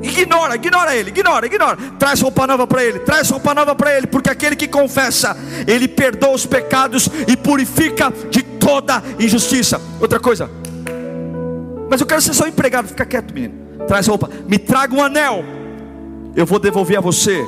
ignora, 0.00 0.54
ignora 0.54 0.94
ele, 0.94 1.10
ignora, 1.10 1.46
ignora. 1.46 1.76
Traz 1.98 2.20
roupa 2.20 2.46
nova 2.46 2.68
para 2.68 2.84
ele, 2.84 3.00
traz 3.00 3.30
roupa 3.30 3.52
nova 3.52 3.74
para 3.74 3.96
ele, 3.96 4.06
porque 4.06 4.30
aquele 4.30 4.54
que 4.54 4.68
confessa, 4.68 5.36
ele 5.66 5.88
perdoa 5.88 6.34
os 6.34 6.46
pecados 6.46 7.08
e 7.26 7.36
purifica 7.36 8.12
de 8.30 8.42
toda 8.42 9.02
injustiça. 9.18 9.80
Outra 10.00 10.20
coisa, 10.20 10.48
mas 11.88 12.00
eu 12.00 12.06
quero 12.06 12.20
ser 12.20 12.34
só 12.34 12.46
empregado. 12.46 12.88
Fica 12.88 13.04
quieto, 13.04 13.32
menino. 13.32 13.54
Traz 13.86 14.06
roupa. 14.06 14.30
Me 14.46 14.58
traga 14.58 14.94
um 14.94 15.02
anel. 15.02 15.44
Eu 16.34 16.46
vou 16.46 16.58
devolver 16.58 16.98
a 16.98 17.00
você. 17.00 17.44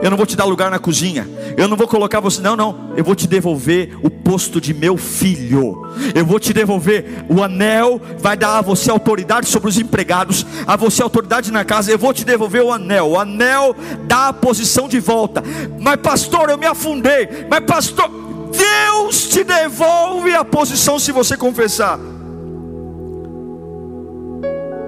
Eu 0.00 0.10
não 0.10 0.16
vou 0.16 0.24
te 0.24 0.36
dar 0.36 0.44
lugar 0.44 0.70
na 0.70 0.78
cozinha. 0.78 1.28
Eu 1.56 1.68
não 1.68 1.76
vou 1.76 1.86
colocar 1.86 2.20
você. 2.20 2.40
Não, 2.40 2.56
não. 2.56 2.92
Eu 2.96 3.04
vou 3.04 3.14
te 3.14 3.26
devolver 3.26 3.96
o 4.02 4.10
posto 4.10 4.60
de 4.60 4.72
meu 4.72 4.96
filho. 4.96 5.86
Eu 6.14 6.24
vou 6.24 6.40
te 6.40 6.52
devolver 6.52 7.24
o 7.28 7.42
anel. 7.42 8.00
Vai 8.18 8.36
dar 8.36 8.58
a 8.58 8.62
você 8.62 8.90
autoridade 8.90 9.46
sobre 9.48 9.68
os 9.68 9.78
empregados. 9.78 10.46
A 10.66 10.76
você 10.76 11.02
autoridade 11.02 11.52
na 11.52 11.64
casa. 11.64 11.90
Eu 11.90 11.98
vou 11.98 12.14
te 12.14 12.24
devolver 12.24 12.62
o 12.62 12.72
anel. 12.72 13.10
O 13.10 13.18
anel 13.18 13.76
dá 14.04 14.28
a 14.28 14.32
posição 14.32 14.88
de 14.88 15.00
volta. 15.00 15.42
Mas, 15.78 15.96
pastor, 15.96 16.48
eu 16.48 16.58
me 16.58 16.66
afundei. 16.66 17.28
Mas, 17.50 17.64
pastor, 17.64 18.10
Deus 18.50 19.28
te 19.28 19.44
devolve 19.44 20.34
a 20.34 20.44
posição 20.44 20.98
se 20.98 21.12
você 21.12 21.36
confessar. 21.36 21.98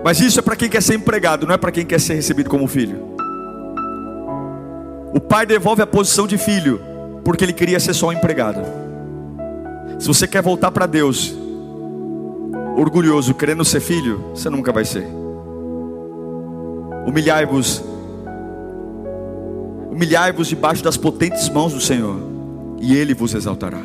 Mas 0.04 0.20
isso 0.20 0.38
é 0.38 0.42
para 0.42 0.54
quem 0.54 0.68
quer 0.68 0.82
ser 0.82 0.94
empregado, 0.96 1.46
não 1.46 1.54
é 1.54 1.56
para 1.56 1.72
quem 1.72 1.86
quer 1.86 1.98
ser 1.98 2.12
recebido 2.12 2.50
como 2.50 2.68
filho. 2.68 3.14
O 5.14 5.18
pai 5.18 5.46
devolve 5.46 5.80
a 5.80 5.86
posição 5.86 6.26
de 6.26 6.36
filho, 6.36 6.78
porque 7.24 7.42
ele 7.42 7.54
queria 7.54 7.80
ser 7.80 7.94
só 7.94 8.08
um 8.08 8.12
empregado. 8.12 8.60
Se 9.98 10.06
você 10.06 10.28
quer 10.28 10.42
voltar 10.42 10.70
para 10.72 10.84
Deus, 10.84 11.34
orgulhoso, 12.76 13.32
querendo 13.32 13.64
ser 13.64 13.80
filho, 13.80 14.22
você 14.34 14.50
nunca 14.50 14.70
vai 14.72 14.84
ser. 14.84 15.06
Humilhai-vos, 17.06 17.82
humilhai-vos 19.90 20.48
debaixo 20.48 20.84
das 20.84 20.98
potentes 20.98 21.48
mãos 21.48 21.72
do 21.72 21.80
Senhor, 21.80 22.18
e 22.78 22.94
Ele 22.94 23.14
vos 23.14 23.32
exaltará. 23.32 23.80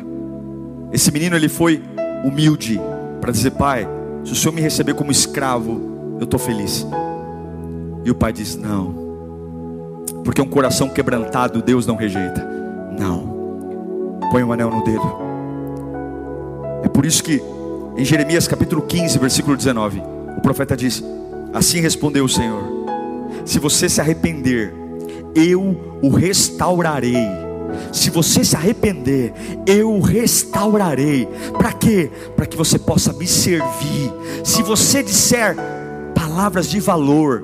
Esse 0.92 1.10
menino 1.10 1.34
ele 1.34 1.48
foi 1.48 1.82
humilde 2.22 2.78
para 3.22 3.32
dizer: 3.32 3.52
Pai, 3.52 3.88
se 4.22 4.32
o 4.32 4.36
Senhor 4.36 4.52
me 4.52 4.60
receber 4.60 4.92
como 4.92 5.10
escravo, 5.10 5.89
eu 6.20 6.24
estou 6.24 6.38
feliz. 6.38 6.86
E 8.04 8.10
o 8.10 8.14
pai 8.14 8.32
diz: 8.32 8.54
Não, 8.54 10.04
porque 10.22 10.40
um 10.40 10.48
coração 10.48 10.88
quebrantado 10.88 11.62
Deus 11.62 11.86
não 11.86 11.96
rejeita. 11.96 12.46
Não, 12.96 14.20
põe 14.30 14.44
um 14.44 14.52
anel 14.52 14.70
no 14.70 14.84
dedo. 14.84 15.30
É 16.84 16.88
por 16.88 17.06
isso 17.06 17.24
que 17.24 17.42
em 17.96 18.04
Jeremias 18.04 18.46
capítulo 18.46 18.82
15, 18.82 19.18
versículo 19.18 19.56
19, 19.56 20.02
o 20.36 20.40
profeta 20.42 20.76
diz: 20.76 21.02
Assim 21.54 21.80
respondeu 21.80 22.24
o 22.24 22.28
Senhor: 22.28 22.62
Se 23.46 23.58
você 23.58 23.88
se 23.88 24.00
arrepender, 24.00 24.74
eu 25.34 25.98
o 26.02 26.10
restaurarei. 26.10 27.50
Se 27.92 28.10
você 28.10 28.44
se 28.44 28.56
arrepender, 28.56 29.32
eu 29.64 29.92
o 29.92 30.00
restaurarei. 30.00 31.28
Para 31.56 31.72
quê? 31.72 32.10
Para 32.36 32.44
que 32.44 32.56
você 32.56 32.78
possa 32.78 33.12
me 33.12 33.26
servir. 33.26 34.12
Se 34.42 34.60
você 34.62 35.04
disser, 35.04 35.56
palavras 36.30 36.70
de 36.70 36.78
valor, 36.78 37.42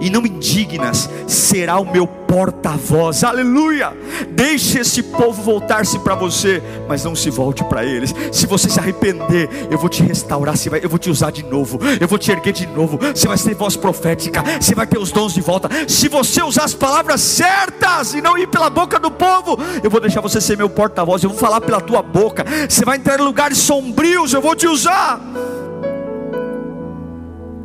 e 0.00 0.08
não 0.08 0.24
indignas, 0.24 1.10
será 1.26 1.80
o 1.80 1.90
meu 1.90 2.06
porta-voz. 2.06 3.24
Aleluia! 3.24 3.92
Deixe 4.30 4.78
esse 4.78 5.02
povo 5.02 5.42
voltar-se 5.42 5.98
para 5.98 6.14
você, 6.14 6.62
mas 6.88 7.02
não 7.02 7.16
se 7.16 7.30
volte 7.30 7.64
para 7.64 7.84
eles. 7.84 8.14
Se 8.30 8.46
você 8.46 8.70
se 8.70 8.78
arrepender, 8.78 9.48
eu 9.68 9.76
vou 9.76 9.88
te 9.88 10.04
restaurar, 10.04 10.54
eu 10.80 10.88
vou 10.88 11.00
te 11.00 11.10
usar 11.10 11.32
de 11.32 11.42
novo, 11.42 11.80
eu 12.00 12.06
vou 12.06 12.16
te 12.16 12.30
erguer 12.30 12.52
de 12.52 12.66
novo. 12.68 12.96
Você 13.12 13.26
vai 13.26 13.36
ter 13.36 13.56
voz 13.56 13.76
profética, 13.76 14.44
você 14.60 14.72
vai 14.72 14.86
ter 14.86 14.98
os 14.98 15.10
dons 15.10 15.34
de 15.34 15.40
volta. 15.40 15.68
Se 15.88 16.08
você 16.08 16.40
usar 16.40 16.64
as 16.64 16.74
palavras 16.74 17.20
certas 17.20 18.14
e 18.14 18.20
não 18.20 18.38
ir 18.38 18.46
pela 18.46 18.70
boca 18.70 19.00
do 19.00 19.10
povo, 19.10 19.58
eu 19.82 19.90
vou 19.90 20.00
deixar 20.00 20.20
você 20.20 20.40
ser 20.40 20.56
meu 20.56 20.70
porta-voz, 20.70 21.24
eu 21.24 21.30
vou 21.30 21.38
falar 21.38 21.60
pela 21.60 21.80
tua 21.80 22.02
boca. 22.02 22.44
Você 22.68 22.84
vai 22.84 22.98
entrar 22.98 23.18
em 23.18 23.24
lugares 23.24 23.58
sombrios, 23.58 24.32
eu 24.32 24.40
vou 24.40 24.54
te 24.54 24.68
usar. 24.68 25.20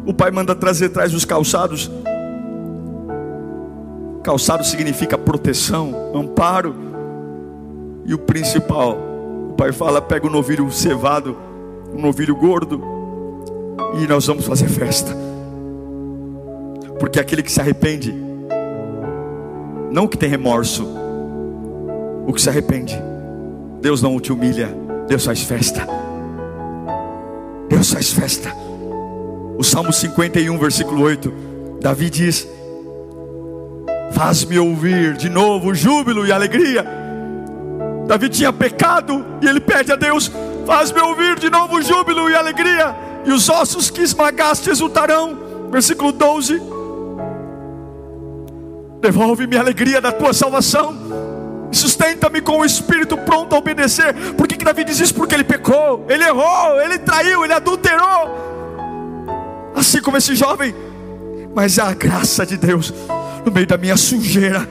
O 0.06 0.14
pai 0.14 0.32
manda 0.32 0.54
trazer 0.54 0.88
atrás 0.88 1.14
os 1.14 1.26
calçados 1.26 1.89
Calçado 4.24 4.64
significa 4.64 5.18
proteção, 5.18 5.93
amparo. 6.16 6.74
E 8.06 8.14
o 8.14 8.18
principal, 8.18 8.97
o 9.49 9.54
pai 9.54 9.74
fala: 9.74 10.01
pega 10.01 10.26
um 10.26 10.30
novilho 10.30 10.72
cevado, 10.72 11.38
um 11.93 12.01
novilho 12.01 12.34
gordo, 12.34 12.82
e 14.01 14.08
nós 14.08 14.26
vamos 14.26 14.45
fazer 14.45 14.70
festa. 14.70 15.14
Porque 16.97 17.20
aquele 17.20 17.43
que 17.43 17.51
se 17.51 17.60
arrepende, 17.60 18.16
não 19.91 20.08
que 20.08 20.18
tem 20.18 20.30
remorso, 20.30 20.88
o 22.26 22.32
que 22.32 22.41
se 22.41 22.47
arrepende, 22.47 22.97
Deus 23.82 24.01
não 24.01 24.18
te 24.22 24.32
humilha, 24.32 24.70
Deus 25.06 25.26
faz 25.26 25.43
festa. 25.43 25.86
Deus 27.68 27.91
faz 27.91 28.14
festa. 28.14 28.62
O 29.58 29.64
Salmo 29.64 29.93
51, 29.93 30.58
versículo 30.58 31.04
8, 31.04 31.32
Davi 31.80 32.10
diz: 32.10 32.47
Faz-me 34.12 34.58
ouvir 34.58 35.14
de 35.14 35.30
novo 35.30 35.76
júbilo 35.76 36.26
e 36.26 36.32
alegria. 36.32 36.86
Davi 38.08 38.30
tinha 38.30 38.51
pecado 38.51 39.24
e 39.41 39.47
ele 39.47 39.60
pede 39.60 39.91
a 39.91 39.95
Deus: 39.95 40.32
Faz-me 40.66 40.99
ouvir 41.01 41.38
de 41.38 41.49
novo 41.49 41.82
júbilo 41.82 42.30
e 42.30 42.36
alegria, 42.36 42.95
e 43.26 43.32
os 43.32 43.47
ossos 43.47 43.89
que 43.89 44.01
esmagaste 44.01 44.70
exultarão. 44.70 45.38
Versículo 45.70 46.12
12: 46.12 46.60
Devolve-me 49.01 49.56
a 49.56 49.60
alegria 49.60 50.01
da 50.01 50.12
tua 50.12 50.34
salvação, 50.34 50.95
sustenta-me 51.72 52.41
com 52.41 52.60
o 52.60 52.66
espírito 52.66 53.18
pronto 53.18 53.54
a 53.54 53.60
obedecer. 53.60 54.14
Por 54.36 54.47
que, 54.47 54.58
que 54.58 54.66
Davi 54.66 54.84
diz 54.84 54.99
isso? 54.99 55.14
Porque 55.14 55.36
ele 55.36 55.43
pecou, 55.43 56.06
ele 56.10 56.24
errou, 56.24 56.82
ele 56.82 56.97
traiu, 56.97 57.43
ele 57.43 57.54
adulterou. 57.54 58.53
Assim 59.76 60.01
como 60.01 60.17
esse 60.17 60.36
jovem, 60.36 60.74
mas 61.53 61.78
é 61.78 61.82
a 61.82 61.93
graça 61.93 62.45
de 62.45 62.57
Deus 62.57 62.93
no 63.45 63.51
meio 63.51 63.67
da 63.67 63.78
minha 63.78 63.97
sujeira. 63.97 64.67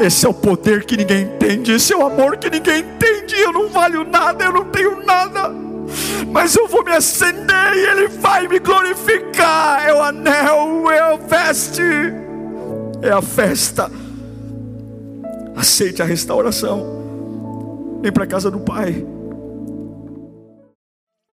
Esse 0.00 0.26
é 0.26 0.28
o 0.28 0.34
poder 0.34 0.84
que 0.84 0.96
ninguém 0.96 1.24
entende, 1.24 1.72
esse 1.72 1.92
é 1.92 1.96
o 1.96 2.06
amor 2.06 2.36
que 2.36 2.48
ninguém 2.48 2.80
entende. 2.80 3.34
Eu 3.36 3.52
não 3.52 3.68
valho 3.68 4.04
nada, 4.04 4.44
eu 4.44 4.52
não 4.52 4.64
tenho 4.64 5.04
nada, 5.04 5.50
mas 6.30 6.56
eu 6.56 6.66
vou 6.66 6.84
me 6.84 6.92
acender 6.92 7.74
e 7.74 7.86
Ele 7.86 8.08
vai 8.08 8.48
me 8.48 8.58
glorificar. 8.58 9.86
É 9.86 9.94
o 9.94 10.02
anel, 10.02 10.90
é 10.90 10.98
a 10.98 11.16
veste, 11.16 11.82
é 13.02 13.10
a 13.10 13.22
festa. 13.22 13.90
Aceite 15.54 16.02
a 16.02 16.04
restauração. 16.04 18.00
Vem 18.02 18.10
para 18.10 18.24
a 18.24 18.26
casa 18.26 18.50
do 18.50 18.60
Pai. 18.60 19.04